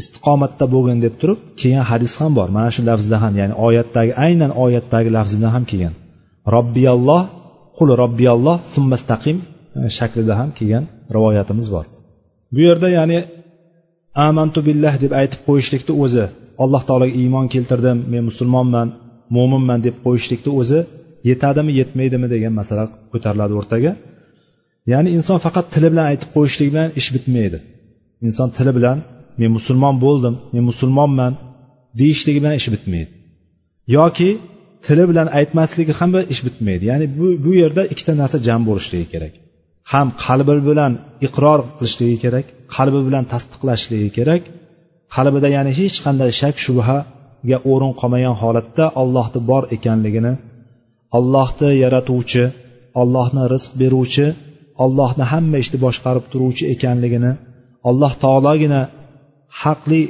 istiqomatda 0.00 0.64
bo'lgin 0.74 0.98
deb 1.06 1.14
turib 1.20 1.38
kelgan 1.60 1.84
hadis 1.90 2.12
ham 2.20 2.32
bor. 2.38 2.48
Mana 2.56 2.70
shu 2.74 2.80
lafzda 2.90 3.16
ham 3.24 3.34
ya'ni 3.40 3.54
oyatdagi 3.66 4.12
aynan 4.26 4.52
oyatdagi 4.64 5.10
lafzida 5.16 5.48
ham 5.54 5.64
kelgan. 5.70 5.94
Robbiyalloh 6.54 7.22
qul 7.76 7.88
robbiyalloh 8.02 8.56
summastaqim 8.74 9.36
e, 9.78 9.80
shaklida 9.98 10.34
ham 10.40 10.50
kelgan 10.58 10.84
rivoyatimiz 11.16 11.66
bor. 11.74 11.86
Bu 12.54 12.60
yerda 12.68 12.88
ya'ni 12.98 13.18
amantu 14.28 14.60
billah 14.68 14.94
deb 15.04 15.12
aytib 15.20 15.40
qo'yishlikni 15.48 15.92
o'zi 16.04 16.24
alloh 16.62 16.82
taologa 16.88 17.14
iymon 17.22 17.46
keltirdim 17.54 17.98
men 18.12 18.22
musulmonman 18.30 18.88
mo'minman 19.36 19.80
deb 19.86 19.96
qo'yishlikni 20.04 20.50
o'zi 20.60 20.80
yetadimi 21.30 21.72
yetmaydimi 21.80 22.26
degan 22.34 22.52
masala 22.60 22.84
ko'tariladi 23.12 23.54
o'rtaga. 23.60 23.92
Ya'ni 24.92 25.08
inson 25.16 25.38
faqat 25.46 25.66
tili 25.74 25.88
bilan 25.92 26.06
aytib 26.12 26.28
qo'yishlik 26.36 26.68
bilan 26.72 26.88
ish 27.00 27.08
bitmaydi. 27.14 27.58
Inson 28.26 28.48
tili 28.56 28.72
bilan 28.78 28.98
men 29.40 29.50
musulmon 29.58 29.94
bo'ldim 30.04 30.34
men 30.54 30.64
musulmonman 30.70 31.32
deyishligi 32.00 32.38
bilan 32.42 32.54
ish 32.60 32.68
bitmaydi. 32.74 33.10
Yoki 33.96 34.30
tili 34.86 35.04
bilan 35.10 35.28
aytmasligi 35.38 35.92
ham 36.00 36.10
ish 36.32 36.40
bitmaydi. 36.46 36.84
Ya'ni 36.90 37.06
bu, 37.18 37.26
bu 37.44 37.50
yerda 37.62 37.82
ikkita 37.92 38.12
narsa 38.20 38.36
jam 38.46 38.60
bo'lishligi 38.68 39.06
kerak. 39.14 39.32
Ham 39.92 40.08
qalbi 40.24 40.56
bilan 40.68 40.92
iqror 41.26 41.60
qilishligi 41.76 42.16
kerak 42.24 42.46
qalbi 42.76 43.00
bilan 43.06 43.24
tasdiqlashligi 43.32 44.10
kerak. 44.18 44.42
Qalbida 45.16 45.48
ya'ni 45.56 45.72
hech 45.80 45.96
qanday 46.04 46.30
shak 46.40 46.56
shubhaga 46.64 47.58
o'rin 47.72 47.92
qolmagan 48.00 48.36
holatda 48.42 48.84
ollohni 49.02 49.40
bor 49.50 49.62
ekanligini 49.76 50.32
allohni 51.18 51.70
yaratuvchi 51.84 52.44
allohni 53.02 53.42
rizq 53.54 53.72
beruvchi 53.80 54.26
allohni 54.84 55.24
hamma 55.32 55.56
ishni 55.62 55.78
boshqarib 55.86 56.24
turuvchi 56.32 56.64
ekanligini 56.74 57.32
alloh 57.88 58.12
taologina 58.24 58.80
haqli 59.62 60.00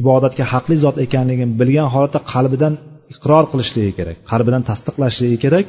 ibodatga 0.00 0.44
haqli 0.52 0.76
zot 0.84 0.96
ekanligini 1.06 1.52
bilgan 1.60 1.88
holatda 1.94 2.20
qalbidan 2.32 2.74
iqror 3.12 3.44
qilishligi 3.52 3.92
kerak 3.98 4.16
qalbidan 4.30 4.62
tasdiqlashligi 4.68 5.38
kerak 5.44 5.66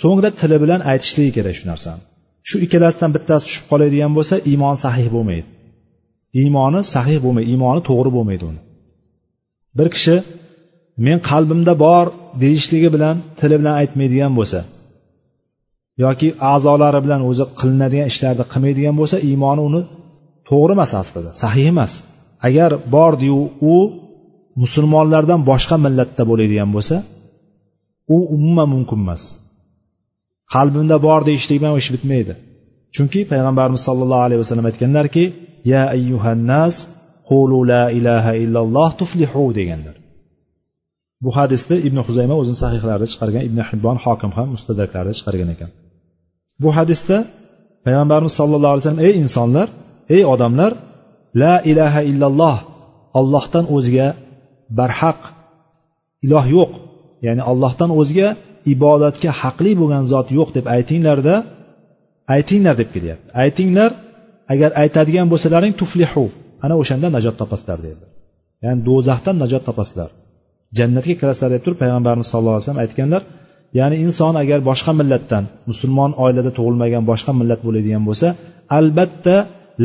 so'ngra 0.00 0.30
tili 0.40 0.56
bilan 0.62 0.80
aytishligi 0.92 1.32
kerak 1.38 1.54
shu 1.58 1.66
narsani. 1.72 2.02
Shu 2.48 2.56
ikkalasidan 2.64 3.10
bittasi 3.16 3.42
tushib 3.46 3.64
qoladigan 3.70 4.12
bo'lsa 4.18 4.34
iymon 4.50 4.76
sahih 4.84 5.08
bo'lmaydi. 5.14 5.48
Iymoni 6.42 6.80
sahih 6.94 7.18
bo'lmaydi 7.24 7.48
iymoni 7.54 7.80
to'g'ri 7.88 8.10
bo'lmaydi 8.16 8.44
uni. 8.50 8.60
Bir 9.78 9.88
kishi 9.94 10.16
men 11.06 11.18
qalbimda 11.30 11.72
bor 11.84 12.06
deyishligi 12.42 12.88
bilan 12.94 13.16
tili 13.38 13.56
bilan 13.60 13.74
aytmaydigan 13.80 14.32
bo'lsa 14.38 14.60
yoki 16.04 16.28
a'zolari 16.52 17.00
bilan 17.04 17.20
o'zi 17.30 17.44
qilinadigan 17.60 18.08
ishlarni 18.12 18.44
qilmaydigan 18.52 18.94
bo'lsa 19.00 19.16
iymoni 19.30 19.62
uni 19.68 19.82
to'g'ri 20.48 20.72
emas 20.76 20.92
aslida 21.00 21.30
sahih 21.42 21.66
emas. 21.72 21.92
Agar 22.48 22.70
bor 22.94 23.12
deyu 23.22 23.40
u 23.74 23.76
musulmonlardan 24.62 25.40
boshqa 25.50 25.76
millatda 25.84 26.22
bo'ladigan 26.30 26.70
bo'lsa 26.76 26.96
u 28.14 28.18
umuman 28.34 28.68
mumkin 28.74 28.98
emas. 29.04 29.22
Qalbimda 30.54 30.96
bor 31.06 31.20
deyishlik 31.28 31.58
bilan 31.60 31.74
ish 31.82 31.90
bitmaydi. 31.94 32.34
Chunki 32.94 33.20
payg'ambarimiz 33.32 33.82
sollallohu 33.88 34.24
alayhi 34.26 34.40
vasallam 34.44 34.66
aytganlarki 34.70 35.24
ya 35.72 35.82
ayyuhannas 35.96 36.74
qulu 37.30 37.58
la 37.72 37.84
ilaha 37.98 38.32
illalloh 38.44 38.88
tuflihu 39.00 39.44
deganlar. 39.58 39.96
Bu 41.24 41.30
hadisni 41.38 41.76
ibn 41.88 41.98
huzayma 42.06 42.34
o'zini 42.40 42.58
sahihlarida 42.64 43.06
chiqargan 43.12 43.42
ibn 43.48 43.58
hibbon 43.68 43.96
hokim 44.04 44.30
ham 44.36 44.46
mustadraklarida 44.54 45.14
chiqargan 45.18 45.48
ekan. 45.54 45.70
Bu 46.62 46.68
hadisda 46.78 47.16
payg'ambarimiz 47.86 48.34
sollallohu 48.40 48.72
alayhi 48.72 48.84
vasallam 48.84 49.04
ey 49.08 49.14
insonlar 49.22 49.68
ey 50.16 50.22
odamlar 50.34 50.72
la 51.42 51.54
ilaha 51.70 52.00
illalloh 52.10 52.56
ollohdan 53.18 53.64
o'zga 53.76 54.08
barhaq 54.78 55.20
iloh 56.24 56.44
yo'q. 56.56 56.72
Ya'ni 57.26 57.42
allohdan 57.50 57.90
o'zga 58.00 58.28
ibodatga 58.74 59.30
haqli 59.40 59.72
bo'lgan 59.80 60.04
zot 60.12 60.28
yo'q 60.38 60.48
deb 60.56 60.66
aytinglarda 60.76 61.34
aytinglar 62.34 62.74
deb 62.80 62.88
kelyapti. 62.94 63.28
Aytinglar 63.44 63.90
agar 64.52 64.70
aytadigan 64.82 65.26
bo'lsalaring 65.32 65.74
tuflihu 65.80 66.24
ana 66.64 66.74
o'shanda 66.82 67.08
najot 67.16 67.36
topasizlar 67.42 67.78
dedi 67.88 68.04
ya'ni 68.64 68.80
do'zaxdan 68.88 69.36
najot 69.42 69.62
topasizlar. 69.68 70.10
Jannatga 70.78 71.14
kirasizlar 71.20 71.50
deb 71.54 71.62
turib 71.64 71.78
payg'ambarimiz 71.82 72.26
sallallohu 72.30 72.56
alayhi 72.56 72.66
vasallam 72.66 72.84
aytganlar 72.86 73.22
ya'ni 73.78 73.96
inson 74.06 74.34
agar 74.42 74.58
boshqa 74.70 74.92
millatdan 75.00 75.44
musulmon 75.70 76.10
oilada 76.24 76.50
tug'ilmagan 76.58 77.02
boshqa 77.10 77.32
millat 77.40 77.60
bo'ladigan 77.66 78.02
bo'lsa 78.08 78.28
albatta 78.78 79.36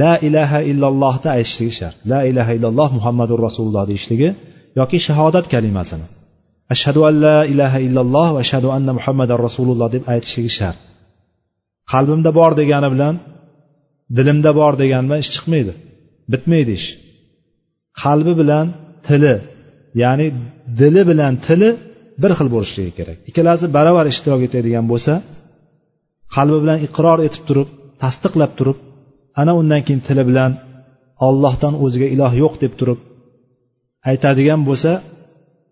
la 0.02 0.14
ilaha 0.28 0.60
illallohni 0.72 1.30
aytishligi 1.38 1.74
shart. 1.80 1.96
La 2.12 2.20
ilaha 2.30 2.52
illalloh 2.58 2.90
muhammadu 2.98 3.34
rasululloh 3.46 3.84
deyishligi 3.92 4.30
yoki 4.80 4.98
shahodat 5.08 5.46
kalimasini. 5.54 6.08
Ashhadu 6.74 7.02
an 7.10 7.16
la 7.26 7.38
ilaha 7.54 7.80
illalloh 7.88 8.28
va 8.36 8.40
ashhadu 8.46 8.68
anna 8.78 8.92
muhammadan 9.00 9.38
rasululloh 9.48 9.88
deb 9.96 10.04
aytishligi 10.14 10.52
shart. 10.60 10.80
Qalbimda 11.92 12.32
bor 12.40 12.52
degani 12.62 12.90
bilan 12.94 13.16
dilimda 14.18 14.52
bor 14.60 14.74
degani 14.82 15.04
bilan 15.08 15.20
ish 15.24 15.32
chiqmaydi. 15.36 15.74
Bitmaydi 16.32 16.72
ish. 16.80 16.88
Qalbi 18.04 18.34
bilan 18.42 18.66
tili 19.08 19.36
ya'ni 20.04 20.28
dili 20.82 21.02
bilan 21.10 21.34
tili 21.48 21.70
bir 22.22 22.32
xil 22.38 22.48
bo'lishligi 22.56 22.92
kerak. 23.00 23.18
Ikkalasi 23.30 23.66
baravar 23.78 24.06
ishtirok 24.14 24.42
etadigan 24.48 24.86
bo'lsa 24.92 25.14
qalbi 26.36 26.58
bilan 26.64 26.80
iqror 26.88 27.20
etib 27.28 27.44
turib 27.48 27.70
tasdiqlab 28.04 28.52
turib 28.60 28.78
ana 29.42 29.52
undan 29.60 29.82
keyin 29.86 30.02
tili 30.08 30.24
bilan 30.30 30.52
ollohdan 31.28 31.74
o'ziga 31.84 32.08
iloh 32.16 32.32
yo'q 32.44 32.54
deb 32.64 32.74
turib 32.80 33.00
aytadigan 34.10 34.62
bo'lsa 34.70 34.92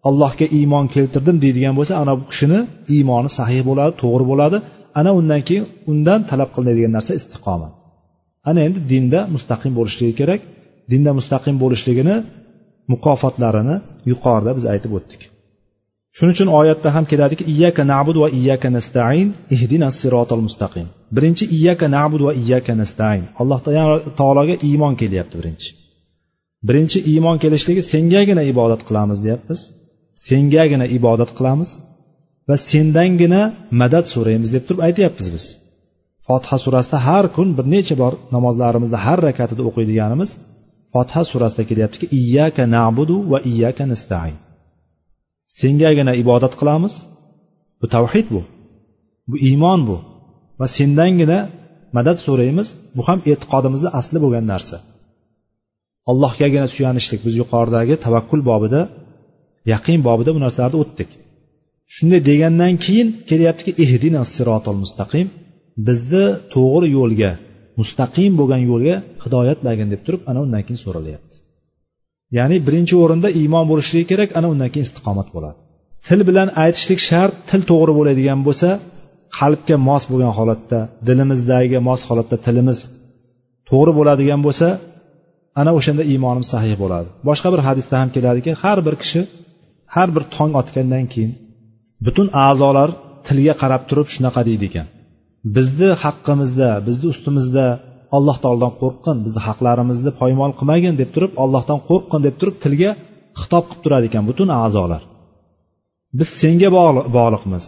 allohga 0.09 0.45
iymon 0.57 0.85
keltirdim 0.95 1.37
deydigan 1.43 1.73
bo'lsa 1.79 1.93
ana 2.01 2.13
bu 2.19 2.23
kishini 2.31 2.59
iymoni 2.95 3.29
sahih 3.37 3.61
bo'ladi 3.69 3.93
to'g'ri 4.03 4.25
bo'ladi. 4.31 4.57
Ana 4.99 5.11
undan 5.19 5.41
keyin 5.47 5.65
undan 5.91 6.19
talab 6.29 6.49
qilinadigan 6.55 6.91
narsa 6.97 7.11
istiqomat. 7.19 7.73
Ana 8.49 8.59
endi 8.67 8.79
dinda 8.91 9.19
mustaqim 9.35 9.73
bo'lishligi 9.79 10.13
kerak. 10.21 10.41
Dinda 10.91 11.11
mustaqim 11.19 11.55
bo'lishligini 11.63 12.15
mukofotlarini 12.93 13.75
yuqorida 14.11 14.51
biz 14.57 14.65
aytib 14.73 14.91
o'tdik. 14.97 15.21
Shuning 16.17 16.33
uchun 16.37 16.49
oyatda 16.59 16.89
ham 16.95 17.05
keladiki 17.11 17.43
iyyaka 17.53 17.81
na'budu 17.93 18.19
va 18.23 18.29
iyyaka 18.39 18.67
nastain 18.77 19.27
ihdina 19.55 19.89
sirotal 19.99 20.41
mustaqim. 20.47 20.87
Birinchi 21.15 21.43
iyyaka 21.57 21.85
na'budu 21.95 22.23
va 22.29 22.33
iyyaka 22.41 22.73
nastain 22.81 23.21
alloh 23.41 23.59
taologa 24.19 24.55
iymon 24.69 24.93
kelyapti 25.01 25.35
birinchi. 25.39 25.69
Birinchi 26.67 26.99
iymon 27.11 27.37
kelishligi 27.43 27.83
sengagina 27.93 28.43
ibodat 28.51 28.81
qilamiz 28.87 29.17
deyapmiz. 29.25 29.59
Sengagina 30.27 30.85
ibodat 30.97 31.31
qilamiz 31.37 31.69
va 32.47 32.55
sendangina 32.71 33.41
madad 33.81 34.05
so'raymiz 34.13 34.49
deb 34.55 34.63
turib 34.67 34.81
aytyapmiz 34.87 35.27
biz. 35.35 35.45
Fotiha 36.27 36.57
surasida 36.63 36.97
har 37.07 37.25
kun 37.35 37.47
bir 37.57 37.65
necha 37.73 37.95
bor 38.01 38.13
namozlarimizda 38.35 38.97
har 39.05 39.19
rakatida 39.27 39.61
o'qiydiganimiz 39.69 40.29
fotiha 40.93 41.23
surasida 41.31 41.63
kelyaptiki 41.69 42.05
iyyaka 42.19 42.63
na'budu 42.75 43.15
va 43.31 43.39
iyyaka 43.51 43.83
nastain. 43.91 44.35
Sengagina 45.59 46.13
ibodat 46.23 46.53
qilamiz. 46.59 46.93
Bu 47.81 47.85
tavhid 47.95 48.27
bu. 48.35 48.41
Bu 49.29 49.35
iymon 49.49 49.79
bu. 49.89 49.97
Va 50.59 50.67
sendangina 50.77 51.39
madad 51.97 52.17
so'raymiz 52.25 52.67
bu 52.95 53.01
ham 53.07 53.19
e'tiqodimizni 53.31 53.89
asli 53.99 54.17
bo'lgan 54.23 54.45
narsa. 54.53 54.77
Allohgagina 56.11 56.67
suyanishlik. 56.75 57.19
Biz 57.27 57.33
yuqoridagi 57.41 57.95
tavakkul 58.05 58.41
bobida 58.49 58.81
yaqin 59.73 59.99
bobida 60.07 60.31
bu 60.35 60.39
narsalarni 60.45 60.77
o'tdik. 60.83 61.09
Shunday 61.95 62.21
degandan 62.29 62.73
keyin 62.85 63.07
kelyaptiki 63.29 63.71
ihdina 63.83 64.21
sirotol 64.35 64.77
mustaqim. 64.83 65.27
Bizni 65.87 66.25
to'g'ri 66.53 66.87
yo'lga 66.97 67.31
mustaqim 67.79 68.31
bo'lgan 68.39 68.61
yo'lga 68.71 68.95
hidoyatlagin 69.23 69.87
deb 69.93 70.01
turib 70.05 70.21
ana 70.29 70.39
undan 70.45 70.61
keyin 70.65 70.81
so'ralyapti 70.85 71.35
ya'ni 72.37 72.57
birinchi 72.67 72.95
o'rinda 73.03 73.29
iymon 73.41 73.65
bo'lishligi 73.71 74.05
kerak 74.11 74.29
ana 74.39 74.47
undan 74.53 74.69
keyin 74.73 74.85
istiqomat 74.89 75.27
bo'ladi. 75.35 75.57
Til 76.07 76.19
bilan 76.29 76.47
aytishlik 76.63 76.99
shart 77.09 77.35
til 77.49 77.61
to'g'ri 77.71 77.93
bo'ladigan 77.99 78.39
bo'lsa 78.47 78.69
qalbga 79.39 79.75
mos 79.89 80.03
bo'lgan 80.11 80.33
holatda 80.39 80.79
dilimizdagi 81.07 81.77
mos 81.89 82.01
holatda 82.09 82.37
tilimiz 82.45 82.79
to'g'ri 83.69 83.91
bo'ladigan 83.99 84.39
bo'lsa 84.47 84.67
ana 85.59 85.71
o'shanda 85.77 86.03
iymonim 86.11 86.45
sahih 86.53 86.75
bo'ladi. 86.81 87.07
Boshqa 87.27 87.47
bir 87.53 87.61
hadisda 87.67 87.95
ham 88.01 88.09
keladiki 88.15 88.51
har 88.63 88.77
bir 88.87 88.95
kishi 89.01 89.21
har 89.95 90.09
bir 90.15 90.23
tong 90.35 90.51
otgandan 90.61 91.05
keyin 91.13 91.31
butun 92.05 92.27
a'zolar 92.47 92.89
tilga 93.27 93.53
qarab 93.61 93.81
turib 93.89 94.07
shunaqa 94.15 94.41
deydi 94.49 94.65
ekan. 94.71 94.87
Bizni 95.55 95.89
haqqimizda 96.03 96.69
bizni 96.87 97.07
ustimizda 97.13 97.65
alloh 98.17 98.37
taolodan 98.43 98.73
qo'rqqin 98.81 99.17
bizni 99.25 99.41
haqlarimizni 99.47 100.11
poymol 100.21 100.51
qilmagin 100.59 100.93
deb 101.01 101.09
turib 101.15 101.33
allohdan 101.43 101.79
qo'rqqin 101.89 102.21
deb 102.27 102.35
turib 102.39 102.55
tilga 102.63 102.91
xitob 103.41 103.63
qilib 103.69 103.81
turadi 103.85 104.05
ekan 104.09 104.23
butun 104.29 104.49
a'zolar. 104.63 105.01
Biz 106.19 106.29
senga 106.41 106.69
bog'liqmiz. 107.17 107.65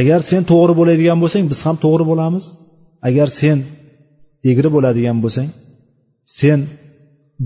Agar 0.00 0.20
sen 0.30 0.42
to'g'ri 0.50 0.74
bo'ladigan 0.80 1.18
bo'lsang 1.22 1.44
biz 1.52 1.58
ham 1.66 1.76
to'g'ri 1.84 2.04
bo'lamiz. 2.10 2.44
Agar 3.08 3.28
sen 3.40 3.58
egri 4.50 4.68
bo'ladigan 4.74 5.18
bo'lsang 5.24 5.48
sen 6.40 6.60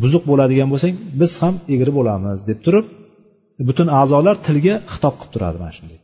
buzuq 0.03 0.23
bo'ladigan 0.31 0.69
bo'lsang 0.73 0.95
biz 1.21 1.33
ham 1.43 1.55
egri 1.75 1.93
bo'lamiz 1.99 2.39
deb 2.51 2.59
turib 2.67 2.87
butun 3.69 3.89
a'zolar 4.01 4.37
tilga 4.47 4.75
xitob 4.93 5.15
qilib 5.21 5.33
turadi 5.35 5.59
mana 5.63 5.73
shunday. 5.79 5.99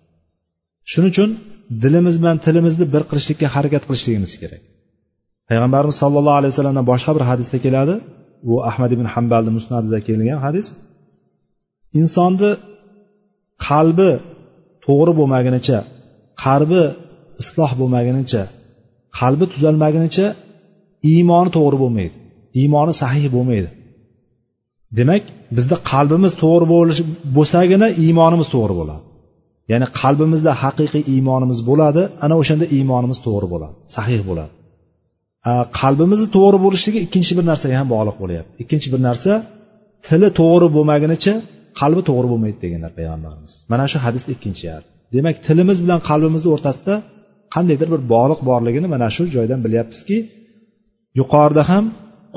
Shuning 0.91 1.11
uchun 1.15 1.31
dilimiz 1.83 2.17
bilan 2.23 2.37
tilimizni 2.47 2.85
bir 2.95 3.03
qilishlikka 3.11 3.47
harakat 3.57 3.83
qilishligimiz 3.89 4.33
kerak. 4.43 4.63
Payg'ambarimiz 5.49 5.97
sollallohu 6.03 6.37
alayhi 6.41 6.53
vasallamdan 6.55 6.87
boshqa 6.93 7.11
bir 7.17 7.25
hadisda 7.31 7.59
keladi. 7.67 7.95
Bu 8.49 8.55
ahmad 8.71 8.91
ibn 8.97 9.07
hambalni 9.15 9.51
musnadida 9.59 9.99
kelgan 10.09 10.39
hadis. 10.47 10.67
Insonni 12.01 12.51
qalbi 13.67 14.11
to'g'ri 14.87 15.13
bo'lmagunicha 15.19 15.79
qalbi 16.45 16.83
isloh 17.43 17.71
bo'lmagunicha 17.81 18.43
qalbi 19.19 19.45
tuzalmagunicha 19.53 20.27
iymoni 21.13 21.51
to'g'ri 21.57 21.77
bo'lmaydi. 21.85 22.17
Iymoni 22.61 22.93
sahih 23.03 23.25
bo'lmaydi. 23.37 23.71
Demak 24.99 25.23
bizda 25.57 25.77
qalbimiz 25.93 26.33
to'g'ri 26.43 26.67
bo'lish 26.75 27.01
bo'lsagina 27.37 27.89
iymonimiz 28.05 28.49
to'g'ri 28.55 28.75
bo'ladi. 28.81 29.03
Ya'ni 29.73 29.87
qalbimizda 30.01 30.53
haqiqiy 30.63 31.03
iymonimiz 31.15 31.59
bo'ladi 31.69 32.03
ana 32.25 32.35
o'shanda 32.41 32.67
iymonimiz 32.77 33.19
to'g'ri 33.27 33.47
bo'ladi 33.55 33.75
sahih 33.97 34.21
bo'ladi. 34.29 34.53
Qalbimizni 35.81 36.29
to'g'ri 36.37 36.59
bo'lishligi 36.65 36.99
ikkinchi 37.07 37.33
bir 37.39 37.45
narsaga 37.51 37.75
ham 37.81 37.89
bog'liq 37.95 38.17
bo'lyapti. 38.23 38.53
Ikkinchi 38.63 38.89
bir 38.95 39.01
narsa 39.09 39.33
tili 40.07 40.29
to'g'ri 40.41 40.67
bo'lmagunicha 40.77 41.35
qalbi 41.81 42.03
to'g'ri 42.09 42.27
bo'lmaydi 42.33 42.59
deganlar 42.65 42.93
payg'ambarimiz. 42.99 43.53
Mana 43.73 43.85
shu 43.91 43.99
hadis 44.07 44.25
ikkinchi 44.35 44.65
yar 44.71 44.83
demak 45.15 45.37
tilimiz 45.47 45.79
bilan 45.85 46.01
qalbimizni 46.09 46.49
o'rtasida 46.55 46.95
qandaydir 47.55 47.89
bir 47.95 48.01
bog'liq 48.13 48.41
borligini 48.51 48.89
mana 48.95 49.09
shu 49.17 49.23
joydan 49.37 49.61
bilyapmizki 49.67 50.19
yuqorida 51.21 51.63
ham 51.71 51.85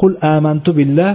qul 0.00 0.12
amantu 0.36 0.70
billah 0.80 1.10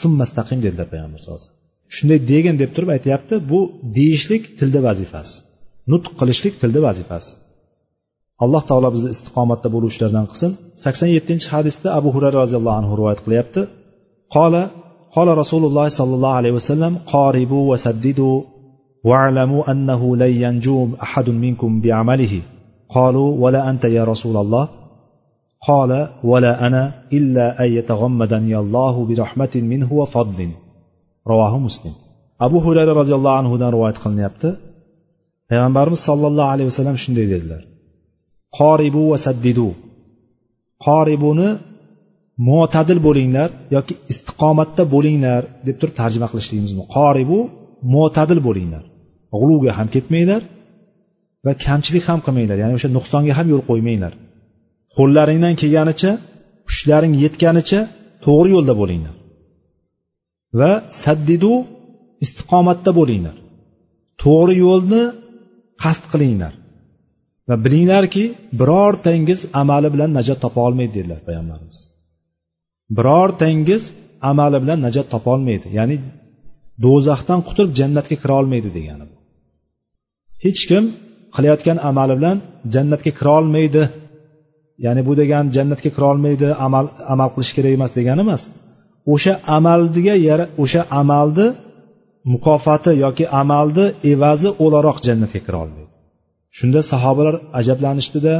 summastaqim 0.00 0.58
dedilar 0.64 0.86
payg'ambar 0.92 1.18
sallallohu 1.20 1.40
alayhi 1.42 1.52
vasallam 1.52 1.64
shunday 1.96 2.18
degin 2.32 2.54
deb 2.62 2.70
turib 2.76 2.90
aytyapti 2.96 3.34
bu 3.50 3.60
deyishlik 3.96 4.42
tilda 4.58 4.80
vazifasi 4.88 5.34
nutq 5.92 6.12
qilishlik 6.20 6.54
tilda 6.62 6.80
vazifasi 6.88 7.30
alloh 8.44 8.62
taolo 8.70 8.88
bizni 8.94 9.08
istiqomatda 9.14 9.68
bo'luvchilardan 9.74 10.24
qilsin 10.30 10.52
sakson 10.84 11.08
yettinchi 11.16 11.46
hadisda 11.54 11.88
abu 11.98 12.08
hurayra 12.14 12.38
roziyallohu 12.44 12.76
anhu 12.80 12.92
rivoyat 13.00 13.20
qilyapti 13.26 13.60
qola 14.36 14.62
qola 15.16 15.32
rasululloh 15.42 15.84
sollallohu 16.00 16.36
alayhi 16.40 16.56
vasallam 16.60 16.92
qoribu 17.12 17.58
va 17.70 17.76
saddidu 17.86 18.30
واعلموا 19.08 19.62
أنه 19.72 20.16
لن 20.22 20.32
ينجو 20.44 20.88
أحد 21.02 21.26
منكم 21.44 21.70
بعمله 21.84 22.34
قالوا 22.96 23.28
ولا 23.42 23.60
أنت 23.70 23.84
يا 23.84 24.04
رسول 24.12 24.36
الله 24.36 24.64
قال 25.68 26.08
ولا 26.30 26.66
أنا 26.66 26.82
إلا 27.18 27.46
أن 27.62 27.68
يتغمدني 27.78 28.54
الله 28.62 28.94
برحمة 29.08 29.54
منه 29.72 29.88
وفضل 30.00 30.50
رواه 31.32 31.58
مسلم 31.58 31.94
abu 32.46 32.58
hurayra 32.64 32.92
roziyallohu 33.00 33.36
anhudan 33.42 33.70
rivoyat 33.76 33.98
qilinyapti 34.04 34.48
payg'ambarimiz 35.50 36.00
sollallohu 36.08 36.50
alayhi 36.54 36.68
vasallam 36.70 36.96
shunday 37.04 37.26
dedilar 37.34 37.62
qoribu 38.58 39.02
va 39.12 39.18
saddidu 39.26 39.68
qoribuni 40.86 41.48
mo'tadil 42.48 42.98
bo'linglar 43.06 43.48
yoki 43.76 43.94
istiqomatda 44.12 44.82
bo'linglar 44.94 45.42
deb 45.66 45.76
turib 45.80 45.94
tarjima 46.00 46.26
qilishligimiz 46.32 46.72
mumkin 46.78 46.92
qoribu 46.98 47.38
mo'tadil 47.94 48.40
bo'linglar 48.48 48.84
g'uluvga 49.40 49.72
ham 49.78 49.88
ketmanglar 49.94 50.42
va 51.46 51.52
kamchilik 51.66 52.04
ham 52.10 52.20
qilmanglar 52.26 52.56
ya'ni 52.62 52.74
o'sha 52.78 52.88
nuqsonga 52.96 53.32
ham 53.38 53.46
yo'l 53.52 53.62
qo'ymanglar 53.70 54.12
Qo'llaringdan 54.97 55.53
kelganicha 55.61 56.11
kuchlaring 56.67 57.13
yetganicha 57.23 57.79
to'g'ri 58.25 58.49
yo'lda 58.55 58.73
bo'linglar. 58.81 59.15
Va 60.59 60.71
saddidu 61.03 61.53
istiqomatda 62.25 62.91
bo'linglar. 62.99 63.37
To'g'ri 64.23 64.53
yo'lni 64.65 65.03
qasd 65.83 66.03
qilinglar. 66.11 66.53
Va 67.49 67.55
bilinglarki 67.65 68.23
birortangiz 68.59 69.39
amali 69.61 69.89
bilan 69.93 70.09
najot 70.17 70.39
topa 70.43 70.59
olmaydi 70.67 70.93
dedilar 70.97 71.19
payg'ambarimiz. 71.27 71.79
Birortangiz 72.97 73.83
amali 74.31 74.57
bilan 74.63 74.79
najot 74.85 75.07
topa 75.13 75.29
olmaydi 75.35 75.67
ya'ni 75.77 75.97
do'zaxdan 76.85 77.39
qutulib 77.47 77.71
jannatga 77.79 78.15
kira 78.21 78.33
olmaydi 78.41 78.69
degani 78.77 79.05
bu. 79.11 79.15
Hech 80.45 80.61
kim 80.69 80.83
qilayotgan 81.35 81.77
amali 81.89 82.13
bilan 82.19 82.37
jannatga 82.73 83.11
kira 83.19 83.31
olmaydi. 83.39 83.81
Ya'ni 84.85 85.01
bu 85.07 85.13
degani 85.21 85.49
jannatga 85.57 85.89
kira 85.95 86.05
olmaydi 86.13 86.47
amal 86.65 86.85
amal 87.13 87.29
qilish 87.35 87.53
kerak 87.57 87.71
emas 87.77 87.91
degani 87.99 88.21
emas 88.27 88.41
o'sha 89.13 89.33
amalga 89.57 90.15
o'sha 90.63 90.81
amalni 91.01 91.47
mukofoti 92.33 92.91
yoki 93.03 93.25
amalni 93.41 93.85
evazi 94.11 94.49
o'laroq 94.63 94.97
jannatga 95.07 95.39
kira 95.45 95.57
olmaydi. 95.63 95.93
Shunda 96.57 96.81
sahobalar 96.91 97.35
ajablanishdida 97.59 98.35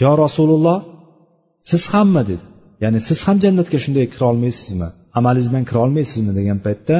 yo 0.00 0.12
rasululloh 0.24 0.78
siz 1.70 1.82
hammi 1.92 2.22
dedi. 2.30 2.44
Ya'ni 2.82 2.98
siz 3.08 3.18
ham 3.26 3.36
jannatga 3.44 3.78
shunday 3.84 4.06
kira 4.14 4.24
olmaysizmi? 4.32 4.88
Amalingiz 5.18 5.48
bilan 5.50 5.64
kira 5.70 5.78
olmaysizmi? 5.86 6.32
degan 6.38 6.58
paytda 6.66 6.96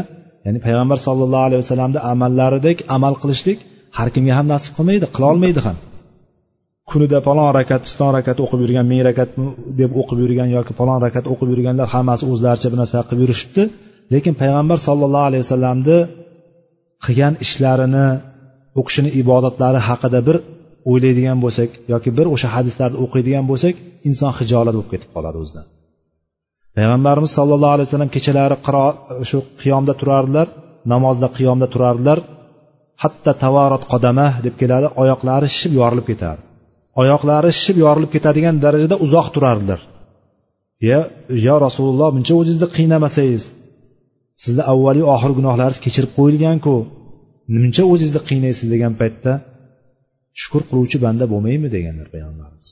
ya'ni 0.46 0.58
payg'ambar 0.66 0.98
sollallohu 1.06 1.44
alayhi 1.48 1.60
vasallamni 1.64 2.00
amallaridek 2.12 2.78
amal 2.96 3.14
qilishlik 3.22 3.58
har 3.98 4.08
kimga 4.14 4.34
ham 4.38 4.46
nasib 4.54 4.72
qilmaydi 4.76 5.06
qilolmaydi 5.16 5.60
ham. 5.66 5.76
Kunida 6.90 7.18
palon 7.28 7.50
rakat 7.58 7.80
piston 7.86 8.10
rakat 8.16 8.38
o'qib 8.44 8.60
yurgan 8.64 8.86
ming 8.90 9.02
rakat 9.08 9.30
deb 9.80 9.90
o'qib 10.00 10.18
yurgan 10.24 10.48
yoki 10.56 10.72
palon 10.80 10.98
rakat 11.06 11.24
o'qib 11.32 11.48
yurganlar 11.52 11.86
hammasi 11.94 12.24
o'zlaricha 12.32 12.68
bir 12.72 12.78
narsa 12.82 12.98
qilib 13.08 13.20
yurishibdi. 13.24 13.62
Lekin 14.14 14.34
payg'ambar 14.42 14.78
sollallohu 14.88 15.26
alayhi 15.30 15.42
vasallamni 15.44 15.98
qilgan 17.04 17.34
ishlarini 17.44 18.06
u 18.78 18.80
kishini 18.86 19.10
ibodatlari 19.22 19.80
haqida 19.88 20.20
bir 20.28 20.36
o'ylaydigan 20.90 21.38
bo'lsak 21.44 21.70
yoki 21.92 22.10
bir 22.18 22.26
o'sha 22.34 22.48
hadislarni 22.56 22.98
o'qiydigan 23.04 23.44
bo'lsak 23.50 23.74
inson 24.08 24.32
hijolat 24.38 24.74
bo'lib 24.76 24.90
ketib 24.92 25.10
qoladi 25.16 25.36
o'zidan. 25.42 25.66
Payg'ambarimiz 26.76 27.30
sollallohu 27.38 27.74
alayhi 27.76 27.88
vasallam 27.88 28.12
kechalari 28.16 28.56
shu 29.30 29.38
qiyomda 29.60 29.92
turardilar 30.00 30.46
namozda 30.92 31.28
qiyomda 31.36 31.66
turardilar. 31.74 32.18
Hatto 33.02 33.32
tavarot 33.44 33.84
qodama 33.92 34.26
deb 34.46 34.54
keladi 34.60 34.86
oyoqlari 35.02 35.46
shishib 35.54 35.72
yorilib 35.80 36.06
ketardi. 36.10 36.47
Oyoqlari 37.00 37.50
shishib 37.56 37.76
yorilib 37.84 38.10
ketadigan 38.14 38.56
darajada 38.64 38.96
uzoq 39.04 39.26
turardilar. 39.34 39.80
Ya 40.90 41.00
yo 41.46 41.54
rasululloh 41.66 42.08
buncha 42.16 42.34
o'zingizni 42.40 42.68
qiynamasangiz. 42.76 43.44
Sizni 44.42 44.62
avvaliy 44.72 45.04
oxir 45.14 45.32
gunohlaringiz 45.38 45.80
kechirib 45.86 46.12
qo'yilganku. 46.18 46.74
Muncha 47.54 47.82
o'zingizni 47.92 48.20
qiynaysiz 48.28 48.66
degan 48.74 48.92
paytda 49.00 49.32
shukur 50.40 50.62
qiluvchi 50.68 50.98
banda 51.04 51.24
bo'lmaymi 51.32 51.68
deganlar 51.76 52.06
payg'ambarimiz 52.14 52.68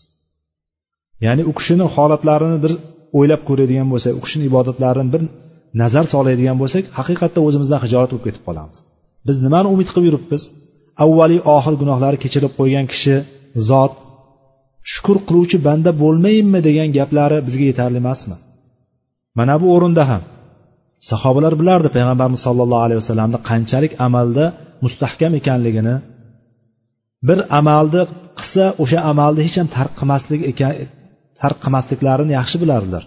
ya'ni 1.24 1.43
u 1.51 1.53
kishini 1.59 1.87
holatlarini 1.95 2.59
bir 2.64 2.72
o'ylab 3.18 3.43
ko'radigan 3.49 3.89
bo'lsak 3.93 4.12
u 4.18 4.20
kishini 4.24 4.45
ibodatlarini 4.51 5.11
bir 5.14 5.22
nazar 5.83 6.05
soladigan 6.14 6.57
bo'lsak 6.62 6.85
haqiqatda 6.99 7.41
o'zimizdan 7.47 7.81
hijolat 7.85 8.11
bo'lib 8.12 8.24
ketib 8.29 8.43
qolamiz. 8.49 8.77
Biz 9.27 9.37
nimani 9.47 9.68
umid 9.74 9.89
qilib 9.95 10.07
yuribmiz? 10.09 10.43
Avvaliy 11.05 11.41
oxir 11.57 11.74
gunohlari 11.83 12.18
kechirib 12.24 12.53
qo'ygan 12.59 12.87
kishi 12.93 13.14
zot 13.70 13.93
shukur 14.93 15.16
qiluvchi 15.28 15.59
banda 15.66 15.91
bo'lmayinmi 16.03 16.61
degan 16.68 16.89
gaplari 16.99 17.39
bizga 17.47 17.64
yetarli 17.70 17.99
emasmi? 18.05 18.37
Mana 19.39 19.55
bu 19.62 19.66
o'rinda 19.76 20.05
ham. 20.11 20.22
Sahobalar 21.11 21.55
bilardi 21.61 21.89
payg'ambarimiz 21.97 22.41
sollallohu 22.47 22.84
alayhi 22.87 23.01
vasallamni 23.03 23.39
qanchalik 23.51 23.93
amalda 24.07 24.45
mustahkam 24.84 25.32
ekanligini. 25.41 25.95
Bir 27.28 27.39
amalni 27.59 28.03
qilsa 28.39 28.64
o'sha 28.82 28.99
amalni 29.12 29.41
hech 29.47 29.57
ham 29.61 29.68
tark 29.76 29.93
qilmaslik 29.99 30.41
ekan 30.51 30.72
tark 31.43 31.59
qilmasliklarini 31.64 32.32
yaxshi 32.39 32.57
bilardilar. 32.62 33.05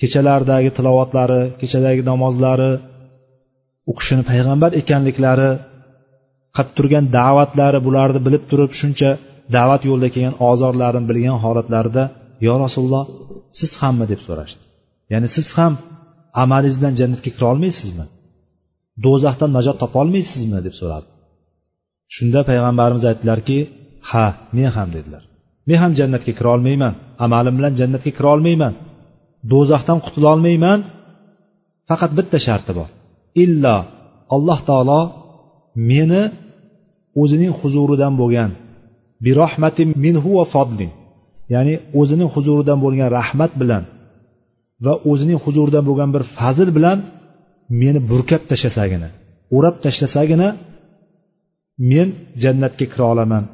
Kechalardagi 0.00 0.70
tilovatlari 0.78 1.40
kechadagi 1.60 2.02
namozlari 2.10 2.72
u 3.90 3.92
kishini 3.98 4.22
payg'ambar 4.30 4.70
ekanliklari 4.80 5.50
qilib 6.56 6.70
turgan 6.76 7.04
da'vatlari 7.18 7.78
bularni 7.86 8.20
bilib 8.26 8.44
turib 8.50 8.72
shuncha 8.80 9.10
da'vat 9.56 9.82
yo'lida 9.88 10.08
kelgan 10.14 10.36
ozorlarini 10.50 11.06
bilgan 11.10 11.38
holatlarida 11.44 12.04
yo 12.46 12.54
rasululloh 12.64 13.04
siz 13.58 13.72
hammi? 13.80 14.04
deb 14.12 14.20
so'rashdi. 14.26 14.62
Ya'ni 15.12 15.28
siz 15.36 15.48
ham 15.58 15.72
amalingiz 16.42 16.76
bilan 16.80 16.94
jannatga 17.00 17.30
kira 17.36 17.46
olmaysizmi? 17.52 18.06
Do'zaxdan 19.04 19.50
najot 19.56 19.76
topolmaysizmi 19.82 20.58
deb 20.66 20.74
so'radi. 20.80 21.08
Shunda 22.14 22.40
payg'ambarimiz 22.48 23.04
aytdilarki 23.10 23.58
ha 24.10 24.26
men 24.56 24.68
ham 24.76 24.88
dedilar. 24.96 25.22
Men 25.68 25.78
ham 25.82 25.92
jannatga 26.00 26.32
kira 26.38 26.50
olmayman 26.56 26.94
amalim 27.24 27.54
bilan 27.58 27.72
jannatga 27.80 28.10
kira 28.16 28.28
olmayman 28.34 28.74
do'zaxdan 29.52 29.98
qutula 30.04 30.28
olmayman. 30.34 30.80
Faqat 31.88 32.10
bitta 32.18 32.38
sharti 32.46 32.72
bor. 32.78 32.88
Illo 33.44 33.76
alloh 34.34 34.58
taolo 34.68 35.00
meni 35.90 36.22
o'zining 37.20 37.52
huzuridan 37.60 38.12
bo'lgan 38.20 38.50
birohmatin 39.24 39.88
minhu 40.04 40.30
va 40.38 40.44
fodlin 40.54 40.90
ya'ni 41.54 41.74
o'zining 42.00 42.30
huzuridan 42.34 42.78
bo'lgan 42.84 43.08
rahmat 43.18 43.52
bilan 43.62 43.84
va 44.84 44.94
o'zining 45.10 45.38
huzuridan 45.44 45.84
bo'lgan 45.88 46.10
bir 46.14 46.22
fazil 46.38 46.68
bilan 46.76 46.98
meni 47.80 48.00
burkab 48.10 48.42
tashlasagina 48.50 49.08
o'rab 49.56 49.76
tashlasagina 49.84 50.48
men 51.90 52.08
jannatga 52.42 52.86
kira 52.92 53.04
olaman 53.12 53.44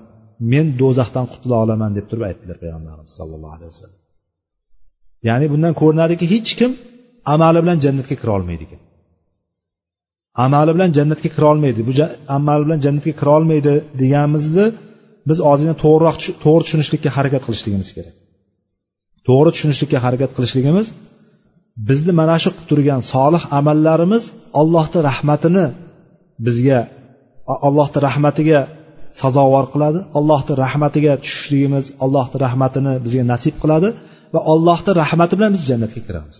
men 0.52 0.66
do'zaxdan 0.80 1.26
qutula 1.32 1.56
olaman 1.64 1.90
deb 1.98 2.06
turib 2.10 2.24
aytdilar 2.28 2.56
payg'ambarimiz 2.62 3.12
sollallohu 3.18 3.54
alayhi 3.56 3.70
vasallam. 3.72 4.00
Ya'ni 5.28 5.46
bundan 5.52 5.74
ko'rinadiki 5.80 6.24
hech 6.34 6.50
kim 6.60 6.70
amali 7.34 7.58
bilan 7.64 7.78
jannatga 7.84 8.16
kira 8.20 8.32
olmaydi 8.38 8.62
ekan. 8.68 8.80
Amali 10.44 10.70
bilan 10.76 10.90
jannatga 10.98 11.28
kira 11.34 11.46
olmaydi 11.52 11.80
bu 11.88 11.92
amali 12.36 12.62
bilan 12.66 12.80
jannatga 12.84 13.12
kira 13.20 13.30
olmaydi 13.38 13.72
deganimizni 14.00 14.66
biz 15.28 15.38
ozgina 15.50 15.74
to'g'riroq 15.84 16.16
to'g'ri 16.44 16.62
tushunishlikka 16.66 17.10
harakat 17.16 17.42
qilishligimiz 17.46 17.88
kerak. 17.96 18.14
To'g'ri 19.28 19.50
tushunishlikka 19.54 19.98
harakat 20.04 20.30
qilishligimiz 20.36 20.86
bizni 21.88 22.12
mana 22.20 22.36
shu 22.42 22.50
qilib 22.54 22.66
turgan 22.70 23.00
solih 23.12 23.42
amallarimiz 23.58 24.24
allohni 24.60 25.00
rahmatini 25.08 25.66
bizga 26.46 26.80
allohni 27.68 27.98
rahmatiga 28.08 28.60
sazovor 29.20 29.66
qiladi 29.74 30.00
allohni 30.18 30.52
rahmatiga 30.64 31.12
tushishligimiz 31.24 31.84
allohni 32.04 32.36
rahmatini 32.46 32.92
bizga 33.04 33.24
nasib 33.32 33.54
qiladi 33.62 33.88
va 34.34 34.40
allohni 34.52 34.92
rahmati 35.02 35.34
bilan 35.38 35.52
biz 35.56 35.62
jannatga 35.70 36.00
kiramiz. 36.08 36.38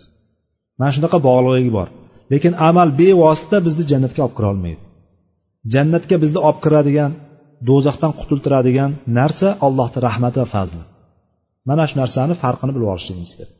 Mana 0.78 0.90
shunaqa 0.96 1.18
bog'liqligi 1.28 1.72
bor. 1.78 1.88
Lekin 2.32 2.52
amal 2.68 2.88
bevosita 3.00 3.56
bizni 3.66 3.84
jannatga 3.92 4.20
olib 4.26 4.36
kira 4.38 4.48
olmaydi 4.54 4.82
jannatga 5.74 6.16
bizni 6.22 6.38
olib 6.48 6.60
kiradigan 6.64 7.12
do'zaxdan 7.68 8.12
qutultiradigan 8.20 8.90
narsa 9.18 9.48
allohni 9.66 9.98
rahmati 10.06 10.36
va 10.42 10.48
fazli. 10.54 10.82
Mana 11.68 11.84
shu 11.88 11.96
narsani 12.02 12.34
farqini 12.42 12.72
bilib 12.74 12.88
olishligimiz 12.94 13.32
kerak 13.38 13.58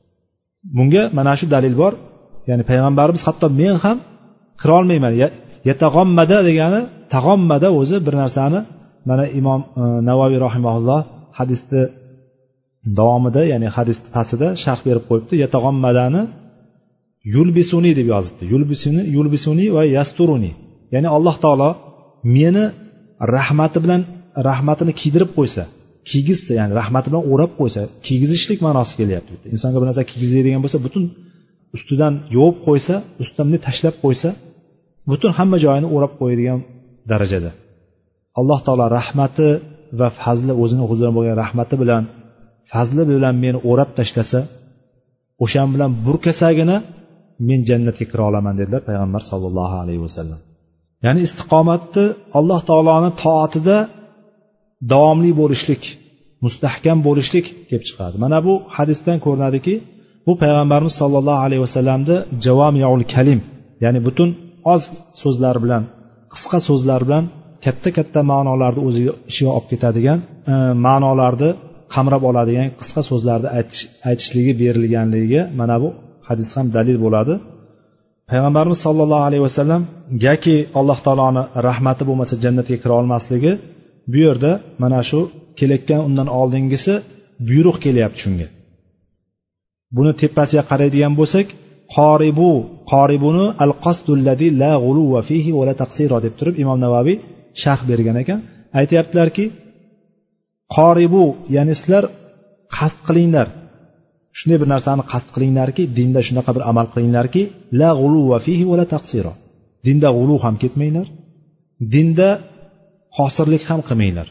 bunga 0.77 1.03
mana 1.19 1.33
shu 1.39 1.47
dalil 1.55 1.75
bor. 1.83 1.93
Ya'ni 2.49 2.65
payg'ambarimiz 2.71 3.23
hatto 3.29 3.47
men 3.61 3.77
ham 3.85 3.99
kirolmayman 4.63 5.15
yatag'ommada 5.69 6.39
degani 6.49 6.81
tag'ommada 7.15 7.69
o'zi 7.81 7.97
bir 8.07 8.15
narsani 8.23 8.61
mana 9.09 9.25
imom 9.41 9.61
e, 9.83 9.85
navoiy 10.09 10.39
rahimaulloh 10.47 11.01
hadisni 11.39 11.83
davomida 12.99 13.43
ya'ni 13.53 13.69
hadis 13.77 13.99
pastida 14.15 14.49
sharh 14.65 14.81
berib 14.87 15.05
qo'yibdi. 15.11 15.35
Yatag'ommadani 15.45 16.23
yulbisuni 17.35 17.91
deb 17.99 18.07
yozibdi. 18.15 18.45
Yulbisuni 18.53 19.03
yulbisuni 19.17 19.67
va 19.77 19.83
yasturuni. 19.97 20.53
Ya'ni 20.95 21.09
alloh 21.17 21.37
taolo 21.45 21.71
meni 22.37 22.65
rahmati 23.37 23.79
bilan 23.85 24.03
rahmatini 24.49 24.93
kiydirib 25.01 25.31
qo'ysa 25.39 25.63
kiygizsa 26.11 26.53
ya'ni 26.61 26.73
rahmati 26.81 27.07
bilan 27.11 27.25
o'rab 27.33 27.53
qo'ysa 27.61 27.81
kiygizishlik 28.07 28.59
ma'nosi 28.67 28.95
kelyapti. 29.01 29.35
Insonga 29.55 29.77
bir 29.81 29.87
narsa 29.91 30.03
kiygizadigan 30.11 30.61
bo'lsa 30.65 30.79
butun 30.87 31.05
ustidan 31.77 32.13
yuvib 32.37 32.57
qo'ysa 32.67 32.95
ustidan 33.23 33.45
bunday 33.47 33.63
tashlab 33.69 33.97
qo'ysa 34.05 34.29
butun 35.11 35.31
hamma 35.39 35.57
joyini 35.65 35.89
o'rab 35.95 36.13
qo'yadigan 36.21 36.61
darajada. 37.11 37.51
Alloh 38.41 38.59
taolo 38.67 38.87
rahmati 38.99 39.49
va 40.01 40.09
fazli 40.21 40.53
o'zini 40.63 40.85
huzurida 40.91 41.13
bo'lgan 41.17 41.37
rahmati 41.45 41.75
bilan 41.83 42.03
fazli 42.73 43.03
bilan 43.11 43.35
meni 43.45 43.59
o'rab 43.71 43.91
tashlasa 43.99 44.41
o'shan 45.45 45.69
bilan 45.75 45.91
burkasagina 46.07 46.77
men 47.49 47.61
jannatga 47.69 48.05
kira 48.11 48.23
olaman 48.31 48.55
dedilar 48.61 48.81
payg'ambar 48.89 49.23
sollallohu 49.31 49.77
alayhi 49.83 50.03
vasallam. 50.07 50.41
Ya'ni 51.05 51.21
istiqomatni 51.27 52.05
alloh 52.39 52.61
taoloni 52.71 53.11
toatida 53.23 53.77
davomli 54.93 55.31
bo'lishlik 55.41 55.83
mustahkam 56.45 56.99
bo'lishlik 57.07 57.47
kelib 57.69 57.85
chiqadi. 57.89 58.17
Mana 58.25 58.39
bu 58.47 58.55
hadisdan 58.77 59.19
ko'rinadiki 59.25 59.75
bu 60.27 60.33
payg'ambarimiz 60.43 60.95
sollallohu 61.01 61.41
alayhi 61.47 61.63
vasallamni 61.67 62.17
javomiul 62.47 63.05
kalim 63.15 63.41
ya'ni 63.85 64.01
butun 64.07 64.29
oz 64.75 64.83
so'zlar 65.23 65.57
bilan 65.65 65.83
qisqa 66.35 66.59
so'zlar 66.69 67.01
bilan 67.07 67.25
katta 67.65 67.91
katta 67.99 68.21
ma'nolarni 68.33 68.81
o'ziga 68.89 69.13
ichiga 69.31 69.51
olib 69.59 69.69
ketadigan 69.73 70.19
e, 70.53 70.55
ma'nolarni 70.87 71.51
qamrab 71.95 72.23
oladigan 72.31 72.69
qisqa 72.81 73.03
so'zlarni 73.11 73.49
aytish 73.59 73.83
aytishligi 74.09 74.53
berilganligiga 74.63 75.43
mana 75.61 75.77
bu 75.83 75.89
hadis 76.29 76.49
ham 76.57 76.67
dalil 76.77 76.99
bo'ladi. 77.05 77.35
Payg'ambarimiz 78.31 78.79
sollallohu 78.87 79.25
alayhi 79.29 79.45
vasallam 79.49 79.83
gaki 80.25 80.57
alloh 80.79 80.99
taoloni 81.07 81.43
rahmati 81.69 82.03
bo'lmasa 82.09 82.35
jannatga 82.45 82.77
kira 82.83 82.95
olmasligi 83.01 83.53
bu 84.13 84.19
yerda 84.27 84.53
mana 84.83 85.01
shu 85.11 85.21
kelayotgan 85.59 86.01
undan 86.09 86.29
oldingisi 86.41 86.95
buyruq 87.49 87.77
kelyapti 87.85 88.19
shunga. 88.25 88.47
Buni 89.97 90.13
tepasiga 90.21 90.63
qaraydigan 90.71 91.15
bo'lsak 91.21 91.47
qoribu 91.97 92.51
qoribuni 92.93 93.47
al 93.65 93.73
qasdulladi 93.85 94.47
la 94.63 94.73
g'uluva 94.85 95.21
fihi 95.29 95.51
va 95.59 95.63
la 95.69 95.75
taqsiro 95.83 96.17
deb 96.25 96.35
turib 96.39 96.55
imom 96.63 96.79
navaviy 96.85 97.17
sharh 97.63 97.83
bergan 97.91 98.17
ekan. 98.23 98.41
Aytyaptilarki 98.81 99.45
qoribu 100.77 101.25
ya'ni 101.57 101.75
sizlar 101.81 102.05
qasd 102.77 102.99
qilinglar 103.07 103.47
shunday 104.39 104.59
bir 104.63 104.69
narsani 104.75 105.03
qasd 105.13 105.29
qilinglarki 105.35 105.83
dinda 105.99 106.21
shunaqa 106.29 106.51
bir 106.57 106.63
amal 106.71 106.87
qilinglarki 106.93 107.43
la 107.81 107.91
g'uluva 108.01 108.37
fihi 108.47 108.65
va 108.71 108.77
la 108.81 108.87
taqsiro 108.95 109.33
dinda 109.87 110.09
g'ulu 110.17 110.37
ham 110.45 110.55
ketmanglar. 110.63 111.07
Dinda 111.95 112.29
qosirlik 113.17 113.63
ham 113.71 113.81
qilmanglar. 113.89 114.27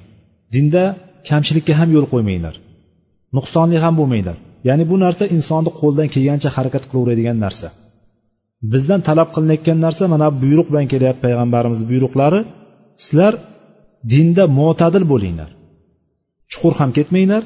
Dinda 0.56 0.84
kamchilikka 1.30 1.74
ham 1.80 1.90
yo'l 1.96 2.08
qo'ymanglar. 2.14 2.56
Nuqsonli 3.38 3.78
ham 3.84 3.94
bo'lmanglar. 4.00 4.38
Ya'ni 4.68 4.84
bu 4.92 4.96
narsa 5.06 5.24
insonni 5.36 5.72
qo'ldan 5.80 6.08
kelgancha 6.14 6.50
harakat 6.58 6.84
qilaveradigan 6.90 7.38
narsa. 7.46 7.68
Bizdan 8.72 9.02
talab 9.08 9.30
qilinayotgan 9.36 9.80
narsa 9.86 10.04
mana 10.14 10.28
buyruq 10.42 10.68
bilan 10.72 10.88
kelyapti 10.94 11.22
payg'ambarimizni 11.26 11.86
buyruqlari. 11.92 12.40
Sizlar 13.04 13.34
dinda 14.14 14.44
mo'tadil 14.60 15.04
bo'linglar. 15.14 15.50
Chuqur 16.52 16.74
ham 16.80 16.90
ketmanglar 16.98 17.44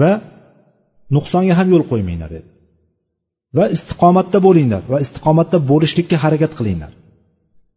va 0.00 0.12
nuqsonga 1.16 1.54
ham 1.58 1.68
yo'l 1.72 1.84
qo'ymanglar 1.90 2.30
dedi. 2.36 2.48
Va 3.56 3.64
istiqomatda 3.76 4.38
bo'linglar 4.46 4.82
va 4.92 4.98
istiqomatda 5.04 5.58
bo'lishlikka 5.70 6.16
harakat 6.24 6.52
qilinglar. 6.58 6.92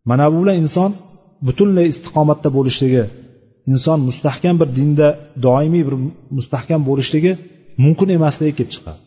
Mana 0.10 0.26
bu 0.34 0.38
bilan 0.44 0.58
inson 0.64 0.92
butunlay 1.48 1.88
istiqomatda 1.94 2.50
bo'lishligi 2.58 3.04
inson 3.72 4.00
mustahkam 4.10 4.56
bir 4.62 4.70
dinda 4.80 5.08
doimiy 5.46 5.84
bir 5.88 5.96
mustahkam 6.38 6.82
bo'lishligi 6.90 7.32
mumkin 7.84 8.08
emasligi 8.18 8.54
kelib 8.58 8.72
chiqadi. 8.76 9.00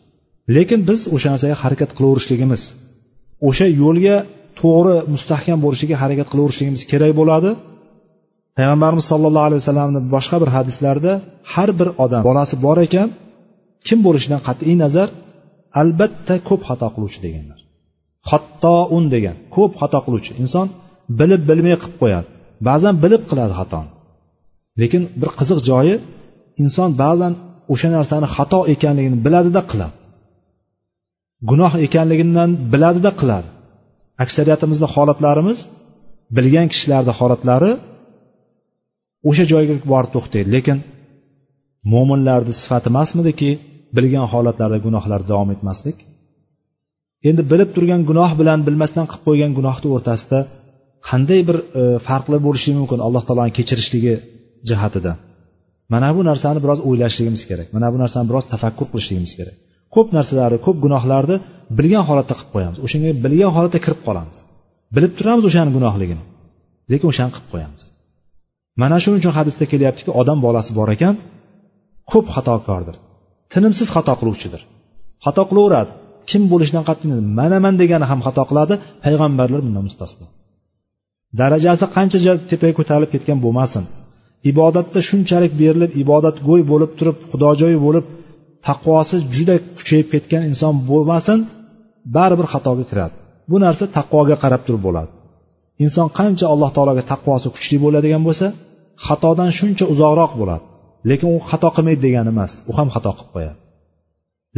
Lekin 0.55 0.79
biz 0.89 0.99
o'sha 1.15 1.27
narsaga 1.33 1.55
harakat 1.63 1.89
qilaverishligimiz 1.97 2.61
o'sha 3.49 3.67
yo'lga 3.81 4.17
to'g'ri 4.59 4.95
mustahkam 5.13 5.57
bo'lishiga 5.65 5.95
harakat 6.03 6.27
qilaverishligimiz 6.31 6.81
kerak 6.91 7.11
bo'ladi. 7.19 7.49
Payg'ambarimiz 8.57 9.05
sollallohu 9.11 9.45
alayhi 9.49 9.61
vasallamni 9.63 10.01
boshqa 10.15 10.37
bir 10.43 10.49
hadislarida 10.55 11.13
har 11.53 11.69
bir 11.79 11.87
odam 12.03 12.21
bolasi 12.29 12.55
bor 12.65 12.77
ekan 12.87 13.07
kim 13.87 13.99
bo'lishidan 14.05 14.41
qat'iy 14.47 14.75
nazar? 14.83 15.09
Albatta 15.81 16.35
ko'p 16.49 16.61
xato 16.69 16.87
qiluvchi 16.95 17.19
deganlar. 17.25 17.59
Xattoun 18.29 19.05
degan 19.13 19.35
ko'p 19.55 19.73
xato 19.81 19.99
qiluvchi 20.05 20.31
inson 20.43 20.67
bilib 21.19 21.41
bilmay 21.49 21.75
qilib 21.81 21.95
qo'yadi. 22.01 22.27
Ba'zan 22.67 22.95
bilib 23.03 23.23
qiladi 23.29 23.53
xatoni. 23.59 23.89
Lekin 24.81 25.03
bir 25.21 25.29
qiziq 25.39 25.59
joyi 25.69 25.95
inson 26.63 26.89
ba'zan 27.03 27.33
o'sha 27.73 27.89
narsani 27.97 28.27
xato 28.35 28.59
ekanligini 28.73 29.17
biladida 29.25 29.61
qiladi. 29.71 29.95
Gunoh 31.49 31.73
ekanligidan 31.85 32.49
biladida 32.73 33.11
qiladi. 33.19 33.49
Aksariyatimizni 34.23 34.87
holatlarimiz 34.95 35.59
bilgan 36.35 36.67
kishilarni 36.73 37.13
holatlari 37.19 37.71
o'sha 39.29 39.43
joyga 39.51 39.73
borib 39.91 40.11
to'xtaydi. 40.15 40.47
Lekin 40.55 40.77
mo'minlarni 41.93 42.53
sifati 42.61 42.87
emasmidiki 42.91 43.51
bilgan 43.95 44.25
holatlarda 44.33 44.77
gunohlar 44.85 45.21
davom 45.31 45.49
etmaslik 45.55 45.97
endi 47.29 47.41
bilib 47.51 47.69
turgan 47.75 48.01
gunoh 48.09 48.31
bilan 48.39 48.59
bilmasdan 48.67 49.05
qilib 49.11 49.23
qo'ygan 49.27 49.51
gunohni 49.57 49.87
o'rtasida 49.95 50.39
qanday 51.09 51.41
bir 51.49 51.57
e, 51.81 51.83
farqli 52.07 52.37
bo'lishi 52.45 52.69
mumkin 52.79 52.99
alloh 53.07 53.23
taoloni 53.27 53.51
kechirishligi 53.57 54.13
jihatidan 54.69 55.17
mana 55.93 56.09
bu 56.15 56.21
narsani 56.29 56.59
biroz 56.63 56.79
o'ylashligimiz 56.87 57.43
kerak. 57.49 57.67
Mana 57.75 57.87
bu 57.93 57.97
narsani 58.03 58.25
biroz 58.29 58.45
tafakkur 58.53 58.87
qilishligimiz 58.91 59.33
kerak. 59.39 59.55
Ko'p 59.95 60.07
narsalarni 60.17 60.59
ko'p 60.65 60.77
gunohlarni 60.85 61.35
bilgan 61.77 62.03
holatda 62.09 62.33
qilib 62.37 62.51
qo'yamiz. 62.55 62.77
O'shanga 62.85 63.09
bilgan 63.25 63.51
holatda 63.57 63.79
kirib 63.85 64.01
qolamiz. 64.07 64.37
Bilib 64.95 65.13
turamiz 65.19 65.43
o'shani 65.49 65.71
gunohligini 65.77 66.23
lekin 66.91 67.07
o'shani 67.11 67.31
qilib 67.35 67.49
qo'yamiz. 67.53 67.83
Mana 68.81 68.97
shuning 69.03 69.19
uchun 69.21 69.33
hadisda 69.39 69.65
kelyaptiki 69.71 70.11
odam 70.21 70.37
bolasi 70.45 70.71
bor 70.79 70.89
ekan 70.95 71.15
ko'p 72.11 72.25
xatokordir. 72.35 72.95
Tinimsiz 73.53 73.87
xato 73.95 74.13
qiluvchidir. 74.19 74.61
Xato 75.25 75.43
qilaveradi. 75.49 75.91
Kim 76.29 76.41
bo'lishidan 76.51 76.83
qat'iy 76.89 77.09
manaman 77.39 77.75
degani 77.81 78.05
ham 78.11 78.19
xato 78.25 78.43
qiladi. 78.49 78.73
Payg'ambarlar 79.03 79.59
bundan 79.65 79.83
mustasno. 79.87 80.25
Darajasi 81.39 81.85
qancha 81.95 82.33
tepaga 82.51 82.73
ko'tarilib 82.79 83.11
ketgan 83.15 83.37
bo'lmasin. 83.45 83.83
Ibodatda 84.51 84.99
shunchalik 85.09 85.53
berilib 85.61 85.91
ibodatgo'y 86.03 86.61
bo'lib 86.71 86.91
turib 86.99 87.17
xudojo'y 87.31 87.77
bo'lib 87.85 88.05
taqvosi 88.67 89.17
juda 89.35 89.55
kuchayib 89.77 90.07
ketgan 90.13 90.43
inson 90.51 90.73
bo'lmasin 90.89 91.39
baribir 92.15 92.47
xatoga 92.53 92.85
kiradi. 92.91 93.15
Bu 93.49 93.57
narsa 93.65 93.83
taqvoga 93.97 94.35
qarab 94.43 94.61
turib 94.67 94.81
bo'ladi. 94.87 95.11
Inson 95.85 96.07
qancha 96.19 96.45
alloh 96.53 96.69
taologa 96.75 97.03
taqvosi 97.11 97.47
kuchli 97.55 97.77
bo'ladigan 97.85 98.21
bo'lsa 98.27 98.47
xatodan 99.05 99.49
shuncha 99.59 99.85
uzoqroq 99.93 100.31
bo'ladi. 100.41 100.65
Lekin 101.09 101.27
u 101.35 101.37
xato 101.49 101.69
qilmaydi 101.75 102.01
degani 102.07 102.29
emas. 102.35 102.51
U 102.69 102.71
ham 102.77 102.87
xato 102.95 103.11
qilib 103.17 103.29
qo'yadi. 103.35 103.57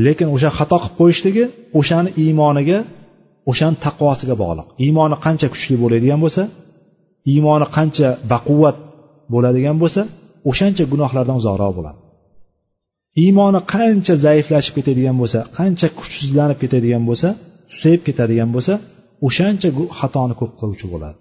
Lekin 0.06 0.28
o'sha 0.36 0.50
xato 0.60 0.78
qilib 0.84 0.96
qo'yishligi 1.00 1.44
o'shani 1.80 2.10
iymoniga 2.24 2.80
o'shani 3.52 3.78
taqvosiga 3.86 4.36
bog'liq. 4.44 4.68
Iymoni 4.86 5.18
qancha 5.26 5.48
kuchli 5.54 5.76
bo'ladigan 5.84 6.20
bo'lsa 6.24 6.44
iymoni 7.34 7.68
qancha 7.76 8.08
baquvvat 8.32 8.78
bo'ladigan 9.34 9.78
bo'lsa 9.82 10.02
o'shancha 10.50 10.84
gunohlardan 10.92 11.36
uzoqroq 11.42 11.74
bo'ladi. 11.80 12.00
Iymoni 13.24 13.60
qancha 13.74 14.14
zaiflashib 14.26 14.74
ketadigan 14.78 15.16
bo'lsa 15.22 15.40
qancha 15.58 15.88
kuchsizlanib 16.00 16.58
ketadigan 16.64 17.04
bo'lsa 17.10 17.30
susayib 17.74 18.02
ketadigan 18.08 18.50
bo'lsa 18.56 18.74
o'shancha 19.28 19.70
xatoni 20.00 20.34
ko'p 20.40 20.52
qiluvchi 20.60 20.88
bo'ladi. 20.94 21.18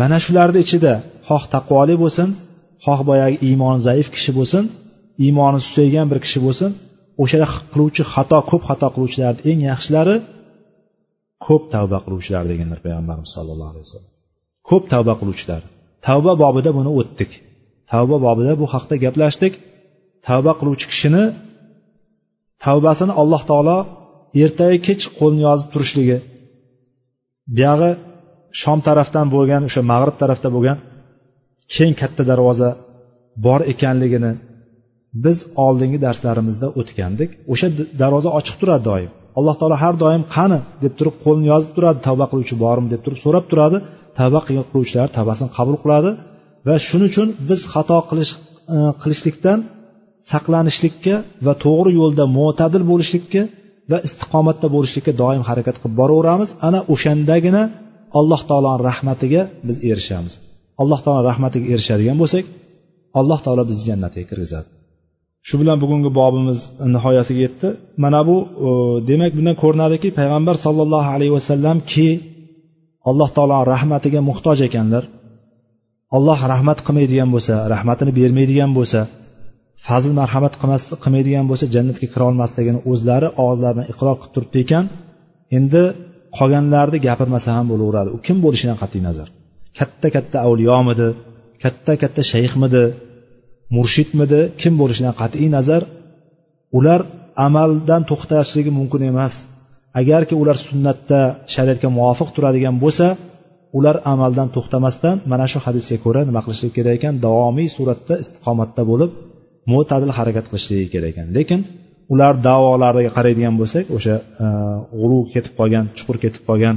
Mana 0.00 0.18
shularni 0.24 0.58
ichida 0.64 0.92
xoh 1.28 1.42
taqvoli 1.54 1.94
bo'lsin 2.02 2.28
xoh 2.84 3.00
boyagi 3.08 3.36
iymoni 3.48 3.80
zaif 3.88 4.08
kishi 4.14 4.32
bo'lsin 4.38 4.64
iymoni 5.26 5.58
susaygan 5.66 6.06
bir 6.10 6.18
kishi 6.24 6.38
bo'lsin 6.46 6.70
o'sha 7.22 7.38
qiluvchi 7.72 8.02
xato 8.12 8.38
ko'p 8.50 8.62
xato 8.68 8.86
qiluvchilarni 8.94 9.42
eng 9.50 9.60
yaxshilari 9.70 10.16
ko'p 11.46 11.62
tavba 11.74 11.98
qiluvchilar 12.04 12.44
deganlar 12.52 12.78
payg'ambarimiz 12.84 13.30
sallallohu 13.36 13.70
alayhi 13.72 13.86
vasallam. 13.86 14.12
Ko'p 14.68 14.84
tavba 14.92 15.14
qiluvchilar. 15.20 15.62
Tavba 16.06 16.32
bobida 16.42 16.70
buni 16.78 16.90
o'tdik. 17.00 17.30
Tavba 17.92 18.16
bobida 18.26 18.52
bu 18.60 18.66
haqda 18.74 18.94
gaplashdik. 19.04 19.52
Tavba 20.28 20.52
qiluvchi 20.60 20.86
kishini 20.92 21.24
tavbasini 22.64 23.12
alloh 23.22 23.42
taolo 23.50 23.78
ertayu 24.44 24.76
kech 24.86 25.02
qo'lni 25.18 25.40
yozib 25.48 25.68
turishligi 25.74 26.18
buyog'i 27.56 27.90
shom 28.60 28.78
tarafdan 28.86 29.26
bo'lgan 29.34 29.62
o'sha 29.68 29.82
mag'rib 29.92 30.16
tarafda 30.22 30.48
bo'lgan 30.56 30.78
keng 31.74 31.94
katta 32.00 32.22
darvoza 32.30 32.68
bor 33.46 33.60
ekanligini 33.72 34.32
biz 35.24 35.38
oldingi 35.64 35.98
darslarimizda 36.06 36.66
o'tgandik. 36.80 37.30
O'sha 37.52 37.68
darvoza 38.00 38.30
ochiq 38.38 38.56
turadi 38.60 38.84
doim. 38.90 39.10
Alloh 39.38 39.54
taolo 39.60 39.76
har 39.84 39.94
doim 40.04 40.22
qani 40.36 40.58
deb 40.84 40.92
turib 40.98 41.16
qo'lini 41.24 41.46
yozib 41.52 41.72
turadi 41.76 41.98
tavba 42.06 42.24
qiluvchi 42.30 42.54
bormi 42.64 42.88
deb 42.94 43.00
turib 43.04 43.18
so'rab 43.24 43.44
turadi. 43.50 43.78
Tavba 44.18 44.40
qiluvchilar 44.46 45.08
tavbasini 45.16 45.50
qabul 45.58 45.76
qiladi. 45.82 46.10
Va 46.66 46.74
shuning 46.88 47.08
uchun 47.12 47.28
biz 47.48 47.60
xato 47.72 47.98
qilish 48.10 48.32
e, 48.76 48.78
qilishlikdan 49.02 49.58
saqlanishlikka 50.30 51.14
va 51.46 51.52
to'g'ri 51.64 51.90
yo'lda 52.00 52.24
mo'tadil 52.38 52.82
bo'lishlikka 52.90 53.42
va 53.90 53.98
istiqomatda 54.06 54.66
bo'lishlikka 54.74 55.12
doim 55.22 55.42
harakat 55.48 55.76
qilib 55.80 55.94
boraveramiz. 56.00 56.48
Ana 56.68 56.80
o'shandagina 56.94 57.62
alloh 58.18 58.40
taoloni 58.50 58.80
rahmatiga 58.88 59.42
biz 59.68 59.76
erishamiz. 59.90 60.34
Alloh 60.82 61.00
taolo 61.04 61.20
rahmatiga 61.30 61.66
erishadigan 61.74 62.16
bo'lsak 62.22 62.44
alloh 63.20 63.38
taolo 63.44 63.62
bizni 63.70 63.84
jannatiga 63.90 64.26
kirgizadi. 64.30 64.68
Shu 65.48 65.54
bilan 65.60 65.76
bugungi 65.82 66.10
bobimiz 66.20 66.60
nihoyasiga 66.94 67.40
yetdi. 67.46 67.68
Mana 68.04 68.20
bu 68.28 68.36
e, 68.66 68.68
demak 69.10 69.32
bundan 69.38 69.56
ko'rinadiki 69.62 70.08
payg'ambar 70.18 70.56
sollallohu 70.64 71.08
alayhi 71.16 71.32
vasallamki 71.38 72.08
alloh 73.10 73.28
taolo 73.36 73.56
rahmatiga 73.74 74.20
muhtoj 74.30 74.58
ekanlar. 74.68 75.04
Alloh 76.16 76.38
rahmat 76.52 76.78
qilmaydigan 76.86 77.28
bo'lsa 77.34 77.54
rahmatini 77.74 78.12
bermaydigan 78.18 78.70
bo'lsa 78.78 79.00
fazl 79.86 80.12
marhamat 80.20 80.54
qilmaydigan 81.02 81.44
bo'lsa 81.50 81.64
jannatga 81.74 82.06
kira 82.12 82.24
olmasligini 82.30 82.80
o'zlari 82.90 83.28
og'izlaridan 83.42 83.86
iqror 83.92 84.16
qilib 84.20 84.32
turibdi 84.34 84.58
ekan. 84.64 84.84
Endi 85.58 85.82
qolganlarni 86.38 86.98
gapirmasa 87.06 87.48
ham 87.56 87.66
bo'laveradi. 87.72 88.08
U 88.16 88.18
kim 88.26 88.36
bo'lishidan 88.44 88.76
qat'iy 88.82 89.02
nazar? 89.08 89.28
Katta 89.78 90.08
katta 90.14 90.36
avliyomidi 90.46 91.08
katta 91.62 91.92
katta 92.02 92.22
shayxmidi 92.32 92.84
murshidmidi 93.76 94.40
kim 94.60 94.74
bo'lishidan 94.80 95.14
qat'iy 95.20 95.48
nazar 95.56 95.82
ular 96.78 97.00
amaldan 97.46 98.02
to'xtashligi 98.10 98.70
mumkin 98.78 99.02
emas. 99.12 99.34
Agarki 100.00 100.34
ular 100.42 100.56
sunnatda 100.68 101.20
shariatga 101.54 101.88
muvofiq 101.96 102.28
turadigan 102.36 102.76
bo'lsa 102.84 103.06
ular 103.78 103.96
amaldan 104.12 104.48
to'xtamasdan 104.56 105.16
mana 105.32 105.46
shu 105.52 105.58
hadisga 105.66 105.96
ko'ra 106.04 106.20
nima 106.28 106.40
qilishlik 106.46 106.72
kerak 106.78 106.94
ekan? 106.98 107.14
Davomiy 107.26 107.68
suratda 107.76 108.14
istiqomatda 108.22 108.82
bo'lib 108.90 109.10
mo'tadil 109.72 110.12
harakat 110.18 110.44
qilishligi 110.50 110.86
kerak 110.94 111.10
ekan. 111.12 111.26
Lekin 111.36 111.60
ular 112.12 112.34
davolariga 112.48 113.10
qaraydigan 113.16 113.54
bo'lsak 113.60 113.84
o'sha 113.96 114.14
e, 114.44 114.46
ketib 115.34 115.52
qolgan 115.58 115.84
chuqur 115.96 116.16
ketib 116.24 116.42
qolgan 116.48 116.76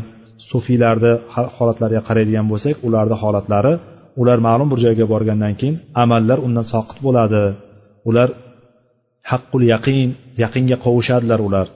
sufiylarni 0.52 1.14
holatlariga 1.58 2.02
qaraydigan 2.08 2.46
bo'lsak 2.52 2.76
ularni 2.88 3.16
holatlari 3.24 3.74
ular 4.22 4.38
ma'lum 4.48 4.68
bir 4.72 4.80
joyga 4.86 5.06
borgandan 5.14 5.54
keyin 5.60 5.76
amallar 6.04 6.38
undan 6.46 6.66
soqit 6.74 6.98
bo'ladi. 7.06 7.44
Ular 8.10 8.30
haqqul 9.32 9.64
yaqin 9.74 10.10
yaqinga 10.44 10.78
qovushadilar 10.86 11.39
ular. 11.48 11.68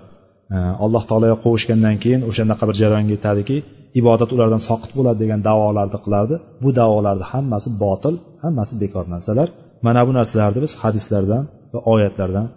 Alloh 0.85 1.03
taologa 1.09 1.37
qovushgandan 1.45 1.95
keyin 2.03 2.21
o'shanaqa 2.29 2.63
bir 2.69 2.75
jarayonga 2.81 3.13
yetadiki 3.17 3.57
ibodat 3.99 4.29
ulardan 4.35 4.61
soqit 4.69 4.91
bo'ladi 4.97 5.17
degan 5.23 5.39
davolarni 5.49 5.99
qilardi 6.05 6.35
bu 6.63 6.69
davolarni 6.79 7.25
hammasi 7.31 7.69
botil 7.83 8.15
hammasi 8.43 8.73
bekor 8.81 9.05
narsalar. 9.13 9.47
Mana 9.85 10.01
bu 10.07 10.11
narsalarni 10.19 10.59
biz 10.65 10.73
hadislardan 10.81 11.43
va 11.73 11.79
oyatlardan 11.93 12.47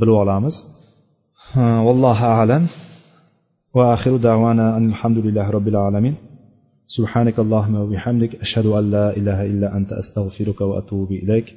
bilib 0.00 0.16
olamiz. 0.22 0.54
Vallohu 1.86 2.28
alam. 2.42 2.64
Va 3.76 3.84
axiru 3.96 4.18
davana 4.18 4.66
alhamdulillahi 4.80 5.50
robbil 5.56 5.76
alamin 5.76 6.16
سبحانك 6.96 7.38
اللهم 7.38 7.74
وبحمدك 7.74 8.32
أشهد 8.44 8.66
أن 8.66 8.90
لا 8.90 9.16
إله 9.16 9.46
إلا 9.46 9.76
أنت 9.76 9.92
أستغفرك 9.92 10.60
وأتوب 10.60 11.12
إليك. 11.12 11.56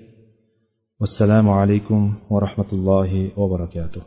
والسلام 0.99 1.49
عليكم 1.49 2.13
ورحمة 2.29 2.69
الله 2.73 3.11
وبركاته. 3.37 4.01